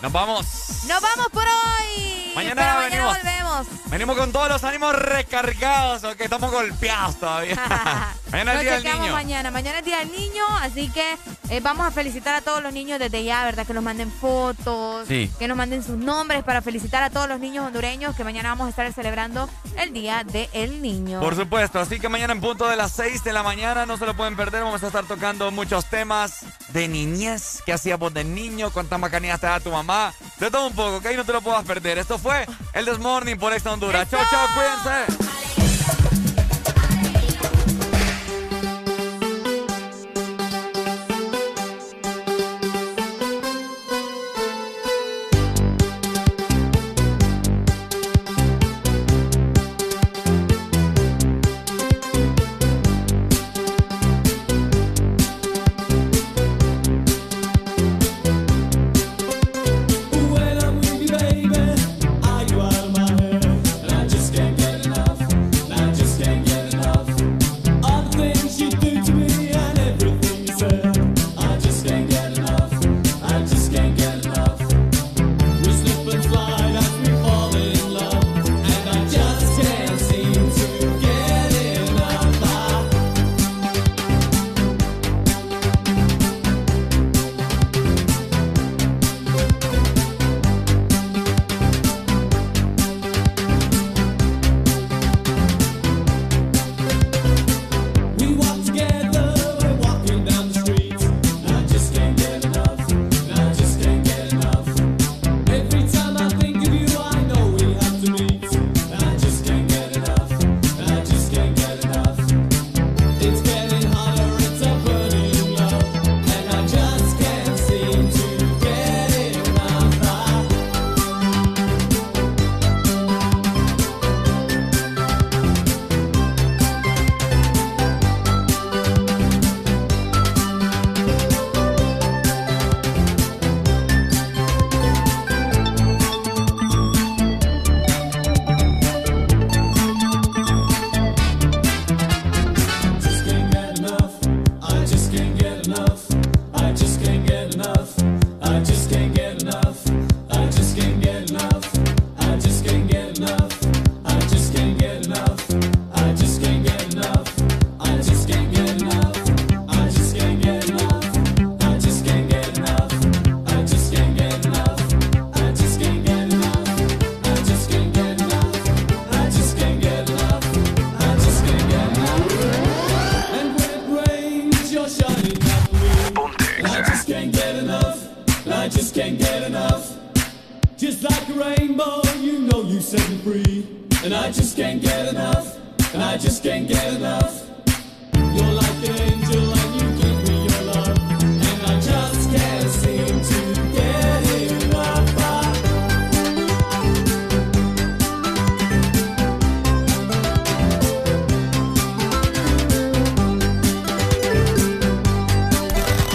[0.00, 0.46] Nos vamos.
[0.88, 2.32] Nos vamos por hoy.
[2.34, 3.16] Mañana, Pero mañana venimos.
[3.18, 3.66] volvemos.
[3.90, 7.54] Venimos con todos los ánimos recargados, que okay, estamos golpeados todavía.
[8.32, 9.12] mañana es Día del Niño.
[9.12, 9.50] Mañana.
[9.50, 11.16] mañana es Día del Niño, así que
[11.50, 13.66] eh, vamos a felicitar a todos los niños desde ya, ¿verdad?
[13.66, 15.30] Que nos manden fotos, sí.
[15.38, 18.66] que nos manden sus nombres para felicitar a todos los niños hondureños que mañana vamos
[18.66, 19.48] a estar celebrando
[19.84, 21.20] el Día del Niño.
[21.20, 24.06] Por supuesto, así que mañana en punto de las 6 de la mañana no se
[24.06, 24.62] lo pueden perder.
[24.62, 27.62] Vamos a estar tocando muchos temas de niñez.
[27.66, 28.70] ¿Qué hacíamos de niño?
[28.70, 30.14] ¿Cuántas macanías te da tu mamá?
[30.38, 31.06] De todo un poco, ¿ok?
[31.16, 31.98] No te lo puedas perder.
[31.98, 34.08] Esto fue el This Morning por Extra Honduras.
[34.10, 35.23] Chao, chao, cuídense.